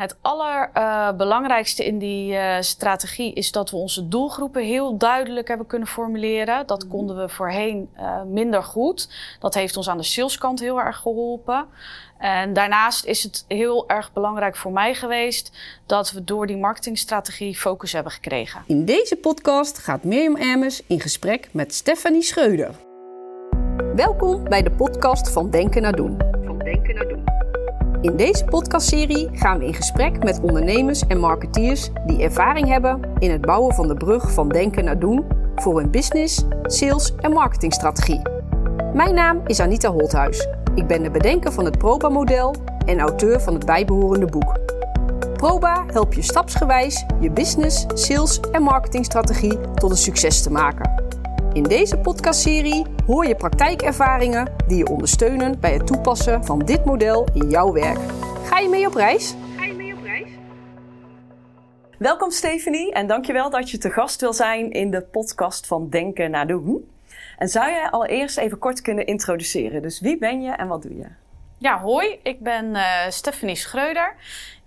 Het 0.00 0.16
allerbelangrijkste 0.20 1.84
in 1.86 1.98
die 1.98 2.32
uh, 2.32 2.56
strategie 2.60 3.32
is 3.32 3.52
dat 3.52 3.70
we 3.70 3.76
onze 3.76 4.08
doelgroepen 4.08 4.62
heel 4.64 4.96
duidelijk 4.96 5.48
hebben 5.48 5.66
kunnen 5.66 5.88
formuleren. 5.88 6.66
Dat 6.66 6.82
Mhm. 6.82 6.90
konden 6.90 7.16
we 7.16 7.28
voorheen 7.28 7.88
uh, 7.98 8.22
minder 8.22 8.62
goed. 8.62 9.08
Dat 9.40 9.54
heeft 9.54 9.76
ons 9.76 9.88
aan 9.88 9.96
de 9.96 10.02
saleskant 10.02 10.60
heel 10.60 10.80
erg 10.80 10.96
geholpen. 10.96 11.66
En 12.18 12.52
daarnaast 12.52 13.04
is 13.04 13.22
het 13.22 13.44
heel 13.48 13.88
erg 13.88 14.12
belangrijk 14.12 14.56
voor 14.56 14.72
mij 14.72 14.94
geweest 14.94 15.52
dat 15.86 16.12
we 16.12 16.24
door 16.24 16.46
die 16.46 16.56
marketingstrategie 16.56 17.56
focus 17.56 17.92
hebben 17.92 18.12
gekregen. 18.12 18.62
In 18.66 18.84
deze 18.84 19.16
podcast 19.16 19.78
gaat 19.78 20.04
Mirjam 20.04 20.36
Ermes 20.36 20.82
in 20.86 21.00
gesprek 21.00 21.48
met 21.52 21.74
Stefanie 21.74 22.22
Schreuder. 22.22 22.74
Welkom 23.94 24.44
bij 24.44 24.62
de 24.62 24.70
podcast 24.70 25.32
van 25.32 25.50
Denken 25.50 25.82
naar 25.82 25.96
Doen. 25.96 26.16
Van 26.44 26.58
Denken 26.58 26.94
naar 26.94 27.08
Doen. 27.08 27.39
In 28.00 28.16
deze 28.16 28.44
podcastserie 28.44 29.28
gaan 29.32 29.58
we 29.58 29.66
in 29.66 29.74
gesprek 29.74 30.24
met 30.24 30.40
ondernemers 30.40 31.06
en 31.06 31.18
marketeers 31.18 31.90
die 32.06 32.22
ervaring 32.22 32.68
hebben 32.68 33.00
in 33.18 33.30
het 33.30 33.40
bouwen 33.40 33.74
van 33.74 33.88
de 33.88 33.94
brug 33.94 34.32
van 34.32 34.48
denken 34.48 34.84
naar 34.84 34.98
doen 34.98 35.24
voor 35.56 35.78
hun 35.80 35.90
business, 35.90 36.44
sales 36.62 37.14
en 37.20 37.32
marketingstrategie. 37.32 38.20
Mijn 38.94 39.14
naam 39.14 39.40
is 39.46 39.60
Anita 39.60 39.90
Holthuis. 39.90 40.48
Ik 40.74 40.86
ben 40.86 41.02
de 41.02 41.10
bedenker 41.10 41.52
van 41.52 41.64
het 41.64 41.78
Proba-model 41.78 42.54
en 42.86 43.00
auteur 43.00 43.40
van 43.40 43.54
het 43.54 43.66
bijbehorende 43.66 44.26
boek. 44.26 44.58
Proba 45.32 45.84
helpt 45.86 46.14
je 46.14 46.22
stapsgewijs 46.22 47.04
je 47.20 47.30
business, 47.30 47.86
sales 47.94 48.40
en 48.40 48.62
marketingstrategie 48.62 49.60
tot 49.74 49.90
een 49.90 49.96
succes 49.96 50.42
te 50.42 50.50
maken. 50.50 51.09
In 51.52 51.62
deze 51.62 51.98
podcastserie 51.98 52.86
hoor 53.06 53.26
je 53.26 53.34
praktijkervaringen 53.34 54.52
die 54.66 54.76
je 54.76 54.86
ondersteunen 54.86 55.60
bij 55.60 55.72
het 55.72 55.86
toepassen 55.86 56.44
van 56.44 56.58
dit 56.58 56.84
model 56.84 57.28
in 57.34 57.50
jouw 57.50 57.72
werk. 57.72 57.98
Ga 58.44 58.58
je 58.58 58.68
mee 58.68 58.86
op 58.86 58.94
reis? 58.94 59.34
Ga 59.56 59.64
je 59.64 59.72
mee 59.72 59.94
op 59.94 60.02
reis? 60.02 60.28
Welkom 61.98 62.30
Stephanie 62.30 62.92
en 62.92 63.06
dankjewel 63.06 63.50
dat 63.50 63.70
je 63.70 63.78
te 63.78 63.90
gast 63.90 64.20
wil 64.20 64.32
zijn 64.32 64.70
in 64.70 64.90
de 64.90 65.02
podcast 65.02 65.66
van 65.66 65.88
Denken 65.88 66.30
naar 66.30 66.46
Doen. 66.46 66.90
En 67.38 67.48
zou 67.48 67.70
jij 67.70 67.90
allereerst 67.90 68.38
even 68.38 68.58
kort 68.58 68.80
kunnen 68.80 69.06
introduceren? 69.06 69.82
Dus 69.82 70.00
wie 70.00 70.18
ben 70.18 70.42
je 70.42 70.50
en 70.50 70.68
wat 70.68 70.82
doe 70.82 70.96
je? 70.96 71.06
Ja, 71.58 71.80
hoi. 71.80 72.18
Ik 72.22 72.40
ben 72.40 72.64
uh, 72.74 73.08
Stephanie 73.08 73.56
Schreuder. 73.56 74.14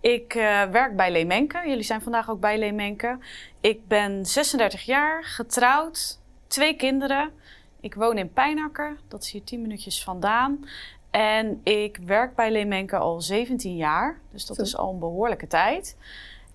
Ik 0.01 0.35
uh, 0.35 0.63
werk 0.63 0.95
bij 0.95 1.11
Leemenke. 1.11 1.61
Jullie 1.65 1.83
zijn 1.83 2.01
vandaag 2.01 2.29
ook 2.29 2.39
bij 2.39 2.57
Leemenke. 2.57 3.17
Ik 3.61 3.87
ben 3.87 4.25
36 4.25 4.81
jaar, 4.81 5.23
getrouwd, 5.23 6.21
twee 6.53 6.75
kinderen. 6.75 7.31
Ik 7.79 7.95
woon 7.95 8.17
in 8.17 8.33
Pijnakker, 8.33 8.97
dat 9.07 9.23
is 9.23 9.31
hier 9.31 9.43
10 9.43 9.61
minuutjes 9.61 10.03
vandaan. 10.03 10.65
En 11.11 11.61
ik 11.63 11.99
werk 12.05 12.35
bij 12.35 12.51
Leemenke 12.51 12.97
al 12.97 13.21
17 13.21 13.75
jaar, 13.75 14.19
dus 14.31 14.45
dat 14.45 14.55
Zo. 14.55 14.61
is 14.61 14.77
al 14.77 14.93
een 14.93 14.99
behoorlijke 14.99 15.47
tijd. 15.47 15.97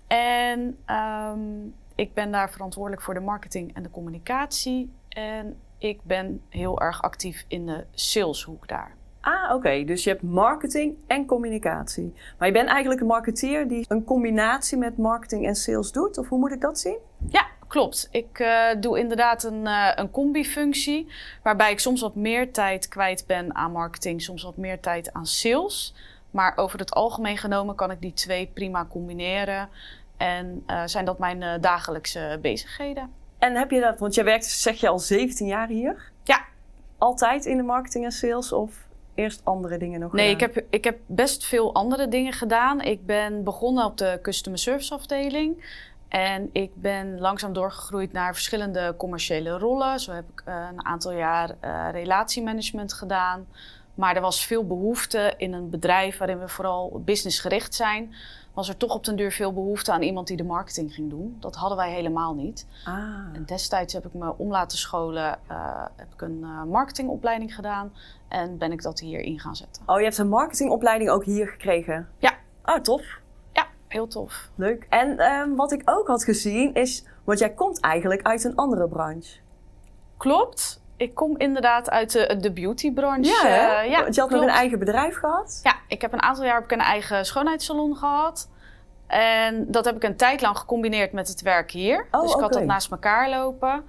En 0.07 0.77
um, 0.87 1.73
ik 1.95 2.13
ben 2.13 2.31
daar 2.31 2.51
verantwoordelijk 2.51 3.01
voor 3.01 3.13
de 3.13 3.19
marketing 3.19 3.73
en 3.73 3.83
de 3.83 3.89
communicatie. 3.89 4.91
En 5.09 5.57
ik 5.77 5.99
ben 6.03 6.41
heel 6.49 6.81
erg 6.81 7.01
actief 7.01 7.45
in 7.47 7.65
de 7.65 7.85
saleshoek 7.91 8.67
daar. 8.67 8.95
Ah, 9.21 9.43
oké. 9.43 9.53
Okay. 9.53 9.85
Dus 9.85 10.03
je 10.03 10.09
hebt 10.09 10.23
marketing 10.23 10.95
en 11.07 11.25
communicatie. 11.25 12.13
Maar 12.37 12.47
je 12.47 12.53
bent 12.53 12.69
eigenlijk 12.69 13.01
een 13.01 13.07
marketeer 13.07 13.67
die 13.67 13.85
een 13.87 14.03
combinatie 14.03 14.77
met 14.77 14.97
marketing 14.97 15.45
en 15.45 15.55
sales 15.55 15.91
doet? 15.91 16.17
Of 16.17 16.29
hoe 16.29 16.39
moet 16.39 16.51
ik 16.51 16.61
dat 16.61 16.79
zien? 16.79 16.97
Ja, 17.29 17.47
klopt. 17.69 18.07
Ik 18.11 18.39
uh, 18.39 18.65
doe 18.79 18.99
inderdaad 18.99 19.43
een, 19.43 19.65
uh, 19.65 19.91
een 19.95 20.11
combi-functie. 20.11 21.07
Waarbij 21.43 21.71
ik 21.71 21.79
soms 21.79 22.01
wat 22.01 22.15
meer 22.15 22.51
tijd 22.51 22.87
kwijt 22.87 23.23
ben 23.27 23.55
aan 23.55 23.71
marketing, 23.71 24.21
soms 24.21 24.43
wat 24.43 24.57
meer 24.57 24.79
tijd 24.79 25.13
aan 25.13 25.25
sales. 25.25 25.93
Maar 26.31 26.53
over 26.57 26.79
het 26.79 26.93
algemeen 26.93 27.37
genomen 27.37 27.75
kan 27.75 27.91
ik 27.91 28.01
die 28.01 28.13
twee 28.13 28.51
prima 28.53 28.85
combineren. 28.85 29.69
En 30.17 30.63
uh, 30.67 30.81
zijn 30.85 31.05
dat 31.05 31.19
mijn 31.19 31.61
dagelijkse 31.61 32.39
bezigheden. 32.41 33.13
En 33.37 33.55
heb 33.55 33.71
je 33.71 33.79
dat, 33.79 33.99
want 33.99 34.15
jij 34.15 34.23
werkt, 34.23 34.45
zeg 34.45 34.79
je 34.79 34.87
al 34.87 34.99
17 34.99 35.47
jaar 35.47 35.67
hier? 35.67 36.11
Ja. 36.23 36.45
Altijd 36.97 37.45
in 37.45 37.57
de 37.57 37.63
marketing 37.63 38.05
en 38.05 38.11
sales 38.11 38.51
of 38.51 38.87
eerst 39.15 39.41
andere 39.43 39.77
dingen 39.77 39.99
nog 39.99 40.13
Nee, 40.13 40.29
gedaan? 40.29 40.49
ik 40.49 40.55
heb, 40.55 40.65
ik 40.69 40.83
heb 40.83 40.97
best 41.05 41.45
veel 41.45 41.73
andere 41.73 42.07
dingen 42.07 42.33
gedaan. 42.33 42.81
Ik 42.81 43.05
ben 43.05 43.43
begonnen 43.43 43.85
op 43.85 43.97
de 43.97 44.19
customer 44.21 44.59
service 44.59 44.93
afdeling. 44.93 45.63
En 46.09 46.49
ik 46.51 46.71
ben 46.75 47.19
langzaam 47.19 47.53
doorgegroeid 47.53 48.11
naar 48.11 48.33
verschillende 48.33 48.93
commerciële 48.97 49.57
rollen. 49.57 49.99
Zo 49.99 50.11
heb 50.11 50.29
ik 50.29 50.43
uh, 50.47 50.67
een 50.71 50.85
aantal 50.85 51.11
jaar 51.11 51.49
uh, 51.49 51.87
relatiemanagement 51.91 52.93
gedaan. 52.93 53.47
Maar 53.95 54.15
er 54.15 54.21
was 54.21 54.45
veel 54.45 54.67
behoefte 54.67 55.33
in 55.37 55.53
een 55.53 55.69
bedrijf 55.69 56.17
waarin 56.17 56.39
we 56.39 56.47
vooral 56.47 57.01
businessgericht 57.05 57.75
zijn. 57.75 58.13
Was 58.53 58.69
er 58.69 58.77
toch 58.77 58.93
op 58.93 59.05
den 59.05 59.15
duur 59.15 59.31
veel 59.31 59.53
behoefte 59.53 59.91
aan 59.91 60.01
iemand 60.01 60.27
die 60.27 60.37
de 60.37 60.43
marketing 60.43 60.93
ging 60.93 61.09
doen. 61.09 61.37
Dat 61.39 61.55
hadden 61.55 61.77
wij 61.77 61.91
helemaal 61.91 62.33
niet. 62.33 62.65
Ah. 62.83 62.95
En 63.33 63.43
destijds 63.45 63.93
heb 63.93 64.05
ik 64.05 64.13
me 64.13 64.37
om 64.37 64.49
laten 64.49 64.77
scholen. 64.77 65.39
Uh, 65.51 65.85
heb 65.95 66.13
ik 66.13 66.21
een 66.21 66.45
marketingopleiding 66.69 67.55
gedaan. 67.55 67.93
En 68.27 68.57
ben 68.57 68.71
ik 68.71 68.81
dat 68.81 68.99
hier 68.99 69.19
in 69.19 69.39
gaan 69.39 69.55
zetten. 69.55 69.83
Oh, 69.85 69.97
je 69.97 70.03
hebt 70.03 70.17
een 70.17 70.29
marketingopleiding 70.29 71.09
ook 71.09 71.25
hier 71.25 71.47
gekregen? 71.47 72.09
Ja. 72.17 72.33
Oh, 72.65 72.75
tof. 72.75 73.18
Heel 73.89 74.07
tof. 74.07 74.49
Leuk. 74.55 74.85
En 74.89 75.31
um, 75.31 75.55
wat 75.55 75.71
ik 75.71 75.81
ook 75.85 76.07
had 76.07 76.23
gezien 76.23 76.73
is, 76.73 77.05
want 77.23 77.39
jij 77.39 77.53
komt 77.53 77.79
eigenlijk 77.79 78.21
uit 78.21 78.43
een 78.43 78.55
andere 78.55 78.87
branche. 78.87 79.39
Klopt. 80.17 80.81
Ik 80.97 81.15
kom 81.15 81.37
inderdaad 81.37 81.89
uit 81.89 82.11
de, 82.11 82.37
de 82.39 82.51
beautybranche. 82.51 83.47
Ja? 83.47 83.83
Uh, 83.83 83.89
ja, 83.89 84.01
want 84.01 84.15
je 84.15 84.21
had 84.21 84.29
nog 84.29 84.41
een 84.41 84.49
eigen 84.49 84.79
bedrijf 84.79 85.15
gehad? 85.15 85.59
Ja, 85.63 85.75
ik 85.87 86.01
heb 86.01 86.13
een 86.13 86.21
aantal 86.21 86.43
jaar 86.43 86.55
heb 86.55 86.63
ik 86.63 86.71
een 86.71 86.79
eigen 86.79 87.25
schoonheidssalon 87.25 87.95
gehad. 87.95 88.49
En 89.07 89.71
dat 89.71 89.85
heb 89.85 89.95
ik 89.95 90.03
een 90.03 90.15
tijd 90.15 90.41
lang 90.41 90.57
gecombineerd 90.57 91.11
met 91.11 91.27
het 91.27 91.41
werk 91.41 91.71
hier. 91.71 92.07
Oh, 92.11 92.21
dus 92.21 92.33
ik 92.33 92.39
had 92.39 92.53
dat 92.53 92.63
naast 92.63 92.91
elkaar 92.91 93.29
lopen. 93.29 93.83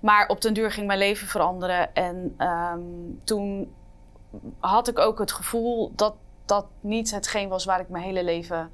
Maar 0.00 0.28
op 0.28 0.40
den 0.40 0.54
duur 0.54 0.70
ging 0.70 0.86
mijn 0.86 0.98
leven 0.98 1.26
veranderen. 1.26 1.94
En 1.94 2.36
um, 2.38 3.20
toen 3.24 3.74
had 4.58 4.88
ik 4.88 4.98
ook 4.98 5.18
het 5.18 5.32
gevoel 5.32 5.92
dat 5.94 6.14
dat 6.44 6.66
niet 6.80 7.10
hetgeen 7.10 7.48
was 7.48 7.64
waar 7.64 7.80
ik 7.80 7.88
mijn 7.88 8.04
hele 8.04 8.24
leven 8.24 8.70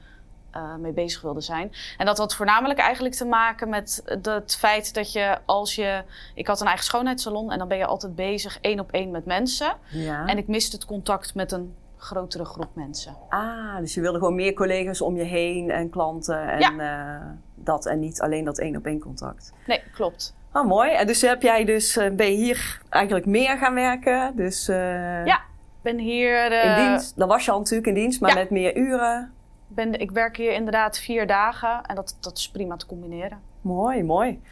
uh, 0.56 0.74
mee 0.74 0.92
bezig 0.92 1.20
wilde 1.22 1.40
zijn. 1.40 1.72
En 1.98 2.06
dat 2.06 2.18
had 2.18 2.34
voornamelijk 2.34 2.78
eigenlijk 2.78 3.14
te 3.14 3.24
maken 3.24 3.68
met 3.68 4.02
het 4.22 4.56
feit 4.56 4.94
dat 4.94 5.12
je 5.12 5.38
als 5.44 5.74
je... 5.74 6.02
Ik 6.34 6.46
had 6.46 6.60
een 6.60 6.66
eigen 6.66 6.84
schoonheidssalon 6.84 7.52
en 7.52 7.58
dan 7.58 7.68
ben 7.68 7.78
je 7.78 7.86
altijd 7.86 8.14
bezig 8.14 8.58
één 8.60 8.80
op 8.80 8.90
één 8.90 9.10
met 9.10 9.24
mensen. 9.24 9.72
Ja. 9.90 10.26
En 10.26 10.38
ik 10.38 10.46
miste 10.46 10.76
het 10.76 10.84
contact 10.84 11.34
met 11.34 11.52
een 11.52 11.74
grotere 11.96 12.44
groep 12.44 12.68
mensen. 12.72 13.16
Ah, 13.28 13.76
dus 13.78 13.94
je 13.94 14.00
wilde 14.00 14.18
gewoon 14.18 14.34
meer 14.34 14.52
collega's 14.52 15.00
om 15.00 15.16
je 15.16 15.22
heen 15.22 15.70
en 15.70 15.90
klanten 15.90 16.48
en 16.48 16.76
ja. 16.76 17.18
uh, 17.18 17.26
dat. 17.54 17.86
En 17.86 17.98
niet 17.98 18.20
alleen 18.20 18.44
dat 18.44 18.58
één 18.58 18.76
op 18.76 18.86
één 18.86 19.00
contact. 19.00 19.52
Nee, 19.66 19.82
klopt. 19.92 20.34
Oh, 20.52 20.66
mooi. 20.66 20.92
En 20.92 21.06
dus 21.06 21.20
heb 21.20 21.42
jij 21.42 21.64
dus, 21.64 21.96
uh, 21.96 22.10
ben 22.10 22.26
je 22.26 22.36
hier 22.36 22.80
eigenlijk 22.88 23.26
meer 23.26 23.58
gaan 23.58 23.74
werken? 23.74 24.32
Dus, 24.36 24.68
uh, 24.68 25.24
ja, 25.26 25.40
ben 25.82 25.98
hier... 25.98 26.64
in 26.64 26.88
dienst. 26.88 27.16
Dan 27.16 27.28
was 27.28 27.44
je 27.44 27.50
al 27.50 27.58
natuurlijk 27.58 27.88
in 27.88 27.94
dienst, 27.94 28.20
maar 28.20 28.30
ja. 28.30 28.36
met 28.36 28.50
meer 28.50 28.76
uren. 28.76 29.32
Ben, 29.76 30.00
ik 30.00 30.10
werk 30.10 30.36
hier 30.36 30.52
inderdaad 30.52 30.98
vier 30.98 31.26
dagen 31.26 31.82
en 31.82 31.94
dat, 31.94 32.16
dat 32.20 32.38
is 32.38 32.50
prima 32.50 32.76
te 32.76 32.86
combineren. 32.86 33.40
Mooi, 33.60 34.02
mooi. 34.02 34.42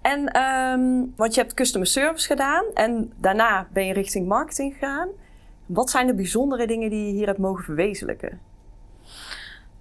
En 0.00 0.40
um, 0.40 1.12
want 1.16 1.34
je 1.34 1.40
hebt 1.40 1.54
customer 1.54 1.86
service 1.86 2.26
gedaan 2.26 2.64
en 2.74 3.12
daarna 3.16 3.66
ben 3.72 3.86
je 3.86 3.92
richting 3.92 4.28
marketing 4.28 4.72
gegaan. 4.72 5.08
Wat 5.66 5.90
zijn 5.90 6.06
de 6.06 6.14
bijzondere 6.14 6.66
dingen 6.66 6.90
die 6.90 7.06
je 7.06 7.12
hier 7.12 7.26
hebt 7.26 7.38
mogen 7.38 7.64
verwezenlijken? 7.64 8.40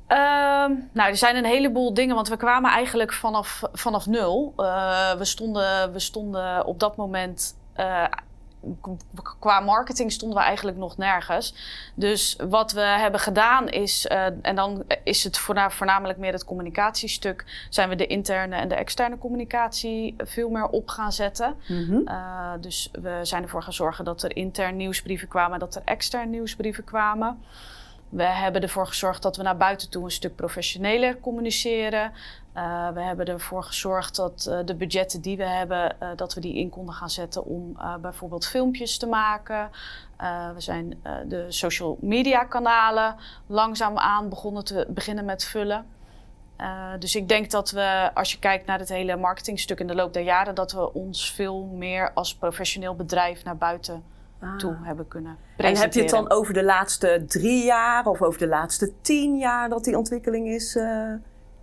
Um, 0.08 0.90
nou, 0.94 1.10
er 1.10 1.18
zijn 1.18 1.36
een 1.36 1.46
heleboel 1.46 1.94
dingen, 1.94 2.16
want 2.16 2.28
we 2.28 2.38
kwamen 2.38 2.72
eigenlijk 2.72 3.14
vanaf, 3.14 3.62
vanaf 3.74 4.06
nul. 4.06 4.54
Uh, 4.58 5.14
we, 5.14 5.26
stonden, 5.26 5.94
we 5.94 6.00
stonden 6.00 6.66
op 6.66 6.80
dat 6.80 6.96
moment. 6.96 7.58
Uh, 7.78 8.06
qua 9.40 9.60
marketing 9.60 10.12
stonden 10.12 10.38
we 10.38 10.44
eigenlijk 10.44 10.78
nog 10.78 10.98
nergens. 10.98 11.56
Dus 11.94 12.36
wat 12.50 12.72
we 12.72 12.82
hebben 12.82 13.20
gedaan 13.20 13.68
is, 13.68 14.06
uh, 14.06 14.26
en 14.42 14.56
dan 14.56 14.84
is 15.04 15.24
het 15.24 15.38
voornamelijk 15.38 16.18
meer 16.18 16.32
het 16.32 16.46
communicatiestuk, 16.46 17.68
zijn 17.70 17.90
we 17.90 17.96
de 17.96 18.08
interne 18.08 18.56
en 18.56 18.68
de 18.68 18.76
externe 18.76 19.18
communicatie 19.18 20.16
veel 20.18 20.50
meer 20.50 20.68
op 20.68 20.88
gaan 20.88 21.12
zetten. 21.12 21.56
Mm 21.68 21.86
-hmm. 21.86 22.08
uh, 22.08 22.52
dus 22.60 22.90
we 23.02 23.20
zijn 23.22 23.44
ervoor 23.44 23.64
gaan 23.64 23.74
zorgen 23.74 24.06
dat 24.06 24.24
er 24.24 24.36
intern 24.36 24.76
nieuwsbrieven 24.76 25.28
kwamen, 25.28 25.60
dat 25.60 25.76
er 25.76 25.82
extern 25.86 26.30
nieuwsbrieven 26.30 26.84
kwamen. 26.84 27.40
We 28.10 28.24
hebben 28.24 28.62
ervoor 28.62 28.88
gezorgd 28.88 29.22
dat 29.22 29.38
we 29.38 29.44
naar 29.44 29.58
buiten 29.58 29.90
toe 29.90 30.04
een 30.04 30.12
stuk 30.12 30.36
professioneler 30.36 31.20
communiceren. 31.20 32.12
Uh, 32.56 32.90
we 32.90 33.02
hebben 33.02 33.26
ervoor 33.26 33.64
gezorgd 33.64 34.16
dat 34.16 34.46
uh, 34.50 34.60
de 34.66 34.76
budgetten 34.76 35.22
die 35.22 35.38
we 35.38 35.44
hebben, 35.44 35.96
uh, 36.04 36.10
dat 36.16 36.34
we 36.34 36.42
die 36.42 36.56
in 36.56 36.70
konden 36.70 36.94
gaan 36.94 37.10
zetten 37.10 37.46
om 37.46 37.78
bijvoorbeeld 38.02 38.48
filmpjes 38.48 38.98
te 38.98 39.08
maken. 39.08 39.70
we 40.54 40.62
zijn 40.62 41.04
de 41.28 41.46
social 41.50 41.98
media 42.02 42.44
kanalen 42.44 43.16
langzaamaan 43.48 44.30
begonnen 44.30 44.64
te 44.64 44.86
beginnen 44.90 45.26
met 45.26 45.44
vullen. 45.44 45.86
dus 47.00 47.16
ik 47.16 47.28
denk 47.28 47.52
dat 47.52 47.72
we, 47.72 48.12
als 48.14 48.32
je 48.32 48.40
kijkt 48.40 48.66
naar 48.66 48.80
het 48.80 48.90
hele 48.90 49.16
marketingstuk 49.16 49.80
in 49.80 49.88
de 49.88 49.96
loop 49.96 50.14
der 50.14 50.24
jaren, 50.24 50.56
dat 50.56 50.72
we 50.72 50.94
ons 50.94 51.32
veel 51.32 51.66
meer 51.66 52.14
als 52.14 52.36
professioneel 52.36 52.96
bedrijf 52.96 53.44
naar 53.44 53.58
buiten 53.58 54.04
ah. 54.40 54.58
toe 54.58 54.78
hebben 54.84 55.08
kunnen 55.08 55.38
presenteren. 55.58 55.76
En 55.76 55.82
heb 55.82 55.94
je 55.94 56.02
het 56.02 56.10
dan 56.10 56.38
over 56.38 56.54
de 56.54 56.64
laatste 56.64 57.24
drie 57.28 57.66
jaar 57.66 58.06
of 58.06 58.22
over 58.22 58.40
de 58.40 58.48
laatste 58.48 58.92
tien 59.02 59.38
jaar 59.38 59.70
dat 59.70 59.84
die 59.84 59.98
ontwikkeling 59.98 60.48
is 60.48 60.76
uh, 60.76 61.14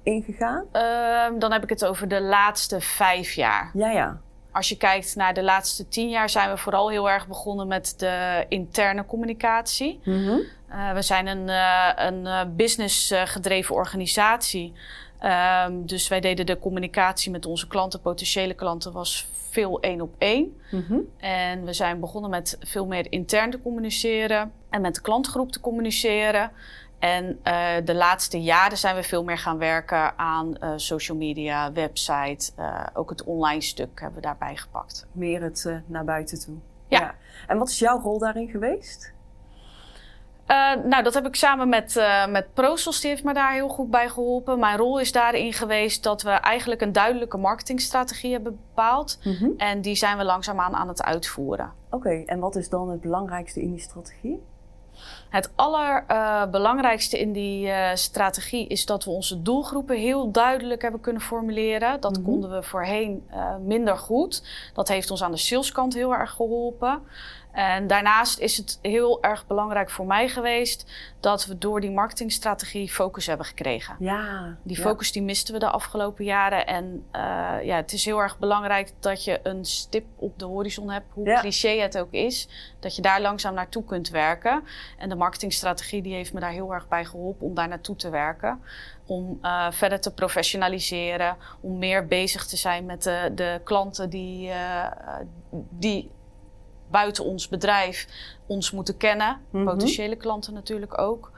ingegaan? 0.02 0.64
Ehm, 0.72 1.38
dan 1.38 1.52
heb 1.52 1.62
ik 1.62 1.68
het 1.68 1.84
over 1.84 2.08
de 2.08 2.20
laatste 2.20 2.80
vijf 2.80 3.32
jaar. 3.32 3.70
Ja, 3.74 3.90
ja. 3.90 4.20
Als 4.50 4.68
je 4.68 4.76
kijkt 4.76 5.16
naar 5.16 5.34
de 5.34 5.42
laatste 5.42 5.88
tien 5.88 6.08
jaar, 6.08 6.30
zijn 6.30 6.50
we 6.50 6.56
vooral 6.56 6.90
heel 6.90 7.10
erg 7.10 7.26
begonnen 7.26 7.68
met 7.68 7.94
de 7.96 8.44
interne 8.48 9.06
communicatie. 9.06 10.00
Mm 10.04 10.40
we 10.94 11.02
zijn 11.02 11.26
een, 11.26 11.48
uh, 11.48 11.90
een 11.96 12.56
business 12.56 13.12
gedreven 13.24 13.74
organisatie. 13.74 14.72
Um, 15.24 15.86
dus 15.86 16.08
wij 16.08 16.20
deden 16.20 16.46
de 16.46 16.58
communicatie 16.58 17.30
met 17.30 17.46
onze 17.46 17.66
klanten, 17.66 18.00
potentiële 18.00 18.54
klanten, 18.54 18.92
was 18.92 19.28
veel 19.56 19.80
één 19.80 20.00
op 20.00 20.14
één. 20.18 20.60
Mm 20.70 21.08
En 21.16 21.64
we 21.64 21.72
zijn 21.72 22.00
begonnen 22.00 22.30
met 22.30 22.56
veel 22.60 22.86
meer 22.86 23.12
intern 23.12 23.50
te 23.50 23.62
communiceren 23.62 24.52
en 24.70 24.80
met 24.80 24.94
de 24.94 25.00
klantgroep 25.00 25.52
te 25.52 25.60
communiceren. 25.60 26.50
En 26.98 27.24
uh, 27.44 27.68
de 27.84 27.94
laatste 27.94 28.42
jaren 28.42 28.78
zijn 28.78 28.96
we 28.96 29.02
veel 29.02 29.24
meer 29.24 29.38
gaan 29.38 29.58
werken 29.58 30.18
aan 30.18 30.56
uh, 30.60 30.72
social 30.76 31.16
media, 31.16 31.72
website. 31.72 32.52
Uh, 32.58 32.86
ook 32.94 33.10
het 33.10 33.24
online 33.24 33.60
stuk 33.60 34.00
hebben 34.00 34.20
we 34.20 34.26
daarbij 34.26 34.56
gepakt. 34.56 35.06
Meer 35.12 35.42
het 35.42 35.80
naar 35.86 36.04
buiten 36.04 36.40
toe. 36.40 36.56
Ja. 36.88 37.00
ja. 37.00 37.14
En 37.46 37.58
wat 37.58 37.68
is 37.68 37.78
jouw 37.78 38.00
rol 38.00 38.18
daarin 38.18 38.48
geweest? 38.48 39.14
Uh, 40.48 40.74
nou, 40.84 41.02
dat 41.02 41.14
heb 41.14 41.26
ik 41.26 41.34
samen 41.34 41.68
met, 41.68 41.96
uh, 41.96 42.26
met 42.26 42.54
Prosos, 42.54 43.00
die 43.00 43.10
heeft 43.10 43.24
me 43.24 43.34
daar 43.34 43.52
heel 43.52 43.68
goed 43.68 43.90
bij 43.90 44.08
geholpen. 44.08 44.58
Mijn 44.58 44.76
rol 44.76 45.00
is 45.00 45.12
daarin 45.12 45.52
geweest 45.52 46.02
dat 46.02 46.22
we 46.22 46.30
eigenlijk 46.30 46.80
een 46.80 46.92
duidelijke 46.92 47.36
marketingstrategie 47.36 48.32
hebben 48.32 48.58
bepaald. 48.68 49.18
Mm 49.22 49.32
-hmm. 49.32 49.54
En 49.56 49.80
die 49.80 49.94
zijn 49.94 50.16
we 50.18 50.24
langzaamaan 50.24 50.74
aan 50.74 50.88
het 50.88 51.02
uitvoeren. 51.02 51.72
Oké, 51.86 51.96
okay, 51.96 52.24
en 52.24 52.38
wat 52.38 52.56
is 52.56 52.68
dan 52.68 52.90
het 52.90 53.00
belangrijkste 53.00 53.60
in 53.60 53.70
die 53.70 53.80
strategie? 53.80 54.42
Het 55.28 55.50
allerbelangrijkste 55.54 57.16
uh, 57.16 57.22
in 57.22 57.32
die 57.32 57.66
uh, 57.66 57.94
strategie 57.94 58.66
is 58.66 58.86
dat 58.86 59.04
we 59.04 59.10
onze 59.10 59.42
doelgroepen 59.42 59.96
heel 59.96 60.30
duidelijk 60.30 60.82
hebben 60.82 61.00
kunnen 61.00 61.22
formuleren. 61.22 62.00
Dat 62.00 62.10
mm 62.10 62.16
-hmm. 62.16 62.32
konden 62.32 62.50
we 62.50 62.62
voorheen 62.62 63.26
uh, 63.30 63.56
minder 63.56 63.98
goed. 63.98 64.42
Dat 64.74 64.88
heeft 64.88 65.10
ons 65.10 65.22
aan 65.22 65.30
de 65.30 65.36
saleskant 65.36 65.94
heel 65.94 66.14
erg 66.14 66.30
geholpen. 66.30 67.02
En 67.56 67.86
daarnaast 67.86 68.38
is 68.38 68.56
het 68.56 68.78
heel 68.82 69.22
erg 69.22 69.46
belangrijk 69.46 69.90
voor 69.90 70.06
mij 70.06 70.28
geweest 70.28 70.90
dat 71.20 71.46
we 71.46 71.58
door 71.58 71.80
die 71.80 71.90
marketingstrategie 71.90 72.90
focus 72.90 73.26
hebben 73.26 73.46
gekregen. 73.46 73.96
Ja, 73.98 74.56
die 74.62 74.76
focus 74.76 75.12
die 75.12 75.22
misten 75.22 75.54
we 75.54 75.60
de 75.60 75.70
afgelopen 75.70 76.24
jaren. 76.24 76.66
En 76.66 77.04
uh, 77.12 77.20
ja, 77.62 77.76
het 77.76 77.92
is 77.92 78.04
heel 78.04 78.18
erg 78.18 78.38
belangrijk 78.38 78.92
dat 79.00 79.24
je 79.24 79.40
een 79.42 79.64
stip 79.64 80.04
op 80.16 80.38
de 80.38 80.44
horizon 80.44 80.90
hebt, 80.90 81.06
hoe 81.12 81.26
ja. 81.26 81.40
cliché 81.40 81.80
het 81.80 81.98
ook 81.98 82.12
is, 82.12 82.48
dat 82.80 82.96
je 82.96 83.02
daar 83.02 83.20
langzaam 83.20 83.54
naartoe 83.54 83.84
kunt 83.84 84.08
werken. 84.08 84.62
En 84.98 85.08
de 85.08 85.16
marketingstrategie 85.16 86.02
die 86.02 86.14
heeft 86.14 86.32
me 86.32 86.40
daar 86.40 86.50
heel 86.50 86.74
erg 86.74 86.88
bij 86.88 87.04
geholpen 87.04 87.46
om 87.46 87.54
daar 87.54 87.68
naartoe 87.68 87.96
te 87.96 88.10
werken. 88.10 88.62
Om 89.06 89.38
uh, 89.42 89.70
verder 89.70 90.00
te 90.00 90.12
professionaliseren, 90.12 91.36
om 91.60 91.78
meer 91.78 92.06
bezig 92.06 92.46
te 92.46 92.56
zijn 92.56 92.86
met 92.86 93.02
de, 93.02 93.32
de 93.34 93.60
klanten 93.64 94.10
die, 94.10 94.48
uh, 94.48 94.86
die 95.70 96.10
buiten 96.90 97.24
ons 97.24 97.48
bedrijf 97.48 98.08
ons 98.46 98.70
moeten 98.70 98.96
kennen. 98.96 99.40
-hmm. 99.50 99.64
Potentiële 99.64 100.16
klanten 100.16 100.54
natuurlijk 100.54 100.98
ook. 100.98 101.30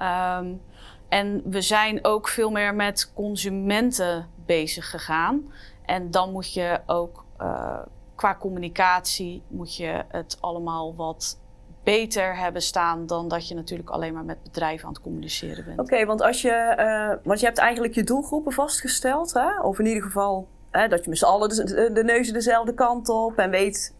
Um, 0.00 0.60
en 1.08 1.42
we 1.44 1.60
zijn 1.60 2.04
ook 2.04 2.28
veel 2.28 2.50
meer 2.50 2.74
met 2.74 3.12
consumenten 3.14 4.28
bezig 4.46 4.90
gegaan. 4.90 5.52
En 5.84 6.10
dan 6.10 6.32
moet 6.32 6.52
je 6.52 6.80
ook 6.86 7.24
uh, 7.40 7.78
qua 8.14 8.36
communicatie 8.40 9.42
moet 9.48 9.76
je 9.76 10.04
het 10.08 10.36
allemaal 10.40 10.94
wat 10.96 11.40
beter 11.82 12.36
hebben 12.36 12.62
staan 12.62 13.06
dan 13.06 13.28
dat 13.28 13.48
je 13.48 13.54
natuurlijk 13.54 13.90
alleen 13.90 14.12
maar 14.12 14.24
met 14.24 14.42
bedrijven 14.42 14.86
aan 14.86 14.92
het 14.92 15.02
communiceren 15.02 15.64
bent. 15.64 15.78
Oké, 15.78 15.92
okay, 15.92 16.06
want 16.06 16.22
als 16.22 16.42
je, 16.42 16.74
uh, 16.78 17.26
want 17.26 17.40
je 17.40 17.46
hebt 17.46 17.58
eigenlijk 17.58 17.94
je 17.94 18.04
doelgroepen 18.04 18.52
vastgesteld, 18.52 19.32
hè? 19.32 19.60
of 19.60 19.78
in 19.78 19.86
ieder 19.86 20.02
geval 20.02 20.48
hè, 20.70 20.88
dat 20.88 21.04
je 21.04 21.08
met 21.10 21.18
z'n 21.18 21.24
allen 21.24 21.48
de, 21.48 21.90
de 21.92 22.04
neuzen 22.04 22.34
dezelfde 22.34 22.74
kant 22.74 23.08
op 23.08 23.38
en 23.38 23.50
weet 23.50 23.94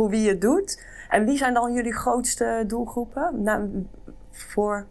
voor 0.00 0.10
wie 0.10 0.22
je 0.22 0.28
het 0.28 0.40
doet. 0.40 0.84
En 1.08 1.24
wie 1.24 1.36
zijn 1.36 1.54
dan 1.54 1.72
jullie 1.72 1.94
grootste 1.94 2.64
doelgroepen? 2.66 3.42
Nou, 3.42 3.86
voor 4.30 4.86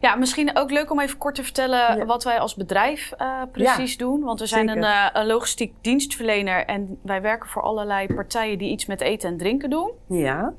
ja, 0.00 0.14
misschien 0.14 0.56
ook 0.56 0.70
leuk 0.70 0.90
om 0.90 1.00
even 1.00 1.18
kort 1.18 1.34
te 1.34 1.42
vertellen 1.42 1.96
ja. 1.96 2.04
wat 2.04 2.24
wij 2.24 2.38
als 2.38 2.54
bedrijf 2.54 3.12
uh, 3.18 3.42
precies 3.52 3.92
ja, 3.92 3.98
doen. 3.98 4.20
Want 4.20 4.40
we 4.40 4.46
zijn 4.46 4.68
een, 4.68 4.82
uh, 4.82 5.08
een, 5.12 5.26
logistiek 5.26 5.74
dienstverlener 5.80 6.64
en 6.64 6.98
wij 7.02 7.22
werken 7.22 7.48
voor 7.48 7.62
allerlei 7.62 8.14
partijen 8.14 8.58
die 8.58 8.70
iets 8.70 8.86
met 8.86 9.00
eten 9.00 9.28
en 9.28 9.36
drinken 9.36 9.70
doen. 9.70 9.90
Ja. 10.08 10.52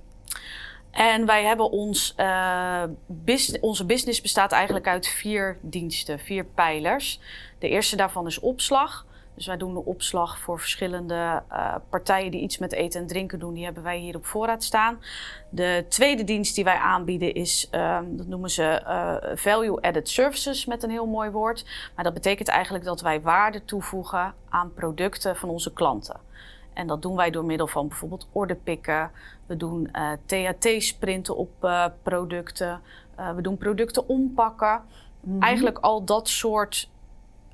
En 0.92 1.26
wij 1.26 1.44
hebben 1.44 1.72
ons, 1.72 2.14
uh, 2.18 2.84
bus 3.08 3.60
onze 3.60 3.86
business 3.86 4.22
bestaat 4.22 4.52
eigenlijk 4.52 4.88
uit 4.88 5.08
vier 5.08 5.58
diensten, 5.62 6.20
vier 6.20 6.46
pijlers. 6.46 7.20
De 7.60 7.70
eerste 7.70 7.96
daarvan 7.96 8.28
is 8.28 8.40
opslag. 8.40 9.05
Dus 9.36 9.46
wij 9.46 9.58
doen 9.58 9.74
de 9.74 9.86
opslag 9.86 10.40
voor 10.40 10.60
verschillende 10.60 11.44
uh, 11.52 11.76
partijen 11.90 12.32
die 12.32 12.42
iets 12.42 12.58
met 12.58 12.74
eten 12.74 13.02
en 13.02 13.08
drinken 13.08 13.40
doen. 13.40 13.54
Die 13.54 13.64
hebben 13.64 13.84
wij 13.84 13.98
hier 13.98 14.16
op 14.16 14.26
voorraad 14.26 14.64
staan. 14.64 15.00
De 15.50 15.86
tweede 15.90 16.24
dienst 16.24 16.56
die 16.56 16.64
wij 16.64 16.78
aanbieden 16.78 17.34
is, 17.34 17.70
um, 17.72 18.18
dat 18.18 18.28
noemen 18.28 18.50
ze 18.50 18.82
uh, 18.84 19.38
value 19.38 19.82
added 19.82 20.10
services 20.10 20.66
met 20.66 20.84
een 20.84 20.90
heel 20.90 21.08
mooi 21.08 21.30
woord. 21.30 21.66
Maar 21.96 22.04
dat 22.04 22.14
betekent 22.14 22.48
eigenlijk 22.48 22.86
dat 22.86 23.02
wij 23.02 23.22
waarde 23.22 23.66
toevoegen 23.66 24.34
aan 24.50 24.74
producten 24.74 25.36
van 25.36 25.50
onze 25.50 25.74
klanten. 25.74 26.20
En 26.74 26.88
dat 26.88 27.02
doen 27.02 27.16
wij 27.16 27.30
door 27.30 27.46
middel 27.46 27.68
van 27.68 27.88
bijvoorbeeld 27.88 28.28
orderpikken. 28.32 29.12
We 29.46 29.58
doen 29.58 29.90
uh, 29.94 30.12
THT-sprinten 30.26 31.38
op 31.38 31.70
producten. 32.04 32.82
we 33.36 33.42
doen 33.42 33.58
producten 33.58 34.08
ompakken. 34.10 34.82
Mm 35.20 35.34
-hmm. 35.34 35.42
Eigenlijk 35.42 35.78
al 35.78 36.04
dat 36.04 36.30
soort 36.30 36.90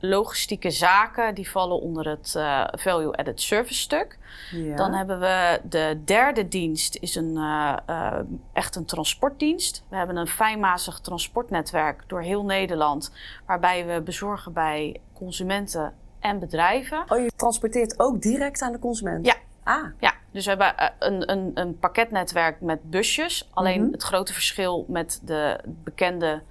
logistieke 0.02 0.72
zaken, 0.72 1.36
die 1.36 1.50
vallen 1.50 1.82
onder 1.82 2.08
het 2.08 2.34
uh, 2.38 2.68
value 2.72 3.16
added 3.16 3.42
service 3.42 3.80
stuk. 3.80 4.18
Ja. 4.52 4.76
Dan 4.76 4.94
hebben 4.94 5.20
we 5.20 5.60
de 5.64 6.02
derde 6.06 6.48
dienst, 6.48 6.98
is 7.00 7.16
een, 7.16 7.36
uh, 7.36 7.78
uh, 7.90 8.20
echt 8.54 8.76
een 8.76 8.86
transportdienst. 8.86 9.84
We 9.90 9.96
hebben 9.96 10.16
een 10.16 10.28
fijnmazig 10.28 11.00
transportnetwerk 11.00 12.04
door 12.08 12.22
heel 12.22 12.46
Nederland, 12.46 13.12
waarbij 13.46 13.86
we 13.86 14.02
bezorgen 14.02 14.54
bij 14.54 15.02
consumenten 15.14 15.94
en 16.20 16.40
bedrijven. 16.40 17.04
Oh, 17.08 17.20
je 17.20 17.32
transporteert 17.36 18.00
ook 18.00 18.22
direct 18.22 18.62
aan 18.62 18.72
de 18.72 18.80
consument? 18.80 19.26
Ja. 19.26 19.36
Ah. 19.64 19.86
Ja, 20.00 20.14
dus 20.32 20.46
we 20.46 20.50
hebben 20.50 20.94
een, 21.00 21.32
een, 21.32 21.52
een 21.54 21.80
pakketnetwerk 21.80 22.62
met 22.62 22.90
busjes. 22.90 23.50
Alleen 23.54 23.78
mm 23.78 23.84
-hmm. 23.84 23.92
het 23.92 24.04
grote 24.04 24.34
verschil 24.34 24.86
met 24.88 25.22
de 25.26 25.60
bekende 25.66 26.42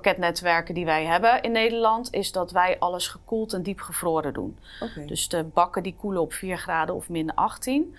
pakketnetwerken 0.00 0.74
die 0.74 0.84
wij 0.84 1.04
hebben 1.04 1.42
in 1.42 1.52
Nederland, 1.52 2.12
is 2.12 2.32
dat 2.32 2.50
wij 2.50 2.76
alles 2.78 3.08
gekoeld 3.08 3.52
en 3.52 3.62
diep 3.62 3.80
gevroren 3.80 4.32
doen. 4.32 4.58
Okay. 4.80 5.06
Dus 5.06 5.28
de 5.28 5.44
bakken 5.44 5.82
die 5.82 5.94
koelen 5.98 6.22
op 6.22 6.32
4 6.32 6.58
graden 6.58 6.94
of 6.94 7.08
min 7.08 7.34
18. 7.34 7.96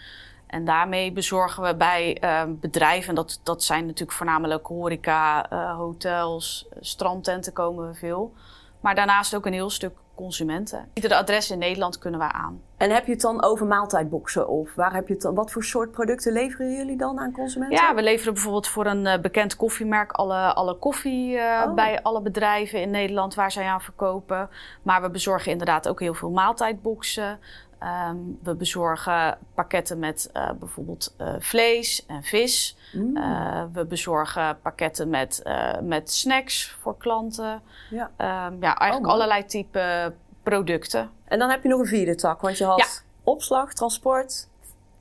En 0.48 0.66
daarmee 0.66 1.12
bezorgen 1.12 1.64
we 1.64 1.76
bij 1.76 2.18
uh, 2.24 2.44
bedrijven, 2.48 3.16
dat, 3.16 3.40
dat 3.44 3.64
zijn 3.64 3.86
natuurlijk 3.86 4.18
voornamelijk 4.18 4.68
horeca, 4.68 5.52
uh, 5.52 5.76
hotels, 5.76 6.68
strandtenten 6.80 7.54
komen 7.54 7.88
we 7.88 7.94
veel. 7.94 8.34
Maar 8.80 8.96
daarnaast 8.96 9.36
ook 9.36 9.46
een 9.46 9.54
heel 9.54 9.70
stuk 9.70 9.98
consumenten. 10.18 10.90
Iedere 10.94 11.16
adres 11.16 11.52
in 11.52 11.58
Nederland 11.58 11.98
kunnen 11.98 12.20
we 12.20 12.32
aan. 12.32 12.62
En 12.78 12.92
heb 12.92 13.06
je 13.06 13.12
het 13.12 13.22
dan 13.22 13.44
over 13.44 13.66
maaltijdboxen 13.66 14.48
of 14.48 14.76
waar 14.76 14.94
heb 14.94 15.08
je 15.08 15.14
het 15.14 15.22
dan, 15.22 15.36
wat 15.36 15.52
voor 15.52 15.64
soort 15.64 15.92
producten 15.92 16.34
leveren 16.34 16.76
jullie 16.76 16.98
dan 16.98 17.20
aan 17.20 17.32
consumenten? 17.32 17.78
Ja, 17.78 17.96
we 17.96 18.02
leveren 18.02 18.34
bijvoorbeeld 18.34 18.68
voor 18.68 18.86
een 18.86 19.06
uh, 19.06 19.18
bekend 19.18 19.56
koffiemerk 19.56 20.12
alle, 20.12 20.54
alle 20.54 20.76
koffie 20.76 21.36
uh, 21.36 21.64
oh. 21.68 21.74
bij 21.74 22.02
alle 22.02 22.22
bedrijven 22.22 22.82
in 22.82 22.90
Nederland 22.90 23.36
waar 23.36 23.52
zij 23.52 23.66
aan 23.66 23.82
verkopen. 23.82 24.50
Maar 24.82 25.02
we 25.02 25.10
bezorgen 25.10 25.52
inderdaad 25.52 25.88
ook 25.88 26.00
heel 26.00 26.14
veel 26.14 26.30
maaltijdboxen. 26.30 27.40
Um, 27.84 28.40
we 28.44 28.56
bezorgen 28.56 29.38
pakketten 29.54 30.00
met 30.00 30.30
uh, 30.34 30.52
bijvoorbeeld 30.60 31.16
uh, 31.22 31.36
vlees 31.40 32.06
en 32.06 32.24
vis. 32.24 32.78
Mm. 32.94 33.18
Uh, 33.18 33.64
we 33.74 33.86
bezorgen 33.86 34.60
pakketten 34.62 35.10
met, 35.10 35.44
met 35.82 36.12
snacks 36.12 36.78
voor 36.82 36.98
klanten. 36.98 37.62
Ja, 37.90 38.06
um, 38.48 38.58
ja 38.62 38.78
eigenlijk 38.78 39.06
oh, 39.06 39.14
allerlei 39.14 39.46
type 39.46 40.14
producten. 40.44 41.10
En 41.26 41.40
dan 41.40 41.50
heb 41.50 41.64
je 41.64 41.70
nog 41.70 41.80
een 41.80 41.86
vierde 41.86 42.16
tak, 42.16 42.42
want 42.42 42.58
je 42.58 42.64
had 42.64 42.78
ja. 42.78 42.86
opslag, 43.24 43.74
transport, 43.74 44.48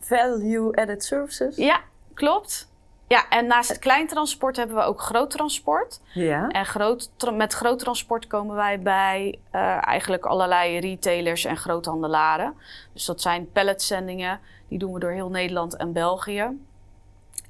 value-added 0.01 1.05
services. 1.05 1.57
Ja, 1.57 1.81
klopt. 2.15 2.69
Ja, 3.09 3.29
en 3.29 3.47
naast 3.47 3.69
het 3.69 3.79
kleintransport 3.79 4.57
hebben 4.57 4.77
we 4.77 4.83
ook 4.83 5.01
groot 5.01 5.31
transport. 5.31 6.01
Ja. 6.13 6.49
En 6.49 6.67
groot, 6.67 7.11
met 7.33 7.53
groot 7.53 7.79
transport 7.79 8.27
komen 8.27 8.57
wij 8.57 8.81
bij 8.81 9.39
uh, 9.55 9.87
eigenlijk 9.87 10.25
allerlei 10.25 10.79
retailers 10.79 11.45
en 11.45 11.57
groothandelaren. 11.57 12.55
Dus 12.93 13.05
dat 13.05 13.21
zijn 13.21 13.53
palletzendingen. 13.53 14.41
Die 14.69 14.79
doen 14.79 14.93
we 14.93 15.01
door 15.01 15.11
heel 15.11 15.31
Nederland 15.31 15.77
en 15.77 15.93
België. 15.93 16.49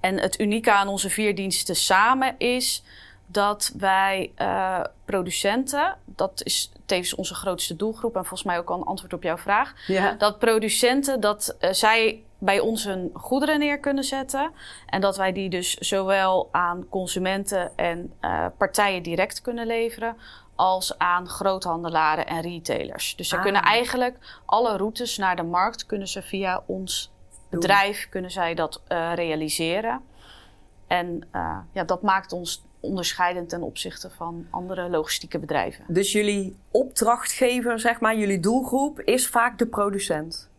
En 0.00 0.20
het 0.20 0.40
unieke 0.40 0.72
aan 0.72 0.88
onze 0.88 1.10
vier 1.10 1.34
diensten 1.34 1.76
samen 1.76 2.34
is 2.38 2.82
dat 3.26 3.72
wij 3.78 4.32
uh, 4.38 4.80
producenten, 5.04 5.96
dat 6.04 6.40
is 6.44 6.72
tevens 6.86 7.14
onze 7.14 7.34
grootste 7.34 7.76
doelgroep 7.76 8.14
en 8.16 8.20
volgens 8.20 8.42
mij 8.42 8.58
ook 8.58 8.70
al 8.70 8.76
een 8.76 8.86
antwoord 8.86 9.12
op 9.12 9.22
jouw 9.22 9.36
vraag, 9.36 9.74
ja. 9.86 10.12
dat 10.12 10.38
producenten, 10.38 11.20
dat 11.20 11.56
uh, 11.60 11.72
zij 11.72 12.22
bij 12.38 12.60
ons 12.60 12.84
hun 12.84 13.10
goederen 13.14 13.58
neer 13.58 13.78
kunnen 13.78 14.04
zetten. 14.04 14.50
En 14.86 15.00
dat 15.00 15.16
wij 15.16 15.32
die 15.32 15.48
dus 15.50 15.74
zowel 15.74 16.48
aan 16.52 16.86
consumenten 16.88 17.76
en 17.76 18.12
uh, 18.20 18.46
partijen 18.58 19.02
direct 19.02 19.40
kunnen 19.40 19.66
leveren, 19.66 20.16
als 20.54 20.98
aan 20.98 21.28
groothandelaren 21.28 22.26
en 22.26 22.40
retailers. 22.40 23.16
Dus 23.16 23.28
ze 23.28 23.36
Ah. 23.36 23.42
kunnen 23.42 23.62
eigenlijk 23.62 24.40
alle 24.46 24.76
routes 24.76 25.16
naar 25.16 25.36
de 25.36 25.42
markt 25.42 25.86
kunnen 25.86 26.08
ze 26.08 26.22
via 26.22 26.62
ons 26.66 27.12
Doen. 27.50 27.60
bedrijf 27.60 28.08
kunnen 28.10 28.30
zij 28.30 28.54
dat 28.54 28.82
eh, 28.88 29.12
realiseren. 29.14 30.00
En 30.86 31.28
eh, 31.30 31.58
ja, 31.72 31.84
dat 31.84 32.02
maakt 32.02 32.32
ons 32.32 32.64
onderscheidend 32.80 33.48
ten 33.48 33.62
opzichte 33.62 34.10
van 34.10 34.46
andere 34.50 34.88
logistieke 34.88 35.38
bedrijven. 35.38 35.84
Dus 35.88 36.12
jullie 36.12 36.56
opdrachtgever, 36.70 37.80
zeg 37.80 38.00
maar, 38.00 38.16
jullie 38.16 38.40
doelgroep 38.40 39.00
is 39.00 39.28
vaak 39.28 39.58
de 39.58 39.66
producent. 39.66 40.50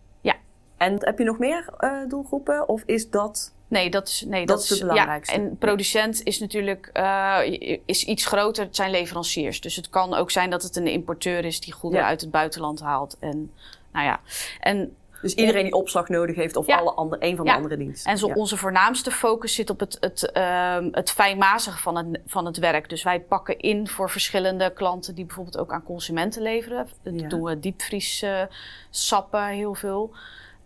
En 0.78 0.96
heb 1.00 1.18
je 1.18 1.24
nog 1.24 1.38
meer 1.40 1.70
eh, 1.78 1.92
doelgroepen? 2.08 2.70
Of 2.70 2.84
is 2.86 3.10
dat. 3.10 3.54
Nee, 3.68 3.90
dat 3.90 4.08
is, 4.08 4.24
nee, 4.28 4.46
Dat 4.46 4.64
is 4.64 4.70
het 4.70 4.80
belangrijkste. 4.80 5.36
Ja, 5.36 5.42
en 5.42 5.58
producent 5.58 6.24
is 6.24 6.40
natuurlijk 6.40 6.90
eh, 6.94 7.40
is 7.86 8.04
iets 8.04 8.26
groter. 8.26 8.66
Het 8.66 8.76
zijn 8.76 8.92
leveranciers. 8.92 9.62
Dus 9.62 9.76
het 9.76 9.90
kan 9.90 10.14
ook 10.14 10.32
zijn 10.32 10.50
dat 10.50 10.64
het 10.64 10.76
een 10.76 10.88
importeur 10.88 11.46
is 11.46 11.60
die 11.60 11.74
goederen 11.74 12.04
Ja. 12.06 12.10
uit 12.12 12.22
het 12.22 12.32
buitenland 12.32 12.80
haalt. 12.80 13.18
En 13.20 13.52
nou 13.92 14.06
ja, 14.06 14.20
en 14.60 14.96
Dus 15.22 15.34
iedereen 15.34 15.64
die 15.64 15.74
opslag 15.74 16.10
nodig 16.10 16.36
heeft, 16.36 16.56
of 16.56 16.68
Ja. 16.68 16.78
alle 16.78 16.92
andere, 16.92 17.26
een 17.26 17.36
van 17.36 17.46
de 17.46 17.52
Ja. 17.52 17.58
andere 17.58 17.78
diensten. 17.78 18.12
En 18.12 18.18
zo 18.18 18.28
Ja. 18.28 18.34
onze 18.34 18.58
voornaamste 18.58 19.12
focus 19.12 19.56
zit 19.56 19.70
op 19.70 19.80
het, 19.80 19.98
het, 20.00 20.32
ehm, 20.32 20.88
het 20.92 21.12
fijnmazige 21.12 21.78
van 21.78 21.96
het, 21.98 22.22
van 22.26 22.46
het 22.46 22.58
werk. 22.58 22.90
Dus 22.90 23.04
wij 23.04 23.20
pakken 23.20 23.60
in 23.60 23.88
voor 23.88 24.10
verschillende 24.10 24.74
klanten 24.74 25.16
die 25.16 25.26
bijvoorbeeld 25.26 25.58
ook 25.58 25.72
aan 25.72 25.84
consumenten 25.84 26.42
leveren. 26.42 26.88
Dat 27.04 27.30
doen 27.30 27.44
we 27.44 27.60
diepvries 27.60 28.22
eh, 28.22 28.42
sappen 28.90 29.48
heel 29.48 29.74
veel. 29.74 30.14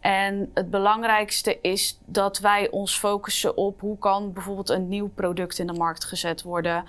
En 0.01 0.51
het 0.53 0.69
belangrijkste 0.69 1.61
is 1.61 1.99
dat 2.05 2.39
wij 2.39 2.69
ons 2.69 2.97
focussen 2.97 3.57
op 3.57 3.81
hoe 3.81 3.97
kan 3.97 4.33
bijvoorbeeld 4.33 4.69
een 4.69 4.87
nieuw 4.87 5.09
product 5.09 5.59
in 5.59 5.67
de 5.67 5.73
markt 5.73 6.05
gezet 6.05 6.41
worden. 6.41 6.85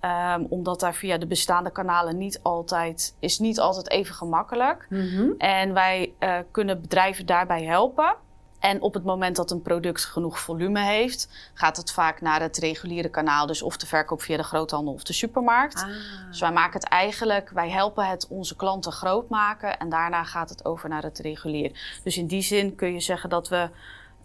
Ehm, 0.00 0.44
omdat 0.48 0.80
daar 0.80 0.94
via 0.94 1.18
de 1.18 1.26
bestaande 1.26 1.70
kanalen 1.70 2.18
niet 2.18 2.40
altijd, 2.42 3.16
is 3.18 3.38
niet 3.38 3.60
altijd 3.60 3.90
even 3.90 4.14
gemakkelijk. 4.14 4.86
Mhm. 4.90 5.30
En 5.38 5.72
wij 5.72 6.12
eh, 6.18 6.38
kunnen 6.50 6.80
bedrijven 6.80 7.26
daarbij 7.26 7.64
helpen. 7.64 8.16
En 8.64 8.80
op 8.80 8.94
het 8.94 9.04
moment 9.04 9.36
dat 9.36 9.50
een 9.50 9.62
product 9.62 10.04
genoeg 10.04 10.38
volume 10.38 10.80
heeft, 10.80 11.28
gaat 11.54 11.76
het 11.76 11.92
vaak 11.92 12.20
naar 12.20 12.40
het 12.40 12.56
reguliere 12.56 13.08
kanaal. 13.08 13.46
Dus 13.46 13.62
of 13.62 13.76
de 13.76 13.86
verkoop 13.86 14.22
via 14.22 14.36
de 14.36 14.42
groothandel 14.42 14.92
of 14.92 15.02
de 15.02 15.12
supermarkt. 15.12 15.82
Ah. 15.82 15.88
Dus 16.28 16.40
wij 16.40 16.52
maken 16.52 16.80
het 16.80 16.88
eigenlijk, 16.88 17.50
wij 17.50 17.70
helpen 17.70 18.06
het 18.06 18.26
onze 18.28 18.56
klanten 18.56 18.92
groot 18.92 19.28
maken. 19.28 19.78
En 19.78 19.88
daarna 19.88 20.24
gaat 20.24 20.48
het 20.48 20.64
over 20.64 20.88
naar 20.88 21.02
het 21.02 21.18
regulier. 21.18 22.00
Dus 22.04 22.16
in 22.16 22.26
die 22.26 22.42
zin 22.42 22.74
kun 22.74 22.92
je 22.92 23.00
zeggen 23.00 23.30
dat 23.30 23.48
we 23.48 23.68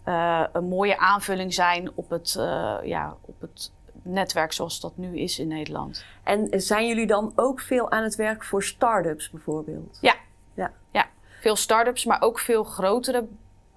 eh, 0.04 0.44
een 0.52 0.68
mooie 0.68 0.98
aanvulling 0.98 1.54
zijn 1.54 1.90
op 1.94 2.10
het, 2.10 2.36
eh, 2.38 2.76
ja, 2.82 3.16
op 3.20 3.40
het 3.40 3.72
netwerk 4.02 4.52
zoals 4.52 4.80
dat 4.80 4.96
nu 4.96 5.18
is 5.18 5.38
in 5.38 5.48
Nederland. 5.48 6.04
En 6.24 6.48
zijn 6.60 6.86
jullie 6.86 7.06
dan 7.06 7.32
ook 7.36 7.60
veel 7.60 7.90
aan 7.90 8.02
het 8.02 8.16
werk 8.16 8.44
voor 8.44 8.62
start-ups 8.62 9.30
bijvoorbeeld? 9.30 9.98
Ja. 10.00 10.14
Ja. 10.54 10.72
ja. 10.90 11.06
Veel 11.40 11.56
start-ups, 11.56 12.04
maar 12.04 12.22
ook 12.22 12.38
veel 12.38 12.64
grotere 12.64 13.26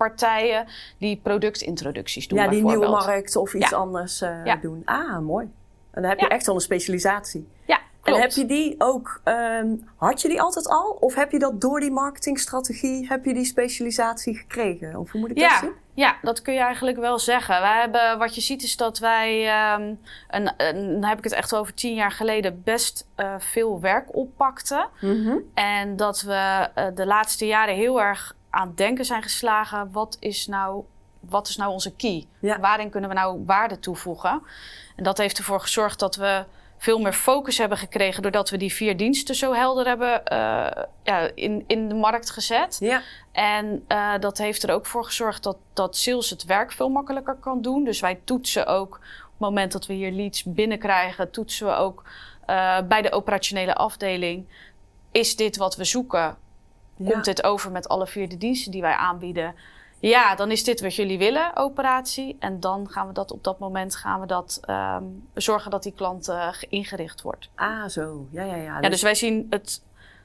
partijen 0.07 0.65
die 0.97 1.19
productintroducties 1.23 2.27
doen. 2.27 2.39
ja, 2.39 2.47
die 2.47 2.53
nieuwe 2.53 2.71
bijvoorbeeld. 2.77 3.05
markt 3.05 3.35
of 3.35 3.53
iets 3.53 3.69
Ja. 3.69 3.77
anders 3.77 4.21
eh, 4.21 4.45
Ja. 4.45 4.55
doen. 4.55 4.81
Ah, 4.85 5.19
mooi. 5.19 5.45
En 5.91 6.01
dan 6.01 6.09
heb 6.11 6.19
je 6.19 6.27
echt 6.27 6.45
wel 6.45 6.55
een 6.55 6.61
specialisatie. 6.61 7.47
Ja, 7.65 7.79
klopt. 8.01 8.17
En 8.17 8.23
heb 8.23 8.31
je 8.31 8.45
die 8.45 8.75
ook, 8.77 9.21
ehm, 9.23 9.67
had 9.95 10.21
je 10.21 10.27
die 10.27 10.41
altijd 10.41 10.67
al? 10.67 10.97
Of 10.99 11.15
heb 11.15 11.31
je 11.31 11.39
dat 11.39 11.61
door 11.61 11.79
die 11.79 11.91
marketingstrategie, 11.91 13.07
heb 13.07 13.25
je 13.25 13.33
die 13.33 13.45
specialisatie 13.45 14.35
gekregen? 14.37 14.95
Of 14.95 15.11
hoe 15.11 15.21
moet 15.21 15.29
ik 15.29 15.39
dat 15.39 15.51
zien? 15.59 15.71
ja, 15.93 16.15
dat 16.21 16.41
kun 16.41 16.53
je 16.53 16.59
eigenlijk 16.59 16.97
wel 16.97 17.19
zeggen. 17.19 17.61
Wij 17.61 17.79
hebben, 17.79 18.17
wat 18.17 18.35
je 18.35 18.41
ziet 18.41 18.63
is 18.63 18.77
dat 18.77 18.99
wij, 18.99 19.49
een, 19.73 19.99
dan 20.99 21.03
heb 21.09 21.17
ik 21.17 21.23
het 21.23 21.33
echt 21.33 21.55
over 21.55 21.73
tien 21.73 21.93
jaar 21.93 22.11
geleden, 22.11 22.61
best 22.63 23.07
eh, 23.15 23.35
veel 23.37 23.81
werk 23.81 24.15
oppakten. 24.15 24.87
Mhm. 25.01 25.35
En 25.53 25.95
dat 25.95 26.21
we 26.21 26.69
eh, 26.75 26.85
de 26.95 27.05
laatste 27.05 27.45
jaren 27.45 27.75
heel 27.75 28.01
erg 28.01 28.35
aan 28.53 28.67
het 28.67 28.77
denken 28.77 29.05
zijn 29.05 29.23
geslagen. 29.23 29.91
Wat 29.91 30.17
is 30.19 30.47
nou, 30.47 30.83
wat 31.19 31.47
is 31.47 31.55
nou 31.55 31.71
onze 31.71 31.95
key? 31.95 32.25
Ja. 32.39 32.59
Waarin 32.59 32.89
kunnen 32.89 33.09
we 33.09 33.15
nou 33.15 33.43
waarde 33.45 33.79
toevoegen? 33.79 34.41
En 34.95 35.03
dat 35.03 35.17
heeft 35.17 35.37
ervoor 35.37 35.59
gezorgd 35.59 35.99
dat 35.99 36.15
we 36.15 36.45
veel 36.77 36.99
meer 36.99 37.13
focus 37.13 37.57
hebben 37.57 37.77
gekregen... 37.77 38.21
doordat 38.21 38.49
we 38.49 38.57
die 38.57 38.73
vier 38.73 38.97
diensten 38.97 39.35
zo 39.35 39.53
helder 39.53 39.87
hebben 39.87 40.25
eh, 40.25 40.83
ja, 41.03 41.29
in, 41.35 41.63
in 41.67 41.87
de 41.87 41.95
markt 41.95 42.29
gezet. 42.29 42.77
Ja. 42.79 43.01
En 43.31 43.83
eh, 43.87 44.13
dat 44.19 44.37
heeft 44.37 44.63
er 44.63 44.73
ook 44.73 44.85
voor 44.85 45.05
gezorgd 45.05 45.43
dat, 45.43 45.57
dat 45.73 45.97
sales 45.97 46.29
het 46.29 46.45
werk 46.45 46.71
veel 46.71 46.89
makkelijker 46.89 47.35
kan 47.35 47.61
doen. 47.61 47.83
Dus 47.83 47.99
wij 47.99 48.19
toetsen 48.23 48.67
ook, 48.67 48.95
op 48.95 49.31
het 49.31 49.39
moment 49.39 49.71
dat 49.71 49.85
we 49.85 49.93
hier 49.93 50.11
leads 50.11 50.43
binnenkrijgen... 50.43 51.31
toetsen 51.31 51.67
we 51.67 51.73
ook 51.73 52.03
eh, 52.45 52.77
bij 52.87 53.01
de 53.01 53.11
operationele 53.11 53.75
afdeling... 53.75 54.47
is 55.11 55.35
dit 55.35 55.57
wat 55.57 55.75
we 55.75 55.83
zoeken? 55.83 56.37
Ja. 56.95 57.11
Komt 57.11 57.25
dit 57.25 57.43
over 57.43 57.71
met 57.71 57.87
alle 57.87 58.07
vier 58.07 58.29
de 58.29 58.37
diensten 58.37 58.71
die 58.71 58.81
wij 58.81 58.95
aanbieden? 58.95 59.55
Ja, 60.09 60.35
dan 60.35 60.51
is 60.51 60.63
dit 60.63 60.81
wat 60.81 60.95
jullie 60.95 61.17
willen, 61.17 61.55
operatie. 61.55 62.35
En 62.39 62.59
dan 62.59 62.89
gaan 62.89 63.07
we 63.07 63.13
dat 63.13 63.31
op 63.31 63.43
dat 63.43 63.59
moment 63.59 63.95
gaan 63.95 64.19
we 64.19 64.25
dat 64.25 64.59
ehm, 64.61 65.03
zorgen 65.33 65.71
dat 65.71 65.83
die 65.83 65.93
klant 65.95 66.27
eh, 66.27 66.47
ingericht 66.69 67.21
wordt. 67.21 67.49
Ah, 67.55 67.87
zo. 67.87 68.27
Ja, 68.31 68.43
ja, 68.43 68.55
ja. 68.55 68.77
Ja, 68.81 68.89
dus 68.89 69.01
wij 69.01 69.15
zien 69.15 69.47
het, 69.49 69.81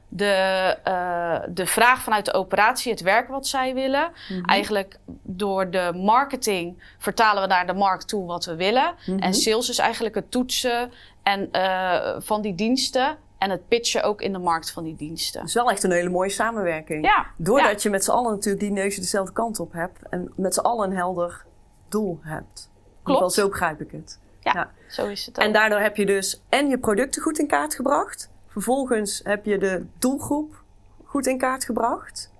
de, 0.09 0.77
eh, 0.85 1.41
de 1.49 1.67
vraag 1.67 2.03
vanuit 2.03 2.25
de 2.25 2.33
operatie, 2.33 2.93
het 2.93 3.01
werk 3.01 3.29
wat 3.29 3.47
zij 3.47 3.75
willen. 3.75 4.13
Mhm. 4.29 4.45
Eigenlijk 4.45 4.99
door 5.23 5.71
de 5.71 5.93
marketing 5.95 6.95
vertalen 6.99 7.43
we 7.43 7.49
naar 7.49 7.67
de 7.67 7.75
markt 7.75 8.09
toe 8.09 8.27
wat 8.27 8.45
we 8.45 8.57
willen. 8.57 8.95
Mhm. 9.07 9.19
En 9.19 9.35
sales 9.35 9.69
is 9.69 9.79
eigenlijk 9.79 10.15
het 10.15 10.31
toetsen 10.31 10.93
en, 11.23 11.53
eh, 11.53 12.15
van 12.19 12.43
die 12.43 12.55
diensten. 12.55 13.17
En 13.39 13.51
het 13.51 13.69
pitchen 13.69 14.03
ook 14.03 14.21
in 14.21 14.33
de 14.33 14.39
markt 14.39 14.71
van 14.71 14.85
die 14.85 14.97
diensten. 14.97 15.41
Het 15.41 15.49
is 15.49 15.55
wel 15.55 15.71
echt 15.71 15.83
een 15.83 15.91
hele 15.91 16.09
mooie 16.09 16.29
samenwerking. 16.31 17.05
Ja, 17.05 17.27
Doordat 17.37 17.71
ja. 17.71 17.79
je 17.83 17.91
met 17.91 18.05
z'n 18.05 18.11
allen 18.11 18.31
natuurlijk 18.33 18.63
die 18.65 18.73
neuzen 18.73 19.01
dezelfde 19.01 19.33
kant 19.33 19.61
op 19.61 19.73
hebt. 19.73 19.99
En 20.11 20.33
met 20.37 20.55
z'n 20.55 20.61
allen 20.61 20.91
een 20.91 20.97
helder 20.97 21.45
doel 21.89 22.19
hebt. 22.23 22.71
In 22.75 22.99
ieder 22.99 23.13
geval, 23.15 23.31
zo 23.31 23.49
begrijp 23.49 23.81
ik 23.81 23.91
het. 23.91 24.19
Ja, 24.41 24.53
Ja. 24.53 24.71
zo 24.89 25.07
is 25.07 25.27
het 25.27 25.39
ook. 25.39 25.45
En 25.45 25.53
daardoor 25.53 25.79
heb 25.79 25.97
je 25.97 26.07
dus 26.07 26.43
en 26.49 26.69
je 26.69 26.79
producten 26.79 27.23
goed 27.23 27.39
in 27.39 27.47
kaart 27.47 27.75
gebracht. 27.75 28.31
Vervolgens 28.47 29.21
heb 29.25 29.45
je 29.45 29.59
de 29.59 29.87
doelgroep 29.99 30.63
goed 31.05 31.27
in 31.27 31.39
kaart 31.39 31.65
gebracht. 31.65 32.33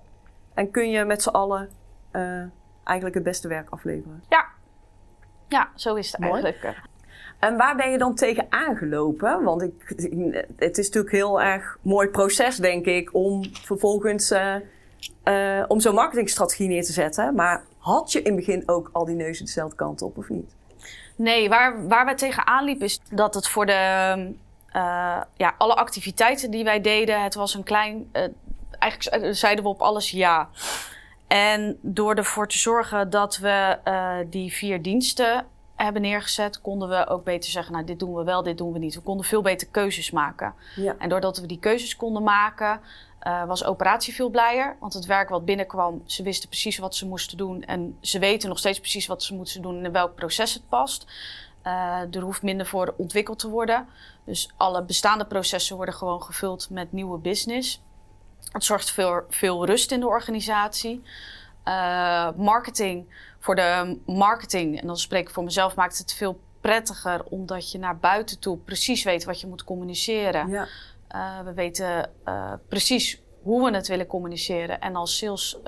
En 0.53 0.71
kun 0.71 0.89
je 0.89 1.05
met 1.05 1.21
z'n 1.23 1.29
allen 1.29 1.69
eh, 2.11 2.43
eigenlijk 2.83 3.15
het 3.15 3.23
beste 3.23 3.47
werk 3.47 3.69
afleveren. 3.69 4.23
Ja. 4.29 4.45
ja, 5.47 5.69
zo 5.75 5.95
is 5.95 6.11
het 6.11 6.21
Mooi. 6.21 6.43
eigenlijk. 6.43 6.81
En 7.39 7.57
waar 7.57 7.75
ben 7.75 7.91
je 7.91 7.97
dan 7.97 8.15
tegen 8.15 8.45
aangelopen? 8.49 9.43
Want 9.43 9.61
ik, 9.61 9.73
het 10.55 10.77
is 10.77 10.85
natuurlijk 10.85 11.13
heel 11.13 11.41
erg 11.41 11.77
mooi 11.81 12.07
proces, 12.07 12.57
denk 12.57 12.85
ik, 12.85 13.09
om 13.13 13.43
vervolgens 13.51 14.31
eh, 14.31 14.55
eh, 15.23 15.65
om 15.67 15.79
zo'n 15.79 15.95
marketingstrategie 15.95 16.67
neer 16.67 16.83
te 16.83 16.91
zetten. 16.91 17.35
Maar 17.35 17.63
had 17.77 18.11
je 18.11 18.21
in 18.21 18.25
het 18.25 18.45
begin 18.45 18.63
ook 18.65 18.89
al 18.93 19.05
die 19.05 19.15
neuzen 19.15 19.45
dezelfde 19.45 19.75
kant 19.75 20.01
op 20.01 20.17
of 20.17 20.29
niet? 20.29 20.55
Nee, 21.15 21.49
waar, 21.49 21.87
waar 21.87 22.05
wij 22.05 22.15
tegenaan 22.15 22.65
liepen 22.65 22.85
is 22.85 23.01
dat 23.11 23.33
het 23.33 23.47
voor 23.47 23.65
de, 23.65 23.73
eh, 24.71 25.21
ja, 25.35 25.55
alle 25.57 25.75
activiteiten 25.75 26.51
die 26.51 26.63
wij 26.63 26.81
deden, 26.81 27.23
het 27.23 27.35
was 27.35 27.53
een 27.53 27.63
klein, 27.63 28.11
eigenlijk 28.79 29.35
zeiden 29.35 29.63
we 29.63 29.69
op 29.69 29.81
alles 29.81 30.11
ja. 30.11 30.49
En 31.27 31.77
door 31.81 32.15
ervoor 32.15 32.47
te 32.47 32.57
zorgen 32.57 33.09
dat 33.09 33.37
we 33.37 33.77
die 34.29 34.53
vier 34.53 34.81
diensten 34.81 35.45
hebben 35.83 36.01
neergezet, 36.01 36.61
konden 36.61 36.89
we 36.89 37.07
ook 37.07 37.23
beter 37.23 37.51
zeggen, 37.51 37.73
nou 37.73 37.85
dit 37.85 37.99
doen 37.99 38.15
we 38.15 38.23
wel, 38.23 38.43
dit 38.43 38.57
doen 38.57 38.73
we 38.73 38.79
niet. 38.79 38.95
We 38.95 39.01
konden 39.01 39.25
veel 39.25 39.41
beter 39.41 39.67
keuzes 39.67 40.11
maken. 40.11 40.53
Ja. 40.75 40.95
En 40.97 41.09
doordat 41.09 41.37
we 41.37 41.47
die 41.47 41.59
keuzes 41.59 41.95
konden 41.95 42.23
maken, 42.23 42.81
eh, 43.19 43.45
was 43.45 43.63
operatie 43.63 44.13
veel 44.13 44.29
blijer. 44.29 44.75
Want 44.79 44.93
het 44.93 45.05
werk 45.05 45.29
wat 45.29 45.45
binnenkwam, 45.45 46.01
ze 46.05 46.23
wisten 46.23 46.49
precies 46.49 46.77
wat 46.77 46.95
ze 46.95 47.07
moesten 47.07 47.37
doen. 47.37 47.63
En 47.63 47.97
ze 48.01 48.19
weten 48.19 48.49
nog 48.49 48.57
steeds 48.57 48.79
precies 48.79 49.07
wat 49.07 49.23
ze 49.23 49.33
moeten 49.33 49.61
doen 49.61 49.77
en 49.77 49.85
in 49.85 49.91
welk 49.91 50.15
proces 50.15 50.53
het 50.53 50.69
past. 50.69 51.05
Eh, 51.61 52.15
er 52.15 52.21
hoeft 52.21 52.41
minder 52.41 52.65
voor 52.65 52.93
ontwikkeld 52.97 53.39
te 53.39 53.49
worden. 53.49 53.87
Dus 54.23 54.49
alle 54.57 54.83
bestaande 54.83 55.25
processen 55.25 55.75
worden 55.75 55.93
gewoon 55.93 56.23
gevuld 56.23 56.69
met 56.69 56.91
nieuwe 56.91 57.17
business. 57.17 57.81
Het 58.51 58.63
zorgt 58.63 58.91
voor 58.91 59.25
veel 59.29 59.65
rust 59.65 59.91
in 59.91 59.99
de 59.99 60.07
organisatie. 60.07 61.03
Eh, 61.69 62.29
marketing, 62.35 63.05
voor 63.39 63.55
de 63.55 63.99
marketing, 64.05 64.81
en 64.81 64.87
dan 64.87 64.97
spreek 64.97 65.27
ik 65.27 65.33
voor 65.33 65.43
mezelf, 65.43 65.75
maakt 65.75 65.97
het 65.97 66.13
veel 66.13 66.39
prettiger 66.61 67.23
omdat 67.23 67.71
je 67.71 67.77
naar 67.77 67.97
buiten 67.97 68.39
toe 68.39 68.57
precies 68.57 69.03
weet 69.03 69.23
wat 69.23 69.41
je 69.41 69.47
moet 69.47 69.63
communiceren. 69.63 70.49
Ja. 70.49 70.67
Uh, 71.15 71.39
we 71.39 71.53
weten 71.53 72.09
uh, 72.27 72.53
precies 72.67 73.21
hoe 73.41 73.69
we 73.69 73.75
het 73.75 73.87
willen 73.87 74.07
communiceren. 74.07 74.79
En 74.79 74.95
als 74.95 75.17
sales 75.17 75.59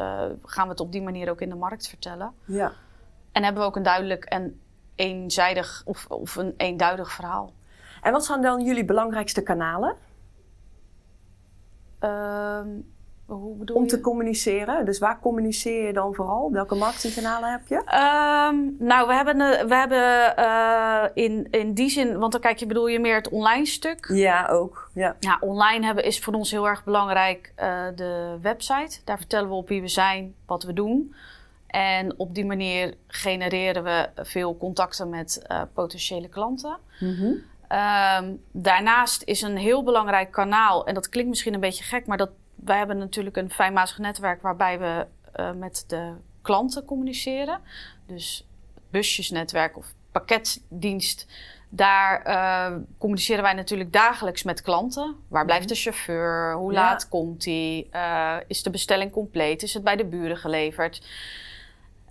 gaan 0.43 0.63
we 0.63 0.69
het 0.69 0.79
op 0.79 0.91
die 0.91 1.01
manier 1.01 1.29
ook 1.29 1.41
in 1.41 1.49
de 1.49 1.55
markt 1.55 1.87
vertellen. 1.87 2.33
ja. 2.45 2.73
En 3.31 3.43
hebben 3.43 3.61
we 3.61 3.67
ook 3.67 3.75
een 3.75 3.83
duidelijk 3.83 4.23
en 4.23 4.61
eenzijdig 4.95 5.81
of, 5.85 6.05
of 6.07 6.35
een 6.35 6.53
eenduidig 6.57 7.11
verhaal. 7.11 7.53
En 8.01 8.11
wat 8.11 8.25
zijn 8.25 8.41
dan 8.41 8.63
jullie 8.63 8.85
belangrijkste 8.85 9.41
kanalen? 9.41 9.95
Uh, 11.99 12.61
Hoe 13.35 13.55
bedoel 13.55 13.75
om 13.75 13.83
je? 13.83 13.89
te 13.89 14.01
communiceren? 14.01 14.85
Dus 14.85 14.99
waar 14.99 15.19
communiceer 15.19 15.85
je 15.85 15.93
dan 15.93 16.13
vooral? 16.13 16.51
Welke 16.51 16.75
marketingkanalen 16.75 17.51
heb 17.51 17.67
je? 17.67 17.81
Ehm, 17.85 18.85
nou, 18.87 19.07
we 19.07 19.13
hebben, 19.13 19.37
we 19.67 19.75
hebben 19.75 20.35
eh, 20.37 21.03
in, 21.13 21.47
in 21.51 21.73
die 21.73 21.89
zin, 21.89 22.17
want 22.17 22.31
dan 22.31 22.41
kijk 22.41 22.57
je, 22.57 22.65
bedoel 22.65 22.87
je 22.87 22.99
meer 22.99 23.15
het 23.15 23.29
online 23.29 23.65
stuk. 23.65 24.09
Ja, 24.13 24.47
ook. 24.47 24.89
Ja. 24.93 25.15
Ja, 25.19 25.37
online 25.39 25.85
hebben 25.85 26.03
is 26.03 26.19
voor 26.19 26.33
ons 26.33 26.51
heel 26.51 26.67
erg 26.67 26.83
belangrijk 26.83 27.51
eh, 27.55 27.85
de 27.95 28.37
website. 28.41 28.99
Daar 29.03 29.17
vertellen 29.17 29.49
we 29.49 29.55
op 29.55 29.67
wie 29.67 29.81
we 29.81 29.87
zijn, 29.87 30.35
wat 30.45 30.63
we 30.63 30.73
doen. 30.73 31.15
En 31.67 32.19
op 32.19 32.35
die 32.35 32.45
manier 32.45 32.93
genereren 33.07 33.83
we 33.83 34.09
veel 34.15 34.57
contacten 34.57 35.09
met 35.09 35.41
eh, 35.47 35.61
potentiële 35.73 36.29
klanten. 36.29 36.77
Mhm. 36.99 37.33
Ehm, 37.67 38.33
daarnaast 38.51 39.23
is 39.23 39.41
een 39.41 39.57
heel 39.57 39.83
belangrijk 39.83 40.31
kanaal, 40.31 40.85
en 40.85 40.93
dat 40.93 41.09
klinkt 41.09 41.29
misschien 41.29 41.53
een 41.53 41.59
beetje 41.59 41.83
gek, 41.83 42.05
maar 42.05 42.17
dat, 42.17 42.29
wij 42.63 42.77
hebben 42.77 42.97
natuurlijk 42.97 43.37
een 43.37 43.51
fijnmazig 43.51 43.97
netwerk 43.97 44.41
waarbij 44.41 44.79
we 44.79 45.07
eh, 45.31 45.51
met 45.51 45.83
de 45.87 46.13
klanten 46.41 46.85
communiceren. 46.85 47.59
Dus 48.05 48.47
busjesnetwerk 48.89 49.77
of 49.77 49.93
pakketdienst. 50.11 51.27
Daar 51.69 52.21
eh, 52.21 52.77
communiceren 52.97 53.43
wij 53.43 53.53
natuurlijk 53.53 53.93
dagelijks 53.93 54.43
met 54.43 54.61
klanten. 54.61 55.15
Waar 55.27 55.45
blijft 55.45 55.69
de 55.69 55.75
chauffeur? 55.75 56.53
Hoe 56.53 56.73
Ja. 56.73 56.79
laat 56.79 57.09
komt 57.09 57.45
hij? 57.45 57.89
is 58.47 58.63
de 58.63 58.69
bestelling 58.69 59.11
compleet? 59.11 59.63
Is 59.63 59.73
het 59.73 59.83
bij 59.83 59.95
de 59.95 60.05
buren 60.05 60.37
geleverd? 60.37 61.01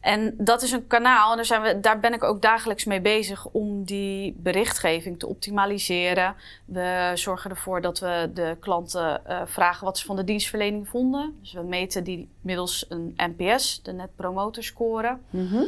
En 0.01 0.35
dat 0.39 0.63
is 0.63 0.73
een 0.73 0.87
kanaal, 0.87 1.31
en 1.31 1.37
daar, 1.37 1.45
zijn 1.45 1.63
we, 1.63 1.81
daar 1.81 2.01
ben 2.01 2.13
ik 2.13 2.25
ook 2.25 2.43
dagelijks 2.43 2.85
mee 2.85 3.01
bezig 3.01 3.47
om 3.47 3.85
die 3.85 4.35
berichtgeving 4.39 5.19
te 5.19 5.27
optimaliseren. 5.27 6.35
We 6.65 7.13
zorgen 7.15 7.51
ervoor 7.51 7.81
dat 7.81 7.99
we 7.99 8.31
de 8.35 8.57
klanten 8.61 9.27
eh, 9.27 9.41
vragen 9.45 9.85
wat 9.85 9.99
ze 9.99 10.05
van 10.05 10.17
de 10.17 10.25
dienstverlening 10.25 10.89
vonden. 10.89 11.39
Dus 11.41 11.53
we 11.53 11.63
meten 11.63 12.05
die 12.05 12.29
middels 12.41 12.87
een 12.89 13.15
NPS, 13.17 13.83
de 13.83 13.93
Net 13.93 14.17
Promoter 14.17 14.65
Score. 14.65 15.19
Mhm. 15.31 15.65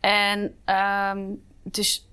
En 0.00 0.54
ehm, 0.64 1.24
het 1.64 1.78
is 1.78 2.08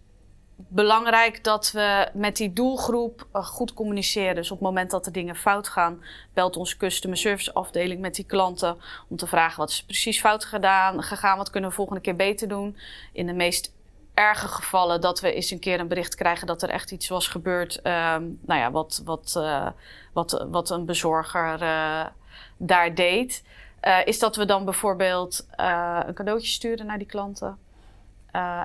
belangrijk 0.67 1.43
dat 1.43 1.71
we 1.71 2.09
met 2.13 2.35
die 2.37 2.53
doelgroep 2.53 3.27
eh, 3.31 3.45
goed 3.45 3.73
communiceren. 3.73 4.35
Dus 4.35 4.51
op 4.51 4.57
het 4.57 4.67
moment 4.67 4.91
dat 4.91 5.05
er 5.05 5.11
dingen 5.11 5.35
fout 5.35 5.67
gaan, 5.67 6.03
belt 6.33 6.57
onze 6.57 6.77
customer 6.77 7.17
service 7.17 7.53
afdeling 7.53 8.01
met 8.01 8.15
die 8.15 8.25
klanten 8.25 8.77
om 9.09 9.17
te 9.17 9.27
vragen 9.27 9.59
wat 9.59 9.69
is 9.69 9.83
precies 9.83 10.19
fout 10.19 10.45
gedaan, 10.45 11.03
gegaan, 11.03 11.37
wat 11.37 11.49
kunnen 11.49 11.69
we 11.69 11.75
volgende 11.75 12.01
keer 12.01 12.15
beter 12.15 12.47
doen. 12.47 12.77
In 13.13 13.25
de 13.25 13.33
meest 13.33 13.73
erge 14.13 14.47
gevallen 14.47 15.01
dat 15.01 15.19
we 15.19 15.33
eens 15.33 15.51
een 15.51 15.59
keer 15.59 15.79
een 15.79 15.87
bericht 15.87 16.15
krijgen 16.15 16.47
dat 16.47 16.61
er 16.61 16.69
echt 16.69 16.91
iets 16.91 17.07
was 17.07 17.27
gebeurd, 17.27 17.81
ehm, 17.81 18.23
nou 18.41 18.59
ja, 18.59 18.71
wat, 18.71 19.01
wat, 19.05 19.35
eh, 19.37 19.67
wat, 20.13 20.45
wat 20.51 20.69
een 20.69 20.85
bezorger 20.85 21.61
eh, 21.61 22.05
daar 22.57 22.95
deed. 22.95 23.43
Is 24.05 24.19
dat 24.19 24.35
we 24.35 24.45
dan 24.45 24.65
bijvoorbeeld 24.65 25.47
een 26.05 26.13
cadeautje 26.13 26.47
sturen 26.47 26.85
naar 26.85 26.97
die 26.97 27.07
klanten. 27.07 27.57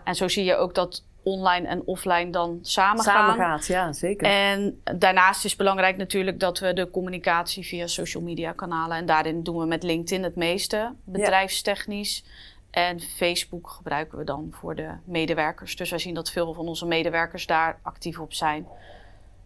En 0.04 0.14
zo 0.14 0.28
zie 0.28 0.44
je 0.44 0.56
ook 0.56 0.74
dat 0.74 1.02
online 1.24 1.66
en 1.66 1.82
offline 1.84 2.30
dan 2.30 2.58
samen, 2.62 3.04
Samen 3.04 3.34
gaan. 3.34 3.50
gaat, 3.50 3.66
ja, 3.66 3.92
zeker. 3.92 4.26
En 4.26 4.80
daarnaast 4.98 5.44
is 5.44 5.56
belangrijk 5.56 5.96
natuurlijk 5.96 6.40
dat 6.40 6.58
we 6.58 6.72
de 6.72 6.90
communicatie 6.90 7.64
via 7.66 7.86
social 7.86 8.22
media 8.22 8.52
kanalen. 8.52 8.96
En 8.96 9.06
daarin 9.06 9.42
doen 9.42 9.58
we 9.58 9.66
met 9.66 9.82
LinkedIn 9.82 10.22
het 10.22 10.36
meeste, 10.36 10.92
bedrijfstechnisch. 11.04 12.24
En 12.70 13.00
Facebook 13.00 13.70
gebruiken 13.70 14.18
we 14.18 14.24
dan 14.24 14.48
voor 14.50 14.74
de 14.74 14.90
medewerkers. 15.04 15.76
Dus 15.76 15.90
wij 15.90 15.98
zien 15.98 16.14
dat 16.14 16.30
veel 16.30 16.54
van 16.54 16.68
onze 16.68 16.86
medewerkers 16.86 17.46
daar 17.46 17.78
actief 17.82 18.18
op 18.18 18.32
zijn. 18.32 18.66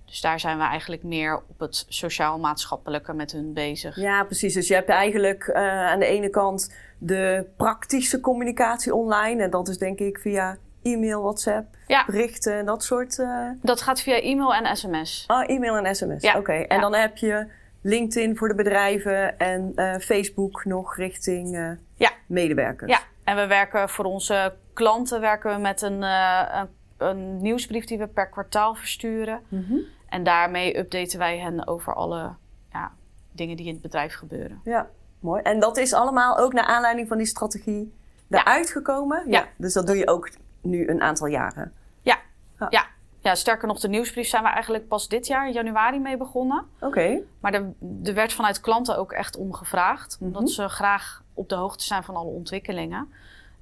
Dus 0.04 0.20
daar 0.20 0.40
zijn 0.40 0.58
we 0.58 0.64
eigenlijk 0.64 1.02
meer 1.02 1.42
op 1.49 1.61
het 1.61 1.85
sociaal-maatschappelijke 1.88 3.12
met 3.12 3.32
hun 3.32 3.52
bezig. 3.52 3.97
Ja, 3.97 4.25
precies. 4.25 4.54
Dus 4.54 4.68
je 4.68 4.75
hebt 4.75 4.88
eigenlijk 4.88 5.47
uh, 5.47 5.56
aan 5.87 5.99
de 5.99 6.06
ene 6.06 6.30
kant 6.30 6.75
de 6.99 7.47
praktische 7.56 8.20
communicatie 8.20 8.94
online. 8.94 9.42
En 9.42 9.50
dat 9.50 9.68
is 9.68 9.78
denk 9.78 9.99
ik 9.99 10.18
via 10.18 10.56
e-mail, 10.82 11.23
WhatsApp, 11.23 11.76
ja. 11.87 12.04
berichten 12.04 12.52
en 12.52 12.66
dat 12.66 12.85
soort. 12.85 13.18
Uh... 13.18 13.50
Dat 13.62 13.80
gaat 13.80 14.00
via 14.00 14.20
e-mail 14.20 14.54
en 14.54 14.76
sms. 14.76 15.25
Oh, 15.26 15.50
e-mail 15.50 15.76
en 15.76 15.94
sms. 15.94 16.23
Ja. 16.23 16.30
Oké. 16.30 16.38
Okay. 16.38 16.62
En 16.62 16.76
ja. 16.76 16.82
dan 16.82 16.94
heb 16.94 17.16
je 17.16 17.47
LinkedIn 17.82 18.37
voor 18.37 18.49
de 18.49 18.54
bedrijven 18.54 19.38
en 19.38 19.73
uh, 19.76 19.97
Facebook 19.97 20.64
nog 20.64 20.97
richting 20.97 21.76
ja. 21.94 22.10
medewerkers. 22.26 22.91
Ja, 22.91 23.00
en 23.25 23.36
we 23.36 23.47
werken 23.47 23.88
voor 23.88 24.04
onze 24.04 24.54
klanten 24.73 25.21
werken 25.21 25.54
we 25.54 25.60
met 25.60 25.82
een, 25.82 26.02
een, 26.02 26.69
een 26.97 27.36
nieuwsbrief 27.43 27.84
die 27.84 27.99
we 27.99 28.06
per 28.06 28.28
kwartaal 28.28 28.75
versturen. 28.75 29.41
Mm 29.49 29.64
-hmm. 29.69 29.80
En 30.08 30.23
daarmee 30.23 30.78
updaten 30.78 31.19
wij 31.19 31.38
hen 31.38 31.67
over 31.67 31.95
alle 31.95 32.32
ja, 32.73 32.93
dingen 33.32 33.56
die 33.56 33.67
in 33.67 33.73
het 33.73 33.82
bedrijf 33.82 34.14
gebeuren. 34.14 34.60
Ja, 34.64 34.88
mooi. 35.21 35.43
En 35.43 35.60
dat 35.60 35.76
is 35.76 35.93
allemaal 35.93 36.38
ook 36.38 36.52
naar 36.52 36.64
aanleiding 36.64 37.08
van 37.08 37.17
die 37.17 37.26
strategie 37.26 37.93
daaruit 38.26 38.71
gekomen? 38.71 39.23
Ja. 39.26 39.47
Dus 39.56 39.73
dat 39.73 39.86
doe 39.86 39.97
je 39.97 40.08
ook 40.08 40.30
nu 40.60 40.88
een 40.88 41.02
aantal 41.02 41.26
jaren? 41.26 41.73
Ja. 42.02 42.18
ja. 42.58 42.66
ja. 42.71 42.86
Ja, 43.21 43.34
sterker 43.34 43.68
nog, 43.68 43.80
de 43.80 43.88
nieuwsbrief 43.88 44.28
zijn 44.28 44.42
we 44.42 44.49
eigenlijk 44.49 44.88
pas 44.88 45.08
dit 45.08 45.26
jaar, 45.26 45.47
in 45.47 45.52
januari, 45.52 45.99
mee 45.99 46.16
begonnen. 46.16 46.64
Oké. 46.76 46.86
Okay. 46.86 47.23
Maar 47.40 47.52
er, 47.54 47.73
er, 48.04 48.14
werd 48.14 48.32
vanuit 48.32 48.60
klanten 48.60 48.99
ook 48.99 49.12
echt 49.12 49.36
om 49.36 49.52
gevraagd. 49.52 50.16
Mhm. 50.21 50.25
Omdat 50.25 50.50
ze 50.50 50.68
graag 50.68 51.23
op 51.34 51.49
de 51.49 51.54
hoogte 51.54 51.84
zijn 51.84 52.04
van 52.04 52.16
alle 52.16 52.30
ontwikkelingen. 52.30 53.12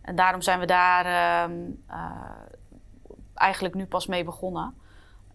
En 0.02 0.16
daarom 0.16 0.40
zijn 0.40 0.58
we 0.60 0.66
daar 0.66 1.06
uh, 1.06 1.56
uh, 1.90 2.10
eigenlijk 3.34 3.74
nu 3.74 3.86
pas 3.86 4.06
mee 4.06 4.24
begonnen. 4.24 4.74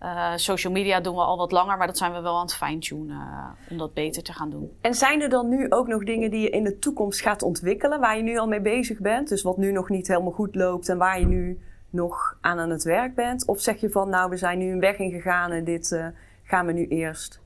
Uh, 0.04 0.32
social 0.36 0.74
media 0.74 1.00
doen 1.00 1.16
we 1.16 1.22
al 1.22 1.38
wat 1.38 1.52
langer, 1.52 1.78
maar 1.78 1.88
dat 1.88 1.98
zijn 1.98 2.14
we 2.14 2.22
wel 2.22 2.36
aan 2.36 2.42
het 2.42 2.56
fine-tunen 2.56 3.18
uh, 3.18 3.50
om 3.70 3.78
dat 3.78 3.94
beter 3.94 4.24
te 4.24 4.34
gaan 4.34 4.50
doen. 4.50 4.72
En 4.82 4.94
zijn 4.94 5.22
er 5.22 5.30
dan 5.30 5.50
nu 5.50 5.72
ook 5.72 5.88
nog 5.88 6.04
dingen 6.04 6.32
die 6.32 6.42
je 6.42 6.50
in 6.50 6.64
de 6.64 6.80
toekomst 6.80 7.22
gaat 7.22 7.44
ontwikkelen, 7.44 8.00
waar 8.00 8.18
je 8.18 8.24
nu 8.24 8.38
al 8.38 8.48
mee 8.48 8.62
bezig 8.62 9.00
bent? 9.00 9.30
Dus 9.30 9.42
wat 9.42 9.58
nu 9.58 9.72
nog 9.72 9.90
niet 9.90 10.08
helemaal 10.08 10.32
goed 10.32 10.56
loopt 10.56 10.90
en 10.90 10.98
waar 10.98 11.20
je 11.20 11.26
nu 11.26 11.60
nog 11.90 12.38
aan 12.42 12.60
aan 12.60 12.70
het 12.70 12.84
werk 12.84 13.16
bent? 13.16 13.48
Of 13.48 13.60
zeg 13.60 13.82
je 13.82 13.90
van, 13.90 14.10
nou, 14.10 14.30
we 14.30 14.38
zijn 14.38 14.58
nu 14.58 14.72
een 14.72 14.80
weg 14.80 14.98
ingegaan 14.98 15.52
en 15.52 15.64
dit 15.64 15.92
uh, 15.92 16.08
gaan 16.44 16.66
we 16.66 16.72
nu 16.72 16.88
eerst? 16.88 17.42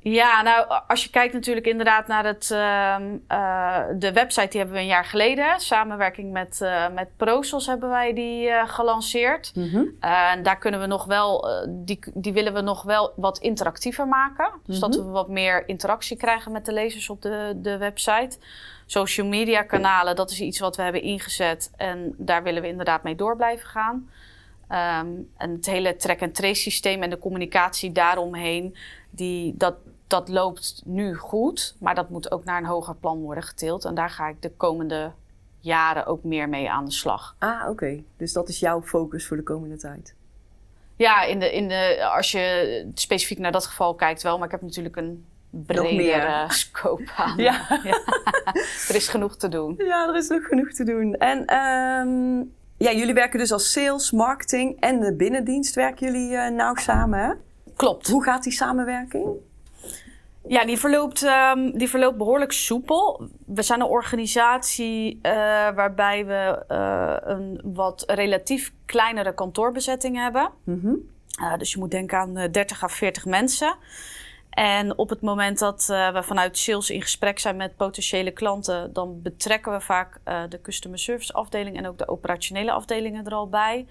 Ja, 0.00 0.42
nou, 0.42 0.80
als 0.86 1.04
je 1.04 1.10
kijkt 1.10 1.34
natuurlijk 1.34 1.66
inderdaad 1.66 2.06
naar 2.06 2.24
het, 2.24 2.50
uh, 2.52 2.96
de 3.98 4.12
website, 4.12 4.48
die 4.48 4.58
hebben 4.58 4.76
we 4.76 4.82
een 4.82 4.88
jaar 4.88 5.04
geleden. 5.04 5.60
Samenwerking 5.60 6.32
met, 6.32 6.58
uh, 6.62 6.88
met 6.94 7.08
Prosos 7.16 7.66
hebben 7.66 7.88
wij 7.88 8.12
die 8.14 8.48
uh, 8.48 8.68
gelanceerd. 8.68 9.52
Mm 9.54 9.68
-hmm. 9.68 9.96
en 10.00 10.42
daar 10.42 10.58
kunnen 10.58 10.80
we 10.80 10.86
nog 10.86 11.04
wel, 11.04 11.48
die, 11.68 11.98
die 12.14 12.32
willen 12.32 12.54
we 12.54 12.60
nog 12.60 12.82
wel 12.82 13.12
wat 13.16 13.38
interactiever 13.38 14.08
maken. 14.08 14.50
Dus 14.66 14.78
Mhm. 14.78 14.90
dat 14.90 15.04
we 15.04 15.10
wat 15.10 15.28
meer 15.28 15.68
interactie 15.68 16.16
krijgen 16.16 16.52
met 16.52 16.64
de 16.64 16.72
lezers 16.72 17.10
op 17.10 17.22
de, 17.22 17.52
de 17.56 17.76
website. 17.76 18.38
Social 18.86 19.26
media 19.26 19.62
kanalen, 19.62 20.16
dat 20.16 20.30
is 20.30 20.40
iets 20.40 20.58
wat 20.58 20.76
we 20.76 20.82
hebben 20.82 21.02
ingezet. 21.02 21.72
En 21.76 22.14
daar 22.16 22.42
willen 22.42 22.62
we 22.62 22.68
inderdaad 22.68 23.02
mee 23.02 23.14
door 23.14 23.36
blijven 23.36 23.68
gaan. 23.68 24.08
Um, 24.70 25.30
en 25.36 25.50
het 25.50 25.66
hele 25.66 25.96
track-and-trace 25.96 26.60
systeem 26.60 27.02
en 27.02 27.10
de 27.10 27.18
communicatie 27.18 27.92
daaromheen, 27.92 28.76
die, 29.10 29.56
dat, 29.56 29.74
dat 30.06 30.28
loopt 30.28 30.82
nu 30.84 31.14
goed. 31.14 31.76
Maar 31.80 31.94
dat 31.94 32.10
moet 32.10 32.32
ook 32.32 32.44
naar 32.44 32.58
een 32.58 32.66
hoger 32.66 32.94
plan 32.94 33.20
worden 33.20 33.44
getild. 33.44 33.84
En 33.84 33.94
daar 33.94 34.10
ga 34.10 34.28
ik 34.28 34.42
de 34.42 34.50
komende 34.50 35.12
jaren 35.60 36.06
ook 36.06 36.24
meer 36.24 36.48
mee 36.48 36.70
aan 36.70 36.84
de 36.84 36.92
slag. 36.92 37.36
Ah, 37.38 37.60
oké. 37.60 37.70
Okay. 37.70 38.04
Dus 38.16 38.32
dat 38.32 38.48
is 38.48 38.58
jouw 38.58 38.82
focus 38.82 39.26
voor 39.26 39.36
de 39.36 39.42
komende 39.42 39.76
tijd? 39.76 40.14
Ja, 40.96 41.22
in 41.22 41.40
de, 41.40 41.54
in 41.54 41.68
de, 41.68 42.08
als 42.16 42.32
je 42.32 42.90
specifiek 42.94 43.38
naar 43.38 43.52
dat 43.52 43.66
geval 43.66 43.94
kijkt 43.94 44.22
wel. 44.22 44.36
Maar 44.36 44.46
ik 44.46 44.52
heb 44.52 44.62
natuurlijk 44.62 44.96
een 44.96 45.24
bredere 45.50 46.44
scope 46.62 47.12
aan. 47.16 47.36
Ja. 47.36 47.80
ja. 47.84 48.00
er 48.88 48.94
is 48.94 49.08
genoeg 49.08 49.36
te 49.36 49.48
doen. 49.48 49.74
Ja, 49.78 50.08
er 50.08 50.16
is 50.16 50.28
nog 50.28 50.46
genoeg 50.46 50.72
te 50.72 50.84
doen. 50.84 51.14
En 51.14 51.38
um, 51.54 52.52
ja, 52.76 52.92
jullie 52.92 53.14
werken 53.14 53.38
dus 53.38 53.52
als 53.52 53.72
sales, 53.72 54.10
marketing 54.10 54.80
en 54.80 55.00
de 55.00 55.14
binnendienst 55.14 55.74
werken 55.74 56.06
jullie 56.06 56.30
uh, 56.30 56.48
nauw 56.48 56.74
samen, 56.74 57.18
hè? 57.18 57.32
Klopt. 57.78 58.08
Hoe 58.08 58.22
gaat 58.22 58.42
die 58.42 58.52
samenwerking? 58.52 59.26
Ja, 60.46 60.64
die 60.64 60.78
verloopt, 60.78 61.22
um, 61.22 61.78
die 61.78 61.88
verloopt 61.88 62.16
behoorlijk 62.16 62.52
soepel. 62.52 63.28
We 63.46 63.62
zijn 63.62 63.80
een 63.80 63.86
organisatie 63.86 65.14
uh, 65.14 65.32
waarbij 65.74 66.26
we 66.26 66.64
uh, 66.68 67.16
een 67.20 67.60
wat 67.64 68.04
relatief 68.06 68.72
kleinere 68.86 69.34
kantoorbezetting 69.34 70.16
hebben. 70.16 70.50
Mm 70.64 70.80
-hmm. 70.80 70.96
uh, 71.40 71.56
dus 71.56 71.72
je 71.72 71.78
moet 71.78 71.90
denken 71.90 72.18
aan 72.18 72.34
30 72.50 72.82
à 72.82 72.88
40 72.88 73.24
mensen. 73.24 73.76
En 74.50 74.98
op 74.98 75.08
het 75.08 75.20
moment 75.20 75.58
dat 75.58 75.84
we 75.86 76.20
vanuit 76.22 76.58
sales 76.58 76.90
in 76.90 77.02
gesprek 77.02 77.38
zijn 77.38 77.56
met 77.56 77.76
potentiële 77.76 78.30
klanten, 78.30 78.92
dan 78.92 79.22
betrekken 79.22 79.72
we 79.72 79.80
vaak 79.80 80.20
de 80.48 80.60
customer 80.60 80.98
service 80.98 81.32
afdeling 81.32 81.76
en 81.76 81.86
ook 81.86 81.98
de 81.98 82.08
operationele 82.08 82.72
afdelingen 82.72 83.24
er 83.24 83.34
al 83.34 83.48
bij. 83.48 83.86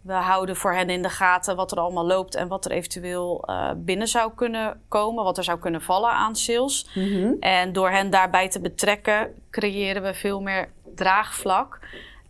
We 0.00 0.12
houden 0.12 0.56
voor 0.56 0.72
hen 0.72 0.90
in 0.90 1.02
de 1.02 1.08
gaten 1.08 1.56
wat 1.56 1.72
er 1.72 1.78
allemaal 1.78 2.06
loopt 2.06 2.34
en 2.34 2.48
wat 2.48 2.64
er 2.64 2.70
eventueel 2.70 3.44
uh, 3.46 3.70
binnen 3.76 4.08
zou 4.08 4.32
kunnen 4.34 4.80
komen, 4.88 5.24
wat 5.24 5.38
er 5.38 5.44
zou 5.44 5.58
kunnen 5.58 5.82
vallen 5.82 6.10
aan 6.10 6.36
sales. 6.36 6.90
Mm 6.94 7.12
-hmm. 7.12 7.36
En 7.40 7.72
door 7.72 7.90
hen 7.90 8.10
daarbij 8.10 8.48
te 8.48 8.60
betrekken, 8.60 9.34
creëren 9.50 10.02
we 10.02 10.14
veel 10.14 10.40
meer 10.40 10.68
draagvlak. 10.94 11.78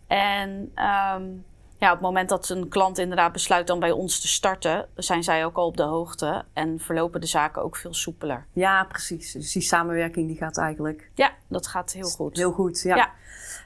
En 0.07 0.71
um, 1.15 1.45
ja, 1.81 1.87
op 1.87 1.93
het 1.93 2.01
moment 2.01 2.29
dat 2.29 2.49
een 2.49 2.69
klant 2.69 2.97
inderdaad 2.97 3.31
besluit 3.31 3.67
dan 3.67 3.79
bij 3.79 3.91
ons 3.91 4.19
te 4.19 4.27
starten, 4.27 4.87
zijn 4.95 5.23
zij 5.23 5.45
ook 5.45 5.57
al 5.57 5.65
op 5.65 5.77
de 5.77 5.83
hoogte 5.83 6.43
en 6.53 6.79
verlopen 6.79 7.21
de 7.21 7.27
zaken 7.27 7.63
ook 7.63 7.75
veel 7.75 7.93
soepeler. 7.93 8.45
Ja, 8.53 8.83
precies. 8.83 9.31
Dus 9.31 9.51
die 9.51 9.61
samenwerking 9.61 10.27
die 10.27 10.37
gaat 10.37 10.57
eigenlijk 10.57 11.09
Ja, 11.15 11.31
dat 11.47 11.67
gaat 11.67 11.91
heel 11.91 12.09
goed. 12.09 12.37
heel 12.37 12.51
goed. 12.51 12.81
Ja. 12.81 12.95
Ja. 12.95 13.11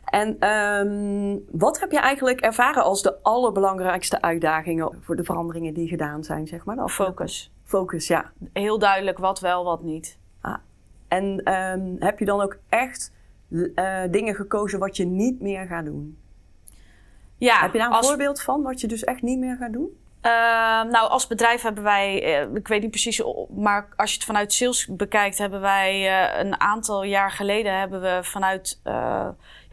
En 0.06 0.40
ehm, 0.40 1.38
wat 1.52 1.80
heb 1.80 1.92
je 1.92 2.00
eigenlijk 2.00 2.42
ervaren 2.42 2.84
als 2.84 3.02
de 3.02 3.16
allerbelangrijkste 3.22 4.22
uitdagingen 4.22 4.98
voor 5.02 5.16
de 5.16 5.24
veranderingen 5.24 5.74
die 5.74 5.88
gedaan 5.88 6.24
zijn, 6.24 6.48
zeg 6.48 6.66
maar? 6.66 6.90
Focus. 6.90 7.52
Focus, 7.64 8.08
ja. 8.08 8.32
Heel 8.54 8.80
duidelijk 8.80 9.18
wat 9.18 9.40
wel, 9.40 9.64
wat 9.64 9.84
niet. 9.84 10.18
En 11.08 11.44
ehm, 11.44 11.96
heb 12.00 12.20
je 12.20 12.26
dan 12.26 12.42
ook 12.42 12.58
echt 12.70 13.14
eh, 13.76 14.02
dingen 14.12 14.36
gekozen 14.36 14.80
wat 14.80 14.98
je 14.98 15.06
niet 15.06 15.42
meer 15.42 15.66
gaat 15.66 15.86
doen? 15.86 16.18
Ja, 17.38 17.60
heb 17.60 17.72
je 17.72 17.78
daar 17.78 17.88
een 17.88 17.94
als, 17.94 18.08
voorbeeld 18.08 18.42
van 18.42 18.62
wat 18.62 18.82
je 18.82 18.88
dus 18.88 19.04
echt 19.04 19.22
niet 19.22 19.40
meer 19.40 19.56
gaat 19.58 19.74
doen? 19.74 19.98
Ehm, 20.22 20.88
nou, 20.88 21.10
als 21.10 21.28
bedrijf 21.28 21.62
hebben 21.62 21.84
wij, 21.84 22.24
eh, 22.24 22.56
ik 22.56 22.68
weet 22.68 22.82
niet 22.82 22.90
precies, 22.90 23.24
maar 23.50 23.88
als 23.96 24.10
je 24.10 24.16
het 24.16 24.26
vanuit 24.26 24.54
sales 24.54 24.88
bekijkt, 24.88 25.38
hebben 25.38 25.62
wij 25.62 26.08
eh, 26.08 26.40
een 26.46 26.60
aantal 26.60 27.04
jaar 27.04 27.32
geleden 27.32 27.80
hebben 27.80 28.02
we 28.02 28.20
vanuit 28.22 28.82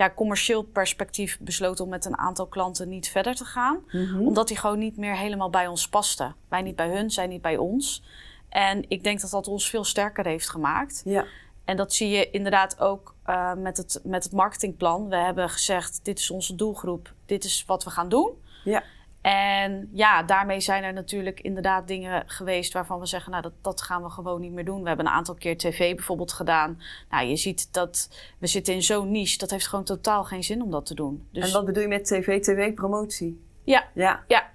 ja, 0.03 0.13
commercieel 0.15 0.63
perspectief 0.63 1.39
besloten 1.41 1.85
om 1.85 1.91
met 1.91 2.05
een 2.05 2.19
aantal 2.19 2.47
klanten 2.47 2.89
niet 2.89 3.09
verder 3.09 3.35
te 3.35 3.45
gaan. 3.45 3.85
Mhm. 3.93 4.21
Omdat 4.21 4.49
die 4.49 4.57
gewoon 4.57 4.79
niet 4.79 4.97
meer 4.97 5.17
helemaal 5.17 5.51
bij 5.51 5.67
ons 5.67 5.89
pasten. 5.89 6.35
Wij 6.49 6.63
niet 6.63 6.77
bij 6.77 6.89
hun, 6.89 7.11
zij 7.11 7.27
niet 7.27 7.43
bij 7.43 7.57
ons. 7.57 8.03
En 8.49 8.85
ik 8.89 9.05
denk 9.05 9.21
dat 9.21 9.31
dat 9.31 9.49
ons 9.49 9.71
veel 9.71 9.85
sterker 9.85 10.27
heeft 10.27 10.51
gemaakt. 10.51 11.03
Ja. 11.05 11.25
En 11.65 11.77
dat 11.77 11.95
zie 11.95 12.09
je 12.09 12.31
inderdaad 12.31 12.81
ook 12.81 13.15
eh, 13.25 13.55
met, 13.55 13.77
het, 13.77 14.01
met 14.05 14.25
het 14.25 14.33
marketingplan. 14.33 15.09
We 15.09 15.17
hebben 15.17 15.51
gezegd, 15.51 16.01
dit 16.03 16.19
is 16.19 16.31
onze 16.31 16.55
doelgroep, 16.55 17.13
dit 17.27 17.45
is 17.45 17.65
wat 17.67 17.85
we 17.85 17.91
gaan 17.91 18.09
doen. 18.09 18.31
Ja. 18.65 18.83
En 19.23 19.89
ja, 19.93 20.23
daarmee 20.23 20.61
zijn 20.61 20.85
er 20.85 20.93
natuurlijk 20.93 21.41
inderdaad 21.41 21.89
dingen 21.89 22.23
geweest 22.27 22.73
waarvan 22.73 23.01
we 23.01 23.07
zeggen, 23.07 23.31
nou 23.31 23.43
dat, 23.43 23.53
dat 23.61 23.83
gaan 23.83 24.03
we 24.03 24.11
gewoon 24.11 24.41
niet 24.41 24.53
meer 24.53 24.65
doen. 24.65 24.83
We 24.83 24.89
hebben 24.89 25.07
een 25.07 25.13
aantal 25.13 25.35
keer 25.35 25.57
tv 25.59 25.95
bijvoorbeeld 25.95 26.33
gedaan. 26.33 26.81
Nou, 27.11 27.27
je 27.27 27.37
ziet 27.37 27.73
dat 27.73 28.09
we 28.39 28.47
zitten 28.47 28.75
in 28.75 28.83
zo'n 28.83 29.11
niche, 29.11 29.39
dat 29.39 29.51
heeft 29.51 29.67
gewoon 29.67 29.85
totaal 29.85 30.25
geen 30.25 30.45
zin 30.45 30.63
om 30.63 30.71
dat 30.71 30.87
te 30.87 30.95
doen. 30.95 31.27
Dus 31.33 31.47
En 31.47 31.53
wat 31.53 31.65
bedoel 31.65 31.83
je 31.83 31.89
met 31.89 32.05
tv-tv-promotie? 32.05 33.41
ja, 33.65 33.85
Ja. 33.95 34.23
ja. 34.29 34.51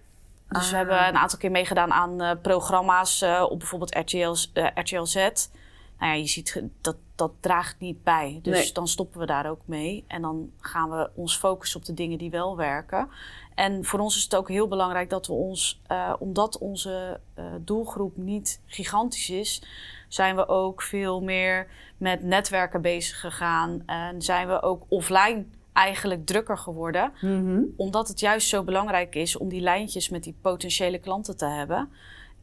Dus 0.50 0.70
we 0.70 0.76
Ah. 0.76 0.78
hebben 0.78 1.08
een 1.08 1.18
aantal 1.18 1.40
keer 1.40 1.52
meegedaan 1.52 1.92
aan 1.94 2.22
eh, 2.22 2.32
programma's 2.42 3.22
eh, 3.22 3.46
op 3.50 3.60
bijvoorbeeld 3.60 3.96
RTL, 3.96 4.36
eh, 4.54 4.68
RTL 4.76 5.04
Z. 5.04 5.30
Nou 6.00 6.12
ja, 6.12 6.18
je 6.18 6.28
ziet 6.28 6.64
dat 6.82 6.96
dat 7.16 7.32
draagt 7.40 7.80
niet 7.80 8.04
bij. 8.04 8.40
Dus 8.42 8.58
Nee. 8.64 8.72
dan 8.74 8.88
stoppen 8.88 9.20
we 9.20 9.26
daar 9.26 9.50
ook 9.50 9.62
mee. 9.66 10.04
En 10.08 10.22
dan 10.22 10.52
gaan 10.60 10.90
we 10.90 11.10
ons 11.16 11.38
focussen 11.38 11.80
op 11.80 11.86
de 11.86 11.94
dingen 11.94 12.18
die 12.18 12.30
wel 12.30 12.56
werken. 12.58 13.10
En 13.56 13.86
voor 13.86 14.00
ons 14.00 14.16
is 14.18 14.24
het 14.24 14.36
ook 14.36 14.48
heel 14.50 14.68
belangrijk 14.68 15.10
dat 15.10 15.28
we 15.28 15.34
ons, 15.34 15.82
eh, 15.88 16.14
omdat 16.20 16.58
onze 16.58 17.20
eh, 17.34 17.46
doelgroep 17.62 18.18
niet 18.18 18.62
gigantisch 18.66 19.30
is, 19.30 19.62
zijn 20.08 20.36
we 20.36 20.48
ook 20.48 20.82
veel 20.82 21.22
meer 21.22 21.68
met 21.98 22.24
netwerken 22.24 22.82
bezig 22.82 23.20
gegaan. 23.20 23.84
En 23.86 24.22
zijn 24.22 24.48
we 24.48 24.62
ook 24.62 24.84
offline 24.88 25.46
eigenlijk 25.74 26.26
drukker 26.26 26.58
geworden 26.58 27.12
Mhm. 27.22 27.62
omdat 27.76 28.08
het 28.08 28.20
juist 28.20 28.48
zo 28.48 28.64
belangrijk 28.64 29.16
is 29.16 29.38
om 29.38 29.50
die 29.50 29.62
lijntjes 29.62 30.10
met 30.10 30.24
die 30.24 30.36
potentiële 30.42 30.98
klanten 31.00 31.38
te 31.38 31.46
hebben. 31.46 31.90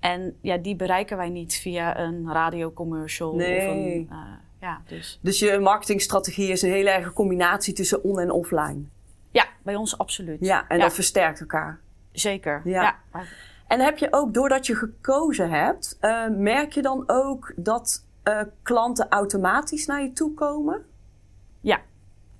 En 0.04 0.36
ja, 0.40 0.56
die 0.56 0.76
bereiken 0.76 1.16
wij 1.16 1.28
niet 1.28 1.54
via 1.54 1.98
een 1.98 2.32
radiocommercial 2.32 3.30
of 3.30 3.36
Nee. 3.36 3.68
een... 3.68 4.06
eh, 4.10 4.18
ja, 4.60 4.80
dus 4.86 5.18
Dus 5.22 5.38
je 5.38 5.58
marketingstrategie 5.58 6.48
is 6.50 6.62
een 6.62 6.70
hele 6.70 6.90
erge 6.90 7.12
combinatie 7.12 7.74
tussen 7.74 8.04
on- 8.04 8.18
en 8.20 8.30
offline. 8.30 8.82
ja, 9.30 9.46
bij 9.62 9.74
ons 9.74 9.98
absoluut. 9.98 10.38
Ja, 10.40 10.64
en 10.68 10.76
Ja. 10.76 10.82
dat 10.82 10.94
versterkt 10.94 11.40
elkaar. 11.40 11.80
Zeker. 12.12 12.60
Ja. 12.64 12.82
Ja. 13.12 13.22
En 13.66 13.80
heb 13.80 13.98
je 13.98 14.08
ook, 14.10 14.34
doordat 14.34 14.66
je 14.66 14.74
gekozen 14.74 15.50
hebt, 15.50 15.96
eh, 16.00 16.28
merk 16.28 16.72
je 16.72 16.82
dan 16.82 17.02
ook 17.06 17.52
dat 17.56 18.06
eh, 18.22 18.40
klanten 18.62 19.08
automatisch 19.08 19.86
naar 19.86 20.02
je 20.02 20.12
toe 20.12 20.34
komen? 20.34 20.84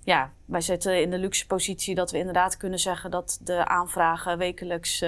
ja, 0.07 0.31
wij 0.45 0.61
zitten 0.61 1.01
in 1.01 1.11
de 1.11 1.19
luxe 1.19 1.47
positie 1.47 1.95
dat 1.95 2.11
we 2.11 2.19
inderdaad 2.19 2.57
kunnen 2.57 2.79
zeggen 2.79 3.11
dat 3.11 3.41
de 3.45 3.67
aanvragen 3.67 4.39
wekelijks 4.39 5.05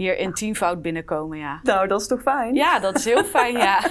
hier 0.00 0.18
in 0.18 0.32
tienvoud 0.32 0.82
binnenkomen. 0.82 1.38
Ja. 1.38 1.60
Nou, 1.62 1.86
dat 1.88 2.00
is 2.00 2.06
toch 2.06 2.22
fijn? 2.22 2.54
ja, 2.54 2.78
dat 2.78 2.96
is 2.96 3.04
heel 3.04 3.24
fijn, 3.24 3.52
ja. 3.56 3.80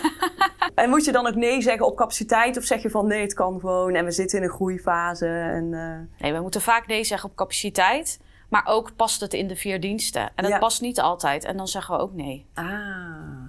En 0.75 0.89
moet 0.89 1.05
je 1.05 1.11
dan 1.11 1.27
ook 1.27 1.35
nee 1.35 1.61
zeggen 1.61 1.85
op 1.85 1.95
capaciteit? 1.97 2.57
Of 2.57 2.63
zeg 2.63 2.81
je 2.81 2.89
van 2.89 3.07
nee, 3.07 3.21
het 3.21 3.33
kan 3.33 3.59
gewoon 3.59 3.95
en 3.95 4.05
we 4.05 4.11
zitten 4.11 4.37
in 4.37 4.43
een 4.43 4.49
groeifase? 4.49 5.27
En, 5.27 5.73
eh, 5.73 6.21
Nee, 6.23 6.33
we 6.33 6.41
moeten 6.41 6.61
vaak 6.61 6.87
nee 6.87 7.03
zeggen 7.03 7.29
op 7.29 7.35
capaciteit. 7.35 8.19
Maar 8.49 8.63
ook 8.65 8.95
past 8.95 9.21
het 9.21 9.33
in 9.33 9.47
de 9.47 9.55
vier 9.55 9.79
diensten. 9.79 10.21
En 10.21 10.43
dat 10.43 10.47
Ja. 10.51 10.57
past 10.59 10.81
niet 10.81 10.99
altijd. 10.99 11.43
En 11.43 11.57
dan 11.57 11.67
zeggen 11.67 11.95
we 11.95 12.01
ook 12.01 12.13
nee. 12.13 12.45
ah. 12.53 12.65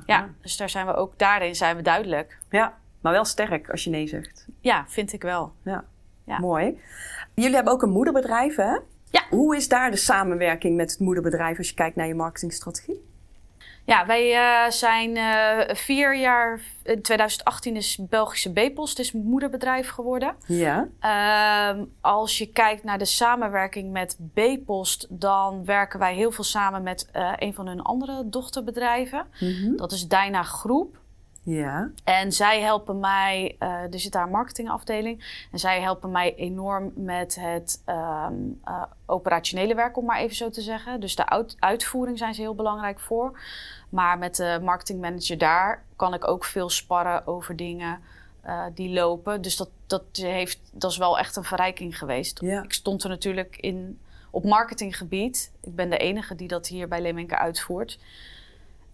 Ja, 0.06 0.28
dus 0.42 0.56
daar 0.56 0.70
zijn 0.70 0.86
we 0.86 0.94
ook 0.94 1.12
daarin 1.18 1.54
zijn 1.54 1.76
we 1.76 1.82
duidelijk. 1.82 2.38
Ja, 2.50 2.74
maar 3.00 3.12
wel 3.12 3.24
sterk 3.24 3.70
als 3.70 3.84
je 3.84 3.90
nee 3.90 4.06
zegt. 4.06 4.46
Ja, 4.60 4.84
vind 4.88 5.12
ik 5.12 5.22
wel. 5.22 5.52
Ja. 5.64 5.84
Ja. 6.24 6.38
Mooi. 6.38 6.80
Jullie 7.34 7.54
hebben 7.54 7.72
ook 7.72 7.82
een 7.82 7.90
moederbedrijf, 7.90 8.56
hè? 8.56 8.76
Ja. 9.10 9.22
Hoe 9.30 9.56
is 9.56 9.68
daar 9.68 9.90
de 9.90 9.96
samenwerking 9.96 10.76
met 10.76 10.90
het 10.90 11.00
moederbedrijf 11.00 11.58
als 11.58 11.68
je 11.68 11.74
kijkt 11.74 11.96
naar 11.96 12.06
je 12.06 12.14
marketingstrategie? 12.14 13.08
Ja, 13.84 14.06
wij 14.06 14.34
eh, 14.34 14.70
zijn 14.70 15.16
eh, 15.16 15.74
vier 15.74 16.16
jaar. 16.16 16.60
In 16.82 17.02
2018 17.02 17.76
is 17.76 17.98
Belgische 18.08 18.52
B-Post 18.52 18.98
is 18.98 19.12
moederbedrijf 19.12 19.88
geworden. 19.88 20.34
Ja. 20.46 20.88
Ehm, 21.00 21.84
als 22.00 22.38
je 22.38 22.46
kijkt 22.52 22.84
naar 22.84 22.98
de 22.98 23.04
samenwerking 23.04 23.92
met 23.92 24.18
B-Post, 24.34 25.06
dan 25.08 25.64
werken 25.64 25.98
wij 25.98 26.14
heel 26.14 26.30
veel 26.30 26.44
samen 26.44 26.82
met 26.82 27.08
eh, 27.12 27.32
een 27.36 27.54
van 27.54 27.66
hun 27.66 27.82
andere 27.82 28.28
dochterbedrijven. 28.28 29.26
Mhm. 29.40 29.76
Dat 29.76 29.92
is 29.92 30.08
Dyna 30.08 30.42
Groep. 30.42 30.99
Ja. 31.42 31.90
En 32.04 32.32
zij 32.32 32.60
helpen 32.60 33.00
mij, 33.00 33.56
eh, 33.58 33.92
er 33.92 34.00
zit 34.00 34.12
daar 34.12 34.22
een 34.24 34.30
marketingafdeling. 34.30 35.46
En 35.52 35.58
zij 35.58 35.80
helpen 35.80 36.10
mij 36.10 36.34
enorm 36.34 36.92
met 36.94 37.36
het 37.40 37.82
ehm, 37.84 38.34
eh, 38.64 38.82
operationele 39.06 39.74
werk, 39.74 39.96
om 39.96 40.04
maar 40.04 40.18
even 40.18 40.36
zo 40.36 40.50
te 40.50 40.60
zeggen. 40.60 41.00
Dus 41.00 41.16
de 41.16 41.28
uit- 41.28 41.56
uitvoering 41.58 42.18
zijn 42.18 42.34
ze 42.34 42.40
heel 42.40 42.54
belangrijk 42.54 43.00
voor. 43.00 43.40
Maar 43.88 44.18
met 44.18 44.36
de 44.36 44.60
marketingmanager 44.62 45.38
daar 45.38 45.84
kan 45.96 46.14
ik 46.14 46.28
ook 46.28 46.44
veel 46.44 46.70
sparren 46.70 47.26
over 47.26 47.56
dingen 47.56 48.00
eh, 48.40 48.64
die 48.74 48.92
lopen. 48.92 49.42
Dus 49.42 49.56
dat, 49.56 49.70
dat, 49.86 50.04
heeft, 50.12 50.60
dat 50.72 50.90
is 50.90 50.96
wel 50.96 51.18
echt 51.18 51.36
een 51.36 51.44
verrijking 51.44 51.98
geweest. 51.98 52.40
Ja. 52.40 52.62
Ik 52.62 52.72
stond 52.72 53.02
er 53.02 53.08
natuurlijk 53.08 53.56
in, 53.56 53.98
op 54.30 54.44
marketinggebied. 54.44 55.52
Ik 55.60 55.74
ben 55.74 55.90
de 55.90 55.96
enige 55.96 56.34
die 56.34 56.48
dat 56.48 56.66
hier 56.66 56.88
bij 56.88 57.00
Leemenke 57.00 57.38
uitvoert. 57.38 57.98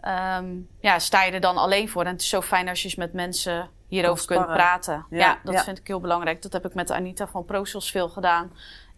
Ehm, 0.07 0.47
ja, 0.81 0.99
sta 0.99 1.25
je 1.25 1.33
er 1.33 1.41
dan 1.41 1.57
alleen 1.57 1.89
voor. 1.89 2.05
En 2.05 2.13
het 2.13 2.21
is 2.21 2.29
zo 2.29 2.41
fijn 2.41 2.69
als 2.69 2.79
je 2.83 2.85
eens 2.85 2.97
met 2.97 3.13
mensen 3.13 3.69
hierover 3.89 4.27
kunt 4.27 4.47
praten. 4.47 5.07
Ja, 5.11 5.19
Ja, 5.19 5.39
dat 5.45 5.55
ja. 5.55 5.63
vind 5.63 5.79
ik 5.79 5.87
heel 5.87 6.01
belangrijk. 6.01 6.43
Dat 6.43 6.53
heb 6.53 6.65
ik 6.67 6.75
met 6.75 6.91
Anita 6.91 7.27
van 7.27 7.45
ProSales 7.45 7.91
veel 7.91 8.09
gedaan. 8.09 8.53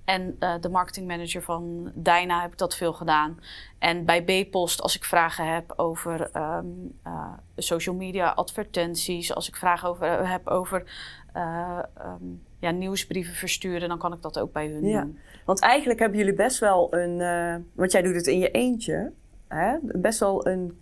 En 0.04 0.36
eh, 0.38 0.54
de 0.60 0.68
marketingmanager 0.68 1.42
van 1.42 1.90
Dyna 1.94 2.40
heb 2.40 2.52
ik 2.52 2.58
dat 2.58 2.74
veel 2.76 2.92
gedaan. 2.92 3.38
En 3.78 4.04
bij 4.04 4.22
B-Post, 4.24 4.82
als 4.82 4.96
ik 4.96 5.04
vragen 5.04 5.52
heb 5.54 5.72
over 5.76 6.30
ehm, 6.32 6.66
eh, 7.02 7.32
social 7.56 7.94
media 7.94 8.28
advertenties, 8.30 9.34
als 9.34 9.48
ik 9.48 9.56
vragen 9.56 9.88
over, 9.88 10.28
heb 10.28 10.48
over 10.48 10.84
eh, 11.32 11.78
ehm, 11.94 12.24
ja, 12.58 12.70
nieuwsbrieven 12.70 13.34
versturen, 13.34 13.88
dan 13.88 13.98
kan 13.98 14.12
ik 14.12 14.22
dat 14.22 14.38
ook 14.38 14.52
bij 14.52 14.66
hun 14.66 14.84
Ja. 14.84 15.00
doen. 15.00 15.18
Want 15.44 15.60
eigenlijk 15.60 16.00
hebben 16.00 16.18
jullie 16.18 16.34
best 16.34 16.58
wel 16.58 16.94
een, 16.94 17.20
eh, 17.20 17.56
want 17.74 17.92
jij 17.92 18.02
doet 18.02 18.14
het 18.14 18.26
in 18.26 18.38
je 18.38 18.50
eentje, 18.50 19.12
hè? 19.48 19.76
best 19.82 20.20
wel 20.20 20.46
een, 20.46 20.80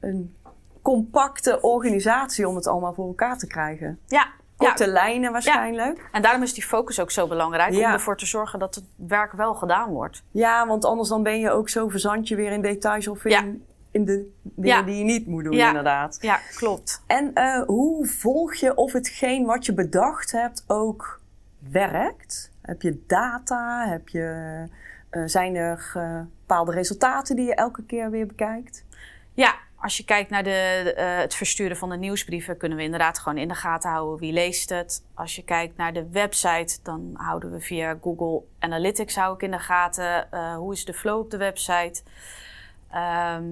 een 0.00 0.36
compacte 0.82 1.60
organisatie 1.60 2.48
om 2.48 2.54
het 2.56 2.66
allemaal 2.66 2.94
voor 2.94 3.06
elkaar 3.06 3.38
te 3.38 3.46
krijgen. 3.46 3.98
Ja, 4.06 4.26
ja, 4.58 4.66
Korte 4.66 4.86
lijnen 4.86 5.32
waarschijnlijk. 5.32 6.08
en 6.12 6.22
daarom 6.22 6.42
is 6.42 6.54
die 6.54 6.64
focus 6.64 7.00
ook 7.00 7.10
zo 7.10 7.26
belangrijk. 7.26 7.72
Ja. 7.72 7.86
Om 7.86 7.92
ervoor 7.92 8.16
te 8.16 8.26
zorgen 8.26 8.58
dat 8.58 8.74
het 8.74 8.84
werk 8.96 9.32
wel 9.32 9.54
gedaan 9.54 9.90
wordt. 9.90 10.22
Ja, 10.30 10.66
want 10.66 10.84
anders 10.84 11.08
dan 11.08 11.22
ben 11.22 11.40
je 11.40 11.50
ook 11.50 11.68
zo 11.68 11.88
verzand 11.88 12.28
je 12.28 12.36
weer 12.36 12.52
in 12.52 12.62
details 12.62 13.08
of 13.08 13.24
in, 13.24 13.64
in 13.90 14.04
de 14.04 14.32
dingen 14.42 14.86
die 14.86 14.96
je 14.96 15.04
niet 15.04 15.26
moet 15.26 15.44
doen 15.44 15.52
inderdaad. 15.52 16.18
Ja, 16.20 16.38
klopt. 16.56 17.02
En 17.06 17.34
eh, 17.34 17.62
hoe 17.66 18.06
volg 18.06 18.54
je 18.54 18.74
of 18.74 18.92
hetgeen 18.92 19.44
wat 19.44 19.66
je 19.66 19.74
bedacht 19.74 20.32
hebt 20.32 20.64
ook 20.66 21.20
werkt? 21.70 22.52
Heb 22.62 22.82
je 22.82 23.02
data? 23.06 23.86
Heb 23.88 24.08
je, 24.08 24.64
eh, 25.10 25.22
zijn 25.26 25.54
er 25.54 25.92
eh, 25.94 26.20
bepaalde 26.40 26.72
resultaten 26.72 27.36
die 27.36 27.46
je 27.46 27.54
elke 27.54 27.82
keer 27.82 28.10
weer 28.10 28.26
bekijkt? 28.26 28.84
Ja, 29.34 29.54
als 29.80 29.96
je 29.96 30.04
kijkt 30.04 30.30
naar 30.30 30.42
de, 30.42 30.92
eh, 30.96 31.16
het 31.16 31.34
versturen 31.34 31.76
van 31.76 31.88
de 31.88 31.96
nieuwsbrieven, 31.96 32.56
kunnen 32.56 32.78
we 32.78 32.84
inderdaad 32.84 33.18
gewoon 33.18 33.38
in 33.38 33.48
de 33.48 33.54
gaten 33.54 33.90
houden 33.90 34.18
wie 34.18 34.32
leest 34.32 34.68
het. 34.68 35.04
Als 35.14 35.36
je 35.36 35.44
kijkt 35.44 35.76
naar 35.76 35.92
de 35.92 36.08
website, 36.10 36.78
dan 36.82 37.10
houden 37.14 37.50
we 37.50 37.60
via 37.60 37.98
Google 38.02 38.42
Analytics 38.58 39.16
hou 39.16 39.34
ik 39.34 39.42
in 39.42 39.50
de 39.50 39.58
gaten. 39.58 40.32
eh, 40.32 40.56
hoe 40.56 40.72
is 40.72 40.84
de 40.84 40.94
flow 40.94 41.18
op 41.18 41.30
de 41.30 41.36
website? 41.36 42.02
Ehm, 42.90 43.44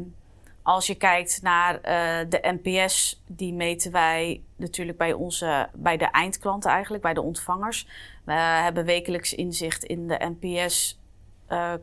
als 0.62 0.86
je 0.86 0.94
kijkt 0.94 1.42
naar 1.42 1.80
eh, 1.80 2.28
de 2.28 2.58
NPS, 2.62 3.22
die 3.26 3.52
meten 3.52 3.92
wij 3.92 4.42
natuurlijk 4.56 4.98
bij, 4.98 5.12
onze, 5.12 5.68
bij 5.74 5.96
de 5.96 6.10
eindklanten 6.10 6.70
eigenlijk, 6.70 7.02
bij 7.02 7.14
de 7.14 7.22
ontvangers. 7.22 7.88
We 8.24 8.32
hebben 8.32 8.84
wekelijks 8.84 9.34
inzicht 9.34 9.84
in 9.84 10.08
de 10.08 10.34
NPS 10.38 11.00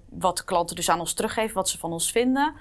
wat 0.09 0.37
de 0.37 0.43
klanten 0.43 0.75
dus 0.75 0.89
aan 0.89 0.99
ons 0.99 1.13
teruggeven, 1.13 1.55
wat 1.55 1.69
ze 1.69 1.77
van 1.77 1.91
ons 1.91 2.11
vinden. 2.11 2.55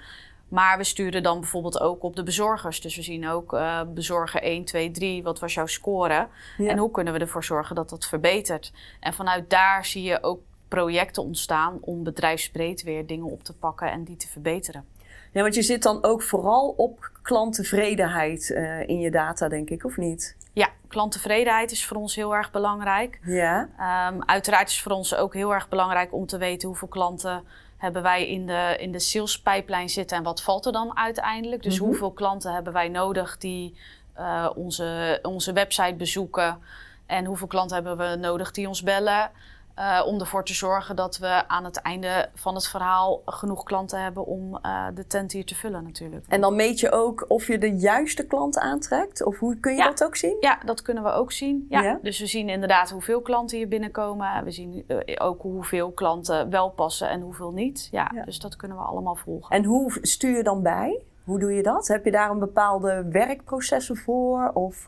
Maar 0.53 0.77
we 0.77 0.83
sturen 0.83 1.23
dan 1.23 1.39
bijvoorbeeld 1.39 1.79
ook 1.79 2.03
op 2.03 2.15
de 2.15 2.23
bezorgers. 2.23 2.81
Dus 2.81 2.95
we 2.95 3.01
zien 3.01 3.27
ook 3.27 3.53
uh, 3.53 3.81
bezorger 3.93 4.41
1, 4.41 4.63
2, 4.63 4.91
3, 4.91 5.23
wat 5.23 5.39
was 5.39 5.53
jouw 5.53 5.65
score? 5.65 6.27
Ja. 6.57 6.69
En 6.69 6.77
hoe 6.77 6.91
kunnen 6.91 7.13
we 7.13 7.19
ervoor 7.19 7.43
zorgen 7.43 7.75
dat 7.75 7.89
dat 7.89 8.05
verbetert? 8.05 8.71
En 8.99 9.13
vanuit 9.13 9.49
daar 9.49 9.85
zie 9.85 10.03
je 10.03 10.23
ook 10.23 10.41
projecten 10.67 11.23
ontstaan 11.23 11.77
om 11.81 12.03
bedrijfsbreed 12.03 12.83
weer 12.83 13.05
dingen 13.05 13.25
op 13.25 13.43
te 13.43 13.53
pakken 13.53 13.91
en 13.91 14.03
die 14.03 14.15
te 14.15 14.27
verbeteren. 14.27 14.85
Ja, 15.31 15.41
want 15.41 15.55
je 15.55 15.61
zit 15.61 15.83
dan 15.83 16.03
ook 16.03 16.21
vooral 16.21 16.73
op 16.77 17.11
klanttevredenheid 17.21 18.49
uh, 18.49 18.87
in 18.87 18.99
je 18.99 19.11
data, 19.11 19.47
denk 19.47 19.69
ik, 19.69 19.85
of 19.85 19.97
niet? 19.97 20.35
Ja, 20.53 20.69
klanttevredenheid 20.87 21.71
is 21.71 21.85
voor 21.85 21.97
ons 21.97 22.15
heel 22.15 22.35
erg 22.35 22.51
belangrijk. 22.51 23.19
Ja. 23.23 23.69
Um, 24.11 24.23
uiteraard 24.25 24.69
is 24.69 24.81
voor 24.81 24.91
ons 24.91 25.15
ook 25.15 25.33
heel 25.33 25.53
erg 25.53 25.69
belangrijk 25.69 26.13
om 26.13 26.25
te 26.25 26.37
weten 26.37 26.67
hoeveel 26.67 26.87
klanten 26.87 27.43
hebben 27.83 28.01
wij 28.01 28.27
in 28.27 28.45
de, 28.45 28.75
in 28.79 28.91
de 28.91 28.99
sales 28.99 29.39
pipeline 29.39 29.87
zitten 29.87 30.17
en 30.17 30.23
wat 30.23 30.41
valt 30.41 30.65
er 30.65 30.71
dan 30.71 30.97
uiteindelijk. 30.97 31.63
Dus 31.63 31.73
mm 31.73 31.79
-hmm. 31.79 31.87
hoeveel 31.87 32.11
klanten 32.11 32.53
hebben 32.53 32.73
wij 32.73 32.89
nodig 32.89 33.37
die 33.37 33.77
uh, 34.19 34.49
onze, 34.55 35.19
onze 35.21 35.53
website 35.53 35.95
bezoeken 35.95 36.59
en 37.05 37.25
hoeveel 37.25 37.47
klanten 37.47 37.75
hebben 37.83 38.09
we 38.09 38.15
nodig 38.15 38.51
die 38.51 38.67
ons 38.67 38.83
bellen. 38.83 39.31
Uh, 39.79 40.03
om 40.05 40.19
ervoor 40.19 40.45
te 40.45 40.53
zorgen 40.53 40.95
dat 40.95 41.17
we 41.17 41.47
aan 41.47 41.63
het 41.63 41.77
einde 41.77 42.29
van 42.33 42.55
het 42.55 42.67
verhaal 42.67 43.21
genoeg 43.25 43.63
klanten 43.63 44.01
hebben 44.01 44.25
om 44.25 44.59
uh, 44.65 44.87
de 44.93 45.07
tent 45.07 45.31
hier 45.31 45.45
te 45.45 45.55
vullen 45.55 45.83
natuurlijk. 45.83 46.25
En 46.27 46.41
dan 46.41 46.55
meet 46.55 46.79
je 46.79 46.91
ook 46.91 47.25
of 47.27 47.47
je 47.47 47.57
de 47.57 47.77
juiste 47.77 48.25
klanten 48.25 48.61
aantrekt? 48.61 49.23
Of 49.23 49.39
hoe 49.39 49.59
kun 49.59 49.71
je 49.71 49.77
ja. 49.77 49.87
dat 49.87 50.03
ook 50.03 50.15
zien? 50.15 50.37
Ja, 50.39 50.59
dat 50.65 50.81
kunnen 50.81 51.03
we 51.03 51.11
ook 51.11 51.31
zien. 51.31 51.65
Ja. 51.69 51.81
ja. 51.81 51.99
Dus 52.01 52.19
we 52.19 52.25
zien 52.25 52.49
inderdaad 52.49 52.89
hoeveel 52.89 53.21
klanten 53.21 53.57
hier 53.57 53.67
binnenkomen. 53.67 54.43
We 54.43 54.51
zien 54.51 54.83
uh, 54.87 54.97
ook 55.17 55.41
hoeveel 55.41 55.91
klanten 55.91 56.49
wel 56.49 56.69
passen 56.69 57.09
en 57.09 57.21
hoeveel 57.21 57.51
niet. 57.51 57.87
Ja, 57.91 58.11
ja, 58.13 58.23
dus 58.23 58.39
dat 58.39 58.55
kunnen 58.55 58.77
we 58.77 58.83
allemaal 58.83 59.15
volgen. 59.15 59.55
En 59.55 59.63
hoe 59.63 59.97
stuur 60.01 60.37
je 60.37 60.43
dan 60.43 60.61
bij? 60.61 61.03
Hoe 61.23 61.39
doe 61.39 61.53
je 61.53 61.63
dat? 61.63 61.87
Heb 61.87 62.05
je 62.05 62.11
daar 62.11 62.29
een 62.29 62.39
bepaalde 62.39 63.05
werkprocessen 63.09 63.97
voor? 63.97 64.51
Of... 64.53 64.87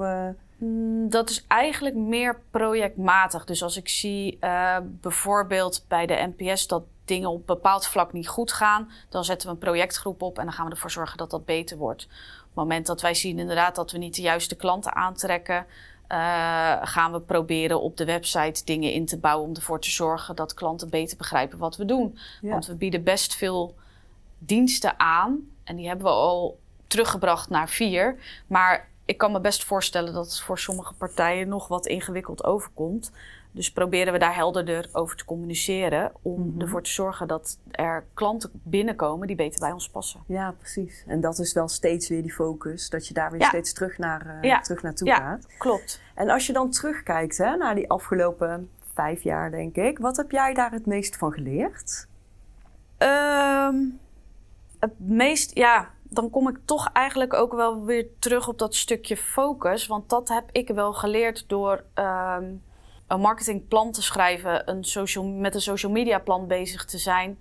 dat 1.09 1.29
is 1.29 1.45
eigenlijk 1.47 1.95
meer 1.95 2.41
projectmatig. 2.51 3.45
Dus 3.45 3.63
als 3.63 3.77
ik 3.77 3.89
zie 3.89 4.37
uh, 4.41 4.77
bijvoorbeeld 4.83 5.85
bij 5.87 6.05
de 6.05 6.33
NPS 6.35 6.67
dat 6.67 6.83
dingen 7.05 7.29
op 7.29 7.47
bepaald 7.47 7.87
vlak 7.87 8.13
niet 8.13 8.27
goed 8.27 8.51
gaan, 8.51 8.91
dan 9.09 9.23
zetten 9.23 9.47
we 9.47 9.53
een 9.53 9.59
projectgroep 9.59 10.21
op 10.21 10.37
en 10.37 10.43
dan 10.43 10.53
gaan 10.53 10.65
we 10.65 10.71
ervoor 10.71 10.91
zorgen 10.91 11.17
dat 11.17 11.29
dat 11.29 11.45
beter 11.45 11.77
wordt. 11.77 12.03
Op 12.03 12.45
het 12.45 12.55
moment 12.55 12.85
dat 12.85 13.01
wij 13.01 13.13
zien 13.13 13.39
inderdaad 13.39 13.75
dat 13.75 13.91
we 13.91 13.97
niet 13.97 14.15
de 14.15 14.21
juiste 14.21 14.55
klanten 14.55 14.95
aantrekken, 14.95 15.65
uh, 16.11 16.77
gaan 16.81 17.11
we 17.11 17.19
proberen 17.19 17.81
op 17.81 17.97
de 17.97 18.05
website 18.05 18.65
dingen 18.65 18.91
in 18.91 19.05
te 19.05 19.17
bouwen 19.17 19.47
om 19.47 19.55
ervoor 19.55 19.81
te 19.81 19.91
zorgen 19.91 20.35
dat 20.35 20.53
klanten 20.53 20.89
beter 20.89 21.17
begrijpen 21.17 21.57
wat 21.57 21.75
we 21.75 21.85
doen. 21.85 22.17
Ja. 22.41 22.49
Want 22.49 22.65
we 22.65 22.75
bieden 22.75 23.03
best 23.03 23.35
veel 23.35 23.75
diensten 24.37 24.99
aan 24.99 25.39
en 25.63 25.75
die 25.75 25.87
hebben 25.87 26.05
we 26.05 26.11
al 26.11 26.59
teruggebracht 26.87 27.49
naar 27.49 27.69
vier. 27.69 28.15
Maar 28.47 28.89
ik 29.05 29.17
kan 29.17 29.31
me 29.31 29.39
best 29.39 29.63
voorstellen 29.63 30.13
dat 30.13 30.25
het 30.25 30.41
voor 30.41 30.59
sommige 30.59 30.93
partijen 30.93 31.47
nog 31.47 31.67
wat 31.67 31.85
ingewikkeld 31.85 32.43
overkomt. 32.43 33.11
Dus 33.51 33.71
proberen 33.71 34.13
we 34.13 34.19
daar 34.19 34.35
helderder 34.35 34.89
over 34.91 35.17
te 35.17 35.25
communiceren. 35.25 36.11
Om 36.21 36.41
mm 36.41 36.51
-hmm. 36.51 36.61
ervoor 36.61 36.83
te 36.83 36.89
zorgen 36.89 37.27
dat 37.27 37.59
er 37.71 38.05
klanten 38.13 38.49
binnenkomen 38.53 39.27
die 39.27 39.35
beter 39.35 39.59
bij 39.59 39.71
ons 39.71 39.89
passen. 39.89 40.23
Ja, 40.27 40.51
precies. 40.51 41.03
En 41.07 41.21
dat 41.21 41.39
is 41.39 41.53
wel 41.53 41.67
steeds 41.67 42.09
weer 42.09 42.21
die 42.21 42.33
focus. 42.33 42.89
Dat 42.89 43.07
je 43.07 43.13
daar 43.13 43.31
weer 43.31 43.39
ja. 43.39 43.47
steeds 43.47 43.73
terug, 43.73 43.97
naar, 43.97 44.25
uh, 44.25 44.41
ja. 44.41 44.59
terug 44.59 44.81
naartoe 44.81 45.07
ja, 45.07 45.15
gaat. 45.15 45.47
Klopt. 45.57 46.01
En 46.15 46.29
als 46.29 46.47
je 46.47 46.53
dan 46.53 46.69
terugkijkt 46.69 47.37
hè, 47.37 47.55
naar 47.55 47.75
die 47.75 47.89
afgelopen 47.89 48.69
vijf 48.93 49.23
jaar, 49.23 49.51
denk 49.51 49.75
ik. 49.75 49.99
Wat 49.99 50.17
heb 50.17 50.31
jij 50.31 50.53
daar 50.53 50.71
het 50.71 50.85
meest 50.85 51.17
van 51.17 51.31
geleerd? 51.31 52.07
Um, 52.97 53.99
het 54.79 54.99
meest, 54.99 55.55
ja, 55.55 55.89
dan 56.09 56.29
kom 56.29 56.49
ik 56.49 56.57
toch 56.65 56.89
eigenlijk 56.93 57.33
ook 57.33 57.53
wel 57.53 57.85
weer 57.85 58.07
terug 58.19 58.47
op 58.47 58.59
dat 58.59 58.75
stukje 58.75 59.17
focus. 59.17 59.87
Want 59.87 60.09
dat 60.09 60.29
heb 60.29 60.49
ik 60.51 60.67
wel 60.67 60.93
geleerd 60.93 61.43
door 61.47 61.83
um, 61.95 62.63
een 63.07 63.19
marketingplan 63.19 63.91
te 63.91 64.01
schrijven, 64.01 64.69
een 64.69 64.83
social, 64.83 65.25
met 65.25 65.55
een 65.55 65.61
social 65.61 65.91
media 65.91 66.19
plan 66.19 66.47
bezig 66.47 66.85
te 66.85 66.97
zijn. 66.97 67.37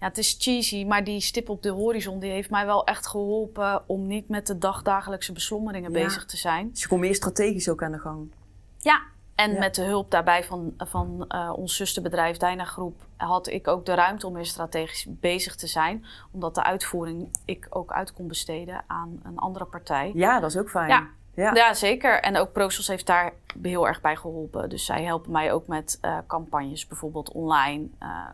Ja, 0.00 0.06
het 0.06 0.18
is 0.18 0.36
cheesy, 0.38 0.84
maar 0.84 1.04
die 1.04 1.20
stip 1.20 1.48
op 1.48 1.62
de 1.62 1.70
horizon 1.70 2.18
die 2.18 2.30
heeft 2.30 2.50
mij 2.50 2.66
wel 2.66 2.84
echt 2.84 3.06
geholpen 3.06 3.88
om 3.88 4.06
niet 4.06 4.28
met 4.28 4.46
de 4.46 4.58
dagdagelijkse 4.58 5.32
beslommeringen 5.32 5.92
ja. 5.92 6.02
bezig 6.02 6.24
te 6.24 6.36
zijn. 6.36 6.70
Dus 6.70 6.82
je 6.82 6.88
komt 6.88 7.00
meer 7.00 7.14
strategisch 7.14 7.68
ook 7.68 7.82
aan 7.82 7.92
de 7.92 7.98
gang. 7.98 8.30
Ja, 8.78 9.02
en 9.36 9.52
ja. 9.52 9.58
met 9.58 9.74
de 9.74 9.82
hulp 9.82 10.10
daarbij 10.10 10.44
van, 10.44 10.74
van 10.78 11.24
uh, 11.28 11.52
ons 11.56 11.76
zusterbedrijf 11.76 12.36
Dyna 12.36 12.64
Groep 12.64 13.02
had 13.16 13.46
ik 13.46 13.68
ook 13.68 13.86
de 13.86 13.94
ruimte 13.94 14.26
om 14.26 14.32
meer 14.32 14.46
strategisch 14.46 15.06
bezig 15.08 15.54
te 15.54 15.66
zijn. 15.66 16.04
Omdat 16.30 16.54
de 16.54 16.62
uitvoering 16.62 17.28
ik 17.44 17.66
ook 17.70 17.92
uit 17.92 18.12
kon 18.12 18.28
besteden 18.28 18.84
aan 18.86 19.20
een 19.22 19.38
andere 19.38 19.64
partij. 19.64 20.10
Ja, 20.14 20.40
dat 20.40 20.50
is 20.50 20.56
ook 20.56 20.70
fijn. 20.70 20.88
Ja, 20.88 21.08
ja. 21.34 21.54
ja 21.54 21.74
zeker. 21.74 22.20
En 22.20 22.36
ook 22.36 22.52
ProSos 22.52 22.88
heeft 22.88 23.06
daar 23.06 23.32
heel 23.62 23.88
erg 23.88 24.00
bij 24.00 24.16
geholpen. 24.16 24.68
Dus 24.68 24.84
zij 24.84 25.04
helpen 25.04 25.32
mij 25.32 25.52
ook 25.52 25.66
met 25.66 25.98
uh, 26.02 26.18
campagnes, 26.26 26.86
bijvoorbeeld 26.86 27.32
online. 27.32 27.88
Uh, 28.02 28.26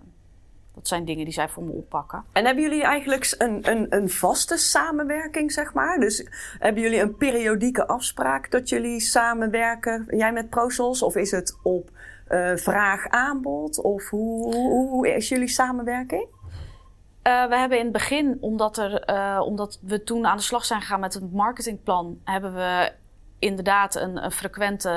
dat 0.75 0.89
zijn 0.89 1.05
dingen 1.05 1.25
die 1.25 1.35
zij 1.35 1.49
voor 1.49 1.63
me 1.63 1.71
oppakken. 1.71 2.25
En 2.33 2.45
hebben 2.45 2.63
jullie 2.63 2.83
eigenlijk 2.83 3.35
een, 3.39 3.71
een, 3.71 3.87
een 3.91 4.11
vaste 4.11 4.57
samenwerking, 4.57 5.53
zeg 5.53 5.75
maar? 5.75 5.99
Dus 5.99 6.27
hebben 6.59 6.83
jullie 6.83 7.01
een 7.01 7.17
periodieke 7.17 7.87
afspraak 7.87 8.51
dat 8.51 8.69
jullie 8.69 9.01
samenwerken, 9.01 10.05
jij 10.09 10.33
met 10.33 10.51
ProSols? 10.51 11.03
Of 11.03 11.17
is 11.17 11.31
het 11.31 11.59
op 11.63 11.91
uh, 12.29 12.57
vraag-aanbod? 12.57 13.81
Of 13.81 14.09
hoe, 14.09 14.55
hoe, 14.55 14.89
hoe, 14.89 15.15
is 15.15 15.29
jullie 15.29 15.49
samenwerking? 15.49 16.27
Uh, 17.23 17.49
we 17.49 17.57
hebben 17.57 17.79
in 17.79 17.85
het 17.85 17.93
begin, 17.93 18.39
omdat, 18.41 18.79
er, 18.79 19.11
uh, 19.11 19.41
omdat 19.45 19.79
we 19.83 20.03
toen 20.03 20.27
aan 20.27 20.37
de 20.37 20.43
slag 20.43 20.65
zijn 20.65 20.81
gegaan 20.81 21.01
met 21.01 21.15
een 21.15 21.31
marketingplan, 21.33 22.21
hebben 22.25 22.55
we 22.55 22.93
inderdaad 23.43 23.95
een, 23.95 24.25
een 24.25 24.31
frequente 24.31 24.91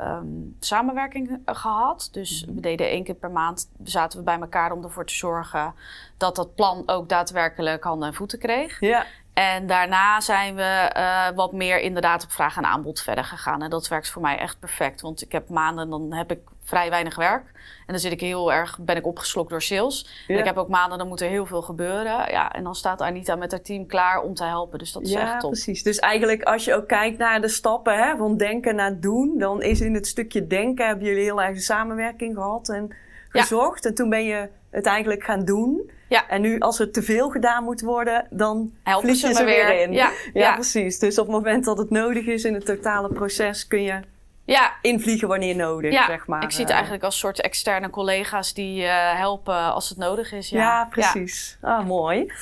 um, 0.00 0.56
samenwerking 0.60 1.40
gehad. 1.46 2.08
Dus 2.12 2.40
mm 2.40 2.46
-hmm. 2.46 2.54
we 2.54 2.60
deden 2.60 2.88
één 2.88 3.04
keer 3.04 3.14
per 3.14 3.30
maand 3.30 3.70
zaten 3.82 4.18
we 4.18 4.24
bij 4.24 4.38
elkaar 4.38 4.72
om 4.72 4.84
ervoor 4.84 5.06
te 5.06 5.14
zorgen 5.14 5.74
dat 6.16 6.36
dat 6.36 6.54
plan 6.54 6.82
ook 6.86 7.08
daadwerkelijk 7.08 7.84
handen 7.84 8.08
en 8.08 8.14
voeten 8.14 8.38
kreeg. 8.38 8.80
Ja. 8.80 9.06
En 9.34 9.66
daarna 9.66 10.20
zijn 10.20 10.54
we 10.54 10.92
uh, 10.96 11.28
wat 11.34 11.52
meer 11.52 11.80
inderdaad 11.80 12.24
op 12.24 12.30
vraag 12.30 12.56
en 12.56 12.64
aanbod 12.64 13.00
verder 13.00 13.24
gegaan. 13.24 13.62
En 13.62 13.70
dat 13.70 13.88
werkt 13.88 14.10
voor 14.10 14.22
mij 14.22 14.38
echt 14.38 14.58
perfect. 14.58 15.00
Want 15.00 15.22
ik 15.22 15.32
heb 15.32 15.48
maanden, 15.48 15.90
dan 15.90 16.12
heb 16.12 16.30
ik 16.30 16.40
vrij 16.64 16.90
weinig 16.90 17.16
werk. 17.16 17.46
En 17.54 17.92
dan 17.92 17.98
zit 17.98 18.12
ik 18.12 18.20
heel 18.20 18.52
erg, 18.52 18.78
ben 18.80 18.96
ik 18.96 19.06
opgeslokt 19.06 19.50
door 19.50 19.62
sales. 19.62 20.24
Ja. 20.26 20.34
En 20.34 20.40
ik 20.40 20.44
heb 20.44 20.56
ook 20.56 20.68
maanden, 20.68 20.98
dan 20.98 21.08
moet 21.08 21.20
er 21.20 21.28
heel 21.28 21.46
veel 21.46 21.62
gebeuren. 21.62 22.30
Ja, 22.30 22.52
en 22.52 22.64
dan 22.64 22.74
staat 22.74 23.00
Anita 23.00 23.36
met 23.36 23.50
haar 23.50 23.60
team 23.60 23.86
klaar 23.86 24.22
om 24.22 24.34
te 24.34 24.44
helpen. 24.44 24.78
Dus 24.78 24.92
dat 24.92 25.02
is 25.02 25.10
ja, 25.10 25.20
echt 25.20 25.40
top. 25.40 25.50
precies. 25.50 25.82
Dus 25.82 25.98
eigenlijk 25.98 26.42
als 26.42 26.64
je 26.64 26.74
ook 26.74 26.88
kijkt 26.88 27.18
naar 27.18 27.40
de 27.40 27.48
stappen 27.48 27.98
hè, 27.98 28.16
van 28.16 28.36
denken 28.36 28.74
naar 28.74 29.00
doen... 29.00 29.38
dan 29.38 29.62
is 29.62 29.80
in 29.80 29.94
het 29.94 30.06
stukje 30.06 30.46
denken 30.46 30.86
hebben 30.86 31.06
jullie 31.06 31.22
heel 31.22 31.42
erg 31.42 31.54
de 31.54 31.62
samenwerking 31.62 32.34
gehad 32.34 32.68
en 32.68 32.94
gezocht. 33.28 33.82
Ja. 33.82 33.88
En 33.88 33.94
toen 33.94 34.08
ben 34.08 34.24
je 34.24 34.48
het 34.74 34.86
eigenlijk 34.86 35.24
gaan 35.24 35.44
doen... 35.44 35.90
Ja. 36.08 36.28
En 36.28 36.40
nu, 36.40 36.58
als 36.58 36.78
er 36.78 36.90
te 36.90 37.02
veel 37.02 37.30
gedaan 37.30 37.64
moet 37.64 37.80
worden, 37.80 38.26
dan 38.30 38.72
vlieg 38.84 39.20
je 39.20 39.34
ze 39.34 39.44
weer 39.44 39.80
in. 39.80 39.92
Ja, 39.92 40.10
ja, 40.32 40.40
ja, 40.40 40.54
precies. 40.54 40.98
Dus 40.98 41.18
op 41.18 41.26
het 41.26 41.34
moment 41.34 41.64
dat 41.64 41.78
het 41.78 41.90
nodig 41.90 42.26
is 42.26 42.44
in 42.44 42.54
het 42.54 42.66
totale 42.66 43.08
proces, 43.08 43.66
kun 43.66 43.82
je 43.82 44.00
ja. 44.44 44.72
invliegen 44.82 45.28
wanneer 45.28 45.56
nodig, 45.56 45.92
ja. 45.92 46.06
zeg 46.06 46.26
maar. 46.26 46.42
Ik 46.42 46.50
zie 46.50 46.64
het 46.64 46.72
eigenlijk 46.72 47.04
als 47.04 47.18
soort 47.18 47.40
externe 47.40 47.90
collega's 47.90 48.54
die 48.54 48.82
uh, 48.82 49.18
helpen 49.18 49.72
als 49.72 49.88
het 49.88 49.98
nodig 49.98 50.32
is. 50.32 50.48
Ja, 50.48 50.58
ja 50.58 50.84
precies. 50.90 51.58
Ja. 51.62 51.76
Ah, 51.76 51.86
mooi. 51.86 52.32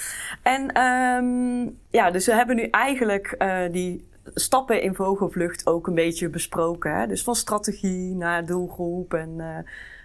En 0.42 0.80
um, 0.80 1.78
ja, 1.90 2.10
dus 2.10 2.26
we 2.26 2.34
hebben 2.34 2.56
nu 2.56 2.68
eigenlijk 2.70 3.34
uh, 3.38 3.58
die 3.70 4.08
stappen 4.34 4.82
in 4.82 4.94
vogelvlucht 4.94 5.66
ook 5.66 5.86
een 5.86 5.94
beetje 5.94 6.28
besproken. 6.28 6.96
Hè? 6.96 7.06
Dus 7.06 7.22
van 7.22 7.34
strategie 7.34 8.14
naar 8.14 8.46
doelgroep 8.46 9.14
en... 9.14 9.34
Uh, 9.38 9.46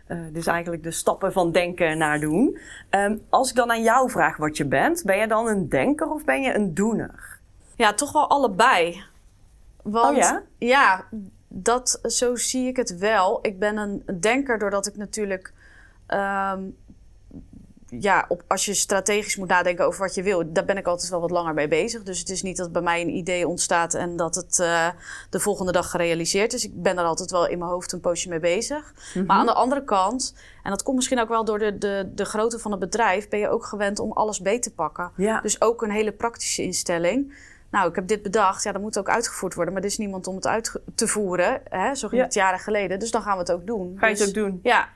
uh, 0.08 0.20
dus 0.32 0.48
eigenlijk 0.48 0.84
de 0.84 0.91
stappen 0.91 1.32
van 1.32 1.52
denken 1.52 1.98
naar 1.98 2.20
doen. 2.20 2.60
Um, 2.89 3.22
als 3.30 3.50
ik 3.50 3.56
dan 3.56 3.72
aan 3.72 3.84
jou 3.84 4.10
vraag 4.10 4.38
wat 4.38 4.58
je 4.58 4.65
bent, 4.65 5.04
ben 5.06 5.17
je 5.17 5.28
dan 5.28 5.48
een 5.48 5.70
denker 5.70 6.10
of 6.10 6.26
ben 6.26 6.41
je 6.41 6.56
een 6.56 6.74
doener? 6.74 7.39
Ja, 7.76 7.93
toch 7.93 8.12
wel 8.12 8.30
allebei. 8.30 9.04
Want, 9.84 10.15
oh 10.15 10.22
ja? 10.22 10.43
Ja, 10.58 11.06
dat, 11.48 12.00
zo 12.04 12.36
zie 12.36 12.67
ik 12.67 12.78
het 12.78 12.98
wel. 12.98 13.39
Ik 13.41 13.60
ben 13.60 13.78
een 13.78 14.04
denker 14.20 14.60
doordat 14.60 14.88
ik 14.88 14.98
natuurlijk. 14.98 15.54
Um, 16.08 16.78
ja, 17.89 18.26
op, 18.28 18.43
als 18.47 18.65
je 18.65 18.73
strategisch 18.73 19.36
moet 19.36 19.47
nadenken 19.47 19.86
over 19.86 20.00
wat 20.00 20.15
je 20.15 20.23
wil, 20.23 20.54
daar 20.54 20.65
ben 20.65 20.78
ik 20.78 20.88
altijd 20.88 21.10
wel 21.10 21.21
wat 21.21 21.32
langer 21.32 21.54
mee 21.54 21.67
bezig. 21.67 22.04
Dus 22.04 22.19
het 22.19 22.30
is 22.30 22.41
niet 22.41 22.58
dat 22.58 22.71
bij 22.71 22.82
mij 22.82 23.02
een 23.02 23.15
idee 23.15 23.47
ontstaat 23.47 23.93
en 23.93 24.15
dat 24.15 24.36
het 24.36 24.60
uh, 24.62 24.88
de 25.30 25.39
volgende 25.39 25.71
dag 25.71 25.89
gerealiseerd 25.89 26.54
is. 26.54 26.65
Ik 26.65 26.82
ben 26.82 26.97
er 26.97 27.04
altijd 27.04 27.32
wel 27.32 27.47
in 27.47 27.58
mijn 27.58 27.71
hoofd 27.71 27.91
een 27.91 28.00
poosje 28.00 28.30
mee 28.30 28.39
bezig. 28.39 28.78
Mm 28.78 28.93
-hmm. 29.13 29.26
Maar 29.26 29.38
aan 29.38 29.45
de 29.45 29.54
andere 29.54 29.84
kant, 29.84 30.36
en 30.63 30.69
dat 30.69 30.84
komt 30.84 30.95
misschien 30.95 31.19
ook 31.19 31.30
wel 31.30 31.45
door 31.45 31.60
de, 31.60 31.78
de, 31.78 32.12
de 32.15 32.26
grootte 32.26 32.60
van 32.60 32.71
het 32.71 32.80
bedrijf, 32.80 33.30
ben 33.30 33.39
je 33.39 33.50
ook 33.50 33.65
gewend 33.65 34.00
om 34.00 34.12
alles 34.12 34.41
beet 34.41 34.63
te 34.63 34.73
pakken. 34.73 35.12
Ja. 35.15 35.41
Dus 35.41 35.62
ook 35.62 35.82
een 35.82 35.91
hele 35.91 36.12
praktische 36.12 36.63
instelling. 36.63 37.34
Nou, 37.72 37.90
ik 37.90 37.96
heb 37.96 38.08
dit 38.08 38.22
bedacht. 38.22 38.64
Ja, 38.64 38.72
dat 38.72 38.82
moet 38.82 38.98
ook 39.00 39.10
uitgevoerd 39.10 39.54
worden. 39.54 39.74
Maar 39.74 39.82
er 39.84 39.90
is 39.90 39.98
niemand 39.98 40.28
om 40.28 40.36
het 40.36 40.48
uit 40.48 40.72
te 40.96 41.08
voeren. 41.08 41.62
Hè? 41.70 41.96
Zo 41.96 42.08
ging 42.08 42.22
Ja. 42.22 42.26
het 42.28 42.36
jaren 42.36 42.60
geleden. 42.60 43.00
Dus 43.00 43.12
dan 43.12 43.22
gaan 43.22 43.34
we 43.34 43.40
het 43.40 43.52
ook 43.52 43.66
doen. 43.68 43.96
Ga 44.00 44.06
je 44.08 44.12
het 44.12 44.20
Dus- 44.20 44.28
ook 44.28 44.34
doen? 44.34 44.60
Ja. 44.64 44.90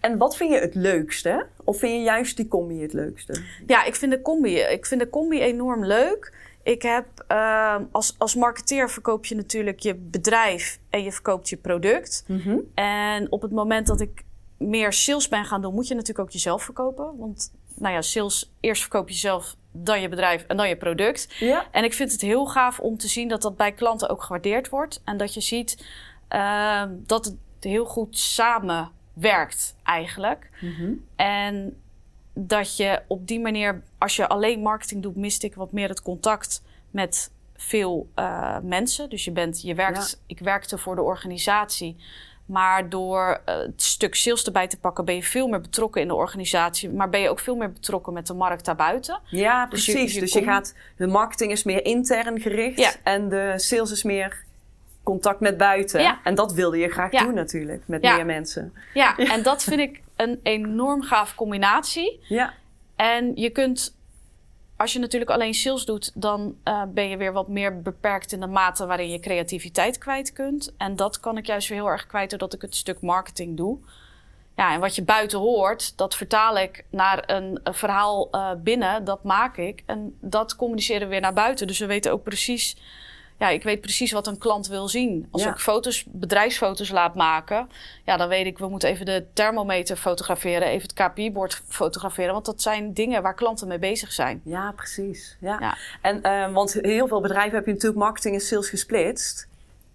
En 0.00 0.18
wat 0.18 0.36
vind 0.36 0.52
je 0.52 0.58
het 0.58 0.74
leukste? 0.74 1.46
Of 1.64 1.78
vind 1.78 1.92
je 1.92 2.00
juist 2.02 2.36
die 2.36 2.48
combi 2.48 2.82
het 2.82 2.92
leukste? 2.92 3.40
ja, 3.66 3.84
ik 3.84 3.94
vind 3.94 4.12
de 4.12 4.22
combi, 4.22 4.56
ik 4.58 4.86
vind 4.86 5.00
de 5.00 5.10
combi 5.10 5.40
enorm 5.40 5.84
leuk. 5.84 6.32
Ik 6.62 6.82
heb 6.82 7.06
ehm, 7.26 7.82
als, 7.90 8.14
als 8.18 8.34
marketeer 8.34 8.90
verkoop 8.90 9.24
je 9.26 9.34
natuurlijk 9.34 9.80
je 9.80 9.94
bedrijf 9.94 10.78
en 10.90 11.02
je 11.02 11.12
verkoopt 11.12 11.48
je 11.48 11.56
product. 11.56 12.24
Mhm. 12.26 12.58
En 12.74 13.32
op 13.32 13.42
het 13.42 13.50
moment 13.50 13.86
dat 13.86 14.00
ik 14.00 14.22
meer 14.58 14.92
sales 14.92 15.28
ben 15.28 15.44
gaan 15.44 15.62
doen, 15.62 15.74
moet 15.74 15.88
je 15.88 15.94
natuurlijk 15.94 16.20
ook 16.26 16.30
jezelf 16.30 16.62
verkopen. 16.62 17.16
Want 17.18 17.52
nou 17.74 17.94
ja, 17.94 18.02
sales, 18.02 18.52
eerst 18.60 18.80
verkoop 18.82 19.08
je 19.08 19.14
jezelf, 19.14 19.56
dan 19.72 20.00
je 20.00 20.08
bedrijf 20.08 20.44
en 20.46 20.56
dan 20.56 20.68
je 20.68 20.76
product. 20.76 21.34
Ja. 21.38 21.66
En 21.70 21.84
ik 21.84 21.94
vind 21.94 22.12
het 22.12 22.20
heel 22.20 22.46
gaaf 22.46 22.80
om 22.80 22.98
te 22.98 23.08
zien 23.08 23.28
dat 23.28 23.42
dat 23.42 23.56
bij 23.56 23.72
klanten 23.72 24.08
ook 24.08 24.22
gewaardeerd 24.22 24.68
wordt. 24.68 25.00
En 25.04 25.16
dat 25.16 25.34
je 25.34 25.40
ziet 25.40 25.86
ehm, 26.28 26.90
dat 26.92 27.24
het 27.24 27.36
heel 27.60 27.84
goed 27.84 28.18
samenwerkt 28.18 29.76
eigenlijk. 29.82 30.50
Mhm. 30.60 30.92
En 31.16 31.82
dat 32.34 32.76
je 32.76 33.02
op 33.06 33.26
die 33.26 33.40
manier, 33.40 33.82
als 33.98 34.16
je 34.16 34.28
alleen 34.28 34.60
marketing 34.60 35.02
doet, 35.02 35.16
mist 35.16 35.42
ik 35.42 35.54
wat 35.54 35.72
meer 35.72 35.88
het 35.88 36.02
contact 36.02 36.62
met 36.90 37.30
veel 37.56 38.08
eh, 38.14 38.58
mensen. 38.62 39.10
Dus 39.10 39.24
je 39.24 39.32
bent, 39.32 39.62
je 39.62 39.74
werkt, 39.74 40.22
ik 40.26 40.38
werkte 40.38 40.78
voor 40.78 40.94
de 40.94 41.02
organisatie. 41.02 41.96
Maar 42.48 42.88
door 42.88 43.40
eh, 43.44 43.56
het 43.58 43.82
stuk 43.82 44.14
sales 44.14 44.44
erbij 44.44 44.66
te 44.68 44.78
pakken, 44.78 45.04
ben 45.04 45.14
je 45.14 45.22
veel 45.22 45.48
meer 45.48 45.60
betrokken 45.60 46.00
in 46.02 46.08
de 46.08 46.14
organisatie. 46.14 46.90
Maar 46.90 47.08
ben 47.08 47.20
je 47.20 47.28
ook 47.30 47.38
veel 47.40 47.56
meer 47.56 47.72
betrokken 47.72 48.12
met 48.12 48.26
de 48.26 48.34
markt 48.34 48.64
daarbuiten. 48.64 49.20
Ja, 49.24 49.66
Dus 49.66 49.84
je- 49.86 49.92
precies. 49.92 50.14
je 50.14 50.20
Dus 50.20 50.32
je, 50.32 50.38
komt- 50.38 50.50
gaat, 50.50 50.74
de 50.96 51.06
marketing 51.06 51.52
is 51.52 51.62
meer 51.64 51.84
intern 51.84 52.40
gericht 52.40 52.78
Ja. 52.78 52.92
en 53.02 53.28
de 53.28 53.52
sales 53.56 53.90
is 53.90 54.02
meer 54.02 54.44
contact 55.02 55.40
met 55.40 55.56
buiten. 55.56 56.00
Ja. 56.00 56.18
En 56.24 56.34
dat 56.34 56.52
wilde 56.52 56.78
je 56.78 56.88
graag 56.88 57.12
Ja. 57.12 57.22
doen 57.22 57.34
natuurlijk, 57.34 57.82
met 57.86 58.02
meer 58.02 58.26
mensen. 58.26 58.74
Ja, 58.94 59.16
en 59.34 59.42
dat 59.42 59.62
vind 59.62 59.80
ik 59.80 60.00
een 60.16 60.40
enorm 60.42 61.02
gaaf 61.02 61.34
combinatie. 61.34 62.20
Ja, 62.28 62.54
En 62.96 63.32
je 63.34 63.50
kunt, 63.50 63.96
als 64.78 64.92
je 64.92 64.98
natuurlijk 64.98 65.30
alleen 65.30 65.54
sales 65.54 65.84
doet, 65.84 66.10
dan 66.14 66.56
eh, 66.64 66.82
ben 66.88 67.08
je 67.08 67.16
weer 67.16 67.32
wat 67.32 67.48
meer 67.48 67.82
beperkt 67.82 68.32
in 68.32 68.40
de 68.40 68.46
mate 68.46 68.86
waarin 68.86 69.10
je 69.10 69.20
creativiteit 69.20 69.98
kwijt 69.98 70.32
kunt. 70.32 70.74
En 70.76 70.96
dat 70.96 71.20
kan 71.20 71.36
ik 71.36 71.46
juist 71.46 71.68
weer 71.68 71.78
heel 71.78 71.90
erg 71.90 72.06
kwijt 72.06 72.30
doordat 72.30 72.54
ik 72.54 72.62
het 72.62 72.76
stuk 72.76 73.00
marketing 73.00 73.56
doe. 73.56 73.78
Ja, 74.56 74.72
en 74.72 74.80
wat 74.80 74.94
je 74.94 75.02
buiten 75.02 75.38
hoort, 75.38 75.96
dat 75.96 76.14
vertaal 76.14 76.58
ik 76.58 76.84
naar 76.90 77.22
een, 77.26 77.60
verhaal 77.64 78.30
eh, 78.30 78.50
binnen, 78.58 79.04
dat 79.04 79.24
maak 79.24 79.56
ik. 79.56 79.82
En 79.86 80.16
dat 80.20 80.56
communiceren 80.56 81.00
we 81.00 81.12
weer 81.12 81.20
naar 81.20 81.32
buiten. 81.32 81.66
Dus 81.66 81.78
we 81.78 81.86
weten 81.86 82.12
ook 82.12 82.22
precies, 82.22 82.76
ja, 83.38 83.48
ik 83.48 83.62
weet 83.62 83.80
precies 83.80 84.12
wat 84.12 84.26
een 84.26 84.38
klant 84.38 84.66
wil 84.66 84.88
zien. 84.88 85.28
Als 85.30 85.42
Ja. 85.42 85.50
ik 85.50 85.58
foto's, 85.58 86.04
bedrijfsfoto's 86.06 86.90
laat 86.90 87.14
maken, 87.14 87.68
ja, 88.04 88.16
dan 88.16 88.28
weet 88.28 88.46
ik, 88.46 88.58
we 88.58 88.68
moeten 88.68 88.88
even 88.88 89.06
de 89.06 89.26
thermometer 89.32 89.96
fotograferen, 89.96 90.68
even 90.68 90.88
het 90.88 90.92
KPI-bord 90.92 91.62
fotograferen. 91.68 92.32
Want 92.32 92.44
dat 92.46 92.62
zijn 92.62 92.92
dingen 92.92 93.22
waar 93.22 93.34
klanten 93.34 93.68
mee 93.68 93.78
bezig 93.78 94.12
zijn. 94.12 94.40
ja 94.44 94.72
precies. 94.72 95.36
Ja. 95.40 95.56
Ja. 95.60 95.76
En, 96.02 96.22
eh, 96.22 96.52
want 96.52 96.72
heel 96.72 97.08
veel 97.08 97.20
bedrijven 97.20 97.54
heb 97.56 97.66
je 97.66 97.72
natuurlijk 97.72 98.00
marketing 98.00 98.34
en 98.34 98.40
sales 98.40 98.68
gesplitst. 98.68 99.48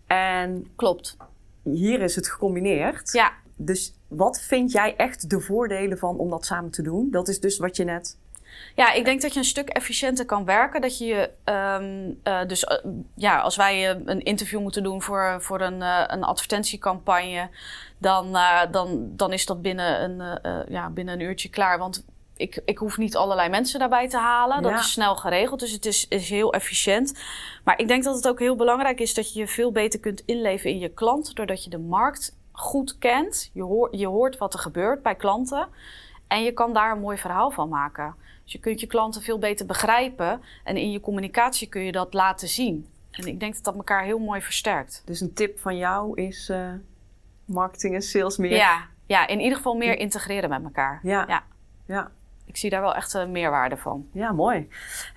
En 0.07 0.67
Klopt. 0.75 1.17
hier 1.63 2.01
is 2.01 2.15
het 2.15 2.29
gecombineerd. 2.29 3.11
Ja, 3.11 3.31
Dus 3.55 3.93
wat 4.07 4.41
vind 4.41 4.71
jij 4.71 4.95
echt 4.95 5.29
de 5.29 5.39
voordelen 5.39 5.97
van 5.97 6.17
om 6.17 6.29
dat 6.29 6.45
samen 6.45 6.71
te 6.71 6.81
doen? 6.81 7.07
Dat 7.11 7.27
is 7.27 7.39
dus 7.39 7.57
wat 7.57 7.75
je 7.75 7.83
net... 7.83 8.17
Ja, 8.75 8.91
ik 8.91 9.05
denk 9.05 9.21
dat 9.21 9.33
je 9.33 9.39
een 9.39 9.45
stuk 9.45 9.69
efficiënter 9.69 10.25
kan 10.25 10.45
werken. 10.45 10.81
Dat 10.81 10.97
je 10.97 11.29
ehm, 11.43 12.11
eh, 12.23 12.47
dus 12.47 12.63
eh, 12.63 12.77
ja, 13.15 13.39
als 13.39 13.55
wij 13.55 13.89
eh, 13.89 13.99
een 14.05 14.21
interview 14.23 14.59
moeten 14.59 14.83
doen 14.83 15.01
voor, 15.01 15.37
voor 15.41 15.61
een, 15.61 15.81
een 16.13 16.23
advertentiecampagne, 16.23 17.49
dan, 17.97 18.37
dan, 18.71 19.11
dan 19.15 19.33
is 19.33 19.45
dat 19.45 19.61
binnen 19.61 20.03
een, 20.03 20.39
ja, 20.69 20.89
binnen 20.89 21.13
een 21.13 21.25
uurtje 21.25 21.49
klaar. 21.49 21.77
Want 21.77 22.05
ik, 22.35 22.61
ik 22.65 22.77
hoef 22.77 22.97
niet 22.97 23.15
allerlei 23.15 23.49
mensen 23.49 23.79
daarbij 23.79 24.09
te 24.09 24.17
halen. 24.17 24.61
Dat 24.61 24.71
Ja. 24.71 24.77
is 24.77 24.91
snel 24.91 25.15
geregeld, 25.15 25.59
dus 25.59 25.71
het 25.71 25.85
is, 25.85 26.07
is 26.07 26.29
heel 26.29 26.53
efficiënt. 26.53 27.19
Maar 27.63 27.79
ik 27.79 27.87
denk 27.87 28.03
dat 28.03 28.15
het 28.15 28.27
ook 28.27 28.39
heel 28.39 28.55
belangrijk 28.55 28.99
is 28.99 29.13
dat 29.13 29.33
je 29.33 29.39
je 29.39 29.47
veel 29.47 29.71
beter 29.71 29.99
kunt 29.99 30.23
inleven 30.25 30.69
in 30.69 30.79
je 30.79 30.89
klant, 30.89 31.35
doordat 31.35 31.63
je 31.63 31.69
de 31.69 31.77
markt 31.77 32.35
goed 32.51 32.97
kent. 32.97 33.49
Je, 33.53 33.61
hoor, 33.63 33.95
je 33.95 34.07
hoort 34.07 34.37
wat 34.37 34.53
er 34.53 34.59
gebeurt 34.59 35.01
bij 35.01 35.15
klanten. 35.15 35.67
En 36.27 36.43
je 36.43 36.51
kan 36.51 36.73
daar 36.73 36.91
een 36.91 36.99
mooi 36.99 37.17
verhaal 37.17 37.51
van 37.51 37.69
maken. 37.69 38.15
Dus 38.43 38.53
je 38.53 38.59
kunt 38.59 38.79
je 38.79 38.87
klanten 38.87 39.21
veel 39.21 39.39
beter 39.39 39.65
begrijpen. 39.65 40.41
En 40.63 40.77
in 40.77 40.91
je 40.91 40.99
communicatie 40.99 41.67
kun 41.67 41.81
je 41.81 41.91
dat 41.91 42.13
laten 42.13 42.47
zien. 42.47 42.87
En 43.11 43.27
ik 43.27 43.39
denk 43.39 43.53
dat 43.53 43.63
dat 43.63 43.75
elkaar 43.75 44.03
heel 44.03 44.19
mooi 44.19 44.41
versterkt. 44.41 45.01
Dus 45.05 45.21
een 45.21 45.33
tip 45.33 45.59
van 45.59 45.77
jou 45.77 46.21
is 46.21 46.49
eh, 46.49 46.71
marketing 47.45 47.93
en 47.93 48.01
sales 48.01 48.37
meer... 48.37 48.55
Ja, 48.55 48.87
ja, 49.05 49.27
in 49.27 49.39
ieder 49.39 49.57
geval 49.57 49.75
meer 49.75 49.97
integreren 49.97 50.49
met 50.49 50.63
elkaar. 50.63 50.99
Ja. 51.03 51.25
Ja. 51.27 51.43
ja. 51.85 52.11
Ik 52.45 52.57
zie 52.57 52.69
daar 52.69 52.81
wel 52.81 52.95
echt 52.95 53.13
een 53.13 53.31
meerwaarde 53.31 53.77
van. 53.77 54.07
Ja, 54.11 54.31
mooi. 54.31 54.69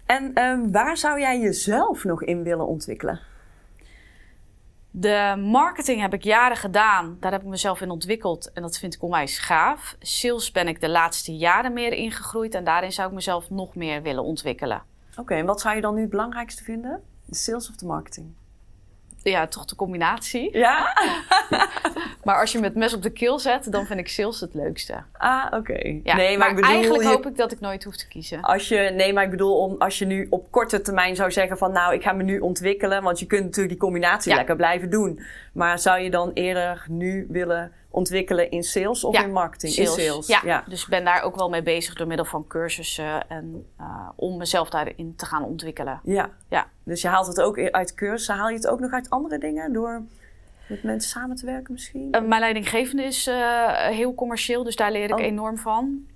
En 0.06 0.34
ehm, 0.34 0.70
waar 0.70 0.96
zou 0.96 1.20
jij 1.20 1.40
jezelf 1.40 2.04
nog 2.04 2.22
in 2.22 2.42
willen 2.42 2.66
ontwikkelen? 2.66 3.20
De 4.98 5.42
marketing 5.44 6.00
heb 6.00 6.14
ik 6.14 6.22
jaren 6.22 6.56
gedaan. 6.56 7.16
Daar 7.20 7.32
heb 7.32 7.40
ik 7.40 7.48
mezelf 7.48 7.80
in 7.80 7.90
ontwikkeld. 7.90 8.52
En 8.52 8.62
dat 8.62 8.78
vind 8.78 8.94
ik 8.94 9.02
onwijs 9.02 9.38
gaaf. 9.38 9.96
Sales 10.00 10.52
ben 10.52 10.68
ik 10.68 10.80
de 10.80 10.88
laatste 10.88 11.36
jaren 11.36 11.72
meer 11.72 11.92
ingegroeid. 11.92 12.54
En 12.54 12.64
daarin 12.64 12.92
zou 12.92 13.08
ik 13.08 13.14
mezelf 13.14 13.50
nog 13.50 13.74
meer 13.74 14.02
willen 14.02 14.24
ontwikkelen. 14.24 14.82
Oké, 15.16 15.34
en 15.34 15.46
wat 15.46 15.60
zou 15.60 15.74
je 15.74 15.80
dan 15.80 15.94
nu 15.94 16.00
het 16.00 16.10
belangrijkste 16.10 16.64
vinden? 16.64 17.02
De 17.24 17.34
sales 17.34 17.68
of 17.68 17.76
de 17.76 17.86
marketing? 17.86 18.34
Ja, 19.30 19.46
toch 19.46 19.64
de 19.64 19.76
combinatie. 19.76 20.58
Ja? 20.58 20.86
Maar 22.24 22.40
als 22.40 22.52
je 22.52 22.58
met 22.58 22.74
mes 22.74 22.94
op 22.94 23.02
de 23.02 23.10
keel 23.10 23.38
zet, 23.38 23.72
dan 23.72 23.86
vind 23.86 23.98
ik 24.00 24.08
sales 24.08 24.40
het 24.40 24.54
leukste. 24.54 24.94
Ah, 25.12 25.46
oké. 25.50 25.98
Ja, 26.02 26.16
nee, 26.16 26.38
maar, 26.38 26.48
ik 26.48 26.54
bedoel, 26.54 26.70
eigenlijk 26.70 27.02
je- 27.02 27.08
hoop 27.08 27.26
ik 27.26 27.36
dat 27.36 27.52
ik 27.52 27.60
nooit 27.60 27.84
hoef 27.84 27.96
te 27.96 28.08
kiezen. 28.08 28.40
Als 28.42 28.68
je, 28.68 28.90
nee, 28.94 29.12
maar 29.12 29.24
ik 29.24 29.30
bedoel, 29.30 29.56
om, 29.58 29.74
als 29.78 29.98
je 29.98 30.04
nu 30.04 30.26
op 30.30 30.50
korte 30.50 30.80
termijn 30.80 31.16
zou 31.16 31.30
zeggen 31.32 31.58
van 31.58 31.72
nou, 31.72 31.94
ik 31.94 32.02
ga 32.02 32.12
me 32.12 32.22
nu 32.22 32.38
ontwikkelen, 32.38 33.02
want 33.02 33.18
je 33.18 33.26
kunt 33.26 33.42
natuurlijk 33.44 33.68
die 33.68 33.78
combinatie 33.78 34.30
Ja. 34.30 34.36
lekker 34.36 34.56
blijven 34.56 34.90
doen. 34.90 35.20
Maar 35.52 35.78
zou 35.78 36.00
je 36.00 36.10
dan 36.10 36.30
eerder 36.34 36.84
nu 36.88 37.26
willen 37.30 37.72
ontwikkelen 37.96 38.50
in 38.50 38.62
sales 38.62 39.04
of 39.04 39.14
Ja, 39.14 39.22
in 39.24 39.32
marketing? 39.32 39.74
In 39.76 39.86
sales. 39.86 40.26
Ja. 40.26 40.64
dus 40.68 40.82
ik 40.82 40.88
ben 40.88 41.04
daar 41.04 41.22
ook 41.22 41.36
wel 41.36 41.48
mee 41.48 41.62
bezig 41.62 41.94
door 41.94 42.06
middel 42.06 42.26
van 42.26 42.46
cursussen 42.46 43.28
en 43.28 43.66
eh, 43.76 44.08
om 44.16 44.36
mezelf 44.36 44.70
daarin 44.70 45.14
te 45.16 45.26
gaan 45.26 45.44
ontwikkelen. 45.44 46.00
Ja. 46.04 46.30
Ja. 46.48 46.66
Dus 46.82 47.02
je 47.02 47.08
haalt 47.08 47.26
het 47.26 47.40
ook 47.40 47.58
uit 47.58 47.94
cursussen. 47.94 48.34
Haal 48.34 48.48
je 48.48 48.54
het 48.54 48.66
ook 48.66 48.80
nog 48.80 48.90
uit 48.92 49.10
andere 49.10 49.38
dingen 49.38 49.72
door 49.72 50.02
met 50.68 50.82
mensen 50.82 51.10
samen 51.10 51.36
te 51.36 51.46
werken 51.46 51.72
misschien? 51.72 52.12
Eh, 52.12 52.22
mijn 52.22 52.40
leidinggevende 52.40 53.02
is 53.02 53.26
eh, 53.26 53.76
heel 53.76 54.14
commercieel, 54.14 54.64
dus 54.64 54.76
daar 54.76 54.92
leer 54.92 55.04
ik 55.08 55.14
Oh. 55.18 55.20
enorm 55.24 55.58
van. 55.58 56.06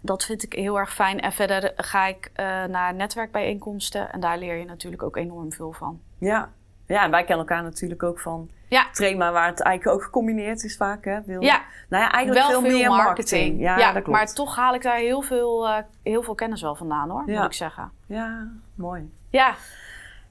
Dat 0.00 0.24
vind 0.24 0.42
ik 0.42 0.52
heel 0.52 0.78
erg 0.78 0.94
fijn. 0.94 1.20
En 1.20 1.32
verder 1.32 1.72
ga 1.76 2.06
ik 2.06 2.30
naar 2.68 2.94
netwerkbijeenkomsten 2.94 4.12
en 4.12 4.20
daar 4.20 4.38
leer 4.38 4.56
je 4.56 4.64
natuurlijk 4.64 5.02
ook 5.02 5.16
enorm 5.16 5.52
veel 5.52 5.72
van. 5.72 6.00
Ja. 6.18 6.52
Ja, 6.86 7.04
en 7.04 7.10
wij 7.10 7.24
kennen 7.24 7.46
elkaar 7.46 7.62
natuurlijk 7.62 8.02
ook 8.02 8.20
van 8.20 8.50
Ja, 8.68 8.86
Trema, 8.92 9.32
waar 9.32 9.46
het 9.46 9.60
eigenlijk 9.60 9.96
ook 9.98 10.04
gecombineerd 10.04 10.64
is 10.64 10.76
vaak. 10.76 11.04
Hè? 11.04 11.22
Wil, 11.26 11.42
ja 11.42 11.62
Nou 11.88 12.02
ja, 12.02 12.10
eigenlijk 12.12 12.48
wel 12.48 12.60
veel, 12.60 12.70
meer 12.70 12.88
marketing. 12.88 13.04
marketing. 13.06 13.60
Ja, 13.60 13.76
dat 13.92 13.92
klopt. 14.02 14.08
maar 14.18 14.32
toch 14.32 14.56
haal 14.56 14.74
ik 14.74 14.82
daar 14.82 14.96
heel 14.98 15.22
veel, 15.22 15.68
eh, 15.68 15.76
heel 16.02 16.22
veel 16.22 16.34
kennis 16.34 16.62
wel 16.62 16.74
vandaan 16.74 17.10
hoor, 17.10 17.22
Ja. 17.26 17.36
moet 17.36 17.46
ik 17.46 17.52
zeggen. 17.52 17.90
Ja, 18.06 18.48
mooi. 18.74 19.10
Ja, 19.30 19.54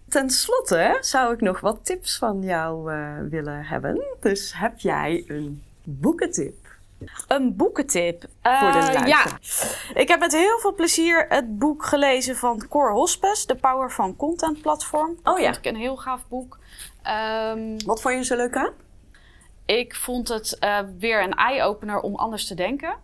Ten 0.10 0.30
slotte 0.30 0.98
zou 1.02 1.34
ik 1.34 1.41
nog 1.41 1.60
wat 1.60 1.86
tips 1.86 2.18
van 2.18 2.41
jou 2.41 2.91
eh, 2.94 3.13
willen 3.30 3.65
hebben. 3.65 4.02
Dus 4.20 4.54
heb 4.58 4.80
jij 4.80 5.24
een 5.28 5.63
boekentip? 5.84 6.64
Een 7.27 7.55
boekentip. 7.55 8.21
Voor 8.21 8.27
de 8.41 8.49
Eh, 8.49 8.73
luisteraar. 8.73 9.08
ja, 9.08 9.25
ik 9.93 10.08
heb 10.08 10.19
met 10.19 10.31
heel 10.31 10.60
veel 10.60 10.73
plezier 10.73 11.25
het 11.29 11.58
boek 11.60 11.86
gelezen 11.86 12.36
van 12.36 12.67
Cor 12.69 12.91
Hospes, 12.91 13.45
De 13.45 13.55
Power 13.55 13.91
van 13.91 14.15
Content 14.15 14.62
Platform. 14.62 15.17
Dat 15.23 15.34
Oh 15.34 15.39
ja. 15.39 15.45
vond 15.53 15.65
ik 15.65 15.71
een 15.71 15.79
heel 15.79 15.95
gaaf 15.97 16.21
boek. 16.27 16.60
Ehm, 17.03 17.77
Wat 17.86 18.01
vond 18.01 18.15
je 18.15 18.23
zo 18.23 18.36
leuk 18.36 18.55
aan? 18.55 18.71
ik 19.65 19.95
vond 19.95 20.27
het 20.27 20.60
eh, 20.60 20.79
weer 20.99 21.23
een 21.23 21.34
eye-opener 21.34 21.99
om 21.99 22.15
anders 22.15 22.47
te 22.47 22.55
denken. 22.55 22.95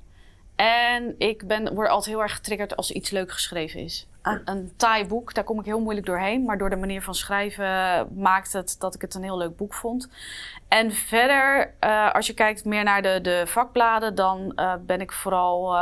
En 0.55 1.15
ik 1.17 1.47
ben, 1.47 1.73
word 1.73 1.89
altijd 1.89 2.15
heel 2.15 2.21
erg 2.21 2.35
getriggerd 2.35 2.75
als 2.75 2.91
iets 2.91 3.09
leuk 3.09 3.31
geschreven 3.31 3.79
is. 3.79 4.07
Een, 4.21 4.41
een 4.45 4.71
taai 4.75 5.05
boek, 5.05 5.33
daar 5.33 5.43
kom 5.43 5.59
ik 5.59 5.65
heel 5.65 5.79
moeilijk 5.81 6.05
doorheen. 6.05 6.43
Maar 6.43 6.57
door 6.57 6.69
de 6.69 6.75
manier 6.75 7.01
van 7.01 7.15
schrijven 7.15 8.07
maakt 8.21 8.53
het 8.53 8.75
dat 8.79 8.95
ik 8.95 9.01
het 9.01 9.13
een 9.13 9.23
heel 9.23 9.37
leuk 9.37 9.55
boek 9.57 9.73
vond. 9.73 10.09
En 10.67 10.91
verder, 10.91 11.73
eh, 11.79 12.13
als 12.13 12.27
je 12.27 12.33
kijkt 12.33 12.65
meer 12.65 12.83
naar 12.83 13.01
de, 13.01 13.19
de 13.21 13.43
vakbladen, 13.47 14.15
dan 14.15 14.51
eh, 14.55 14.73
ben 14.85 15.01
ik 15.01 15.11
vooral. 15.11 15.79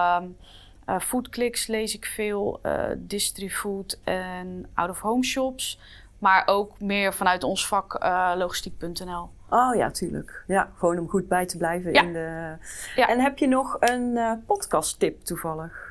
Foodclicks 1.01 1.67
lees 1.67 1.95
ik 1.95 2.05
veel, 2.05 2.59
eh 2.61 2.83
Distrifood 2.97 3.99
en 4.03 4.69
out-of-home 4.73 5.23
shops. 5.23 5.79
Maar 6.19 6.43
ook 6.45 6.79
meer 6.79 7.13
vanuit 7.13 7.43
ons 7.43 7.67
vak 7.67 8.03
logistiek.nl. 8.35 9.29
Oh 9.49 9.75
ja, 9.75 9.91
tuurlijk. 9.91 10.43
Ja, 10.47 10.69
gewoon 10.77 10.99
om 10.99 11.09
goed 11.09 11.27
bij 11.27 11.45
te 11.45 11.57
blijven 11.57 11.93
Ja. 11.93 12.01
in 12.01 12.13
de... 12.13 12.55
Ja. 12.95 13.07
En 13.07 13.19
heb 13.19 13.37
je 13.37 13.47
nog 13.47 13.77
een 13.79 14.43
podcast 14.45 14.99
tip 14.99 15.21
toevallig? 15.23 15.88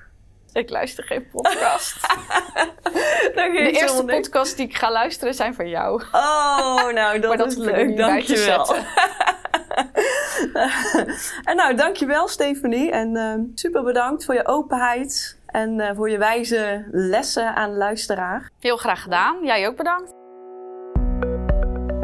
Ik 0.53 0.71
luister 0.71 1.05
geen 1.05 1.29
podcast. 1.31 1.97
De 3.35 3.71
eerste 3.73 4.05
podcast 4.05 4.57
die 4.57 4.67
ik 4.67 4.77
ga 4.77 4.93
luisteren 4.93 5.35
zijn 5.35 5.55
van 5.55 5.69
jou. 5.69 6.03
Oh, 6.13 6.91
nou 7.01 7.19
dat, 7.19 7.39
dat 7.39 7.47
is 7.47 7.57
leuk. 7.57 7.97
Dankjewel. 7.97 8.75
en 11.51 11.57
nou, 11.57 11.75
dankjewel 11.75 12.29
Stephanie. 12.29 12.91
En 12.91 13.17
eh, 13.17 13.35
super 13.55 13.83
bedankt 13.83 14.25
voor 14.25 14.35
je 14.35 14.47
openheid. 14.47 15.39
En 15.47 15.81
eh, 15.81 15.97
voor 15.97 16.11
je 16.11 16.19
wijze 16.19 16.89
lessen 16.91 17.55
aan 17.55 17.71
de 17.71 17.77
luisteraar. 17.77 18.51
Heel 18.61 18.77
graag 18.77 19.03
gedaan. 19.03 19.37
Jij 19.43 19.67
ook 19.67 19.77
bedankt. 19.77 20.13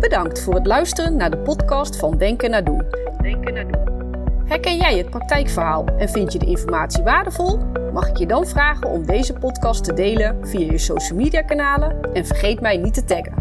Bedankt 0.00 0.42
voor 0.42 0.54
het 0.54 0.66
luisteren 0.66 1.16
naar 1.16 1.30
de 1.30 1.38
podcast 1.38 1.96
van 1.96 2.18
Denken 2.18 2.50
naar 2.50 2.64
Doen. 2.64 2.84
Denken 3.22 3.54
naar 3.54 3.72
doen. 3.72 3.83
Herken 4.44 4.76
jij 4.76 4.98
het 4.98 5.10
praktijkverhaal 5.10 5.84
en 5.98 6.08
vind 6.08 6.32
je 6.32 6.38
de 6.38 6.46
informatie 6.46 7.02
waardevol? 7.02 7.58
Mag 7.92 8.08
ik 8.08 8.16
je 8.16 8.26
dan 8.26 8.46
vragen 8.46 8.90
om 8.90 9.06
deze 9.06 9.32
podcast 9.32 9.84
te 9.84 9.92
delen 9.92 10.46
via 10.46 10.72
je 10.72 10.78
social 10.78 11.18
media 11.18 11.42
kanalen 11.42 12.12
en 12.12 12.26
vergeet 12.26 12.60
mij 12.60 12.76
niet 12.76 12.94
te 12.94 13.04
taggen. 13.04 13.34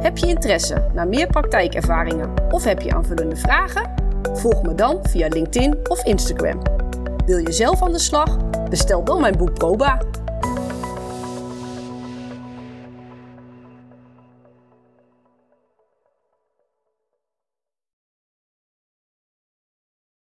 Heb 0.00 0.18
je 0.18 0.26
interesse 0.26 0.90
naar 0.94 1.08
meer 1.08 1.26
praktijkervaringen 1.26 2.32
of 2.50 2.64
heb 2.64 2.80
je 2.80 2.94
aanvullende 2.94 3.36
vragen? 3.36 3.90
Volg 4.32 4.62
me 4.62 4.74
dan 4.74 4.98
via 5.02 5.28
LinkedIn 5.28 5.76
of 5.88 6.04
Instagram. 6.04 6.62
Wil 7.26 7.38
je 7.38 7.52
zelf 7.52 7.82
aan 7.82 7.92
de 7.92 7.98
slag? 7.98 8.36
Bestel 8.68 9.04
dan 9.04 9.20
mijn 9.20 9.36
boek 9.36 9.54
Proba 9.54 9.98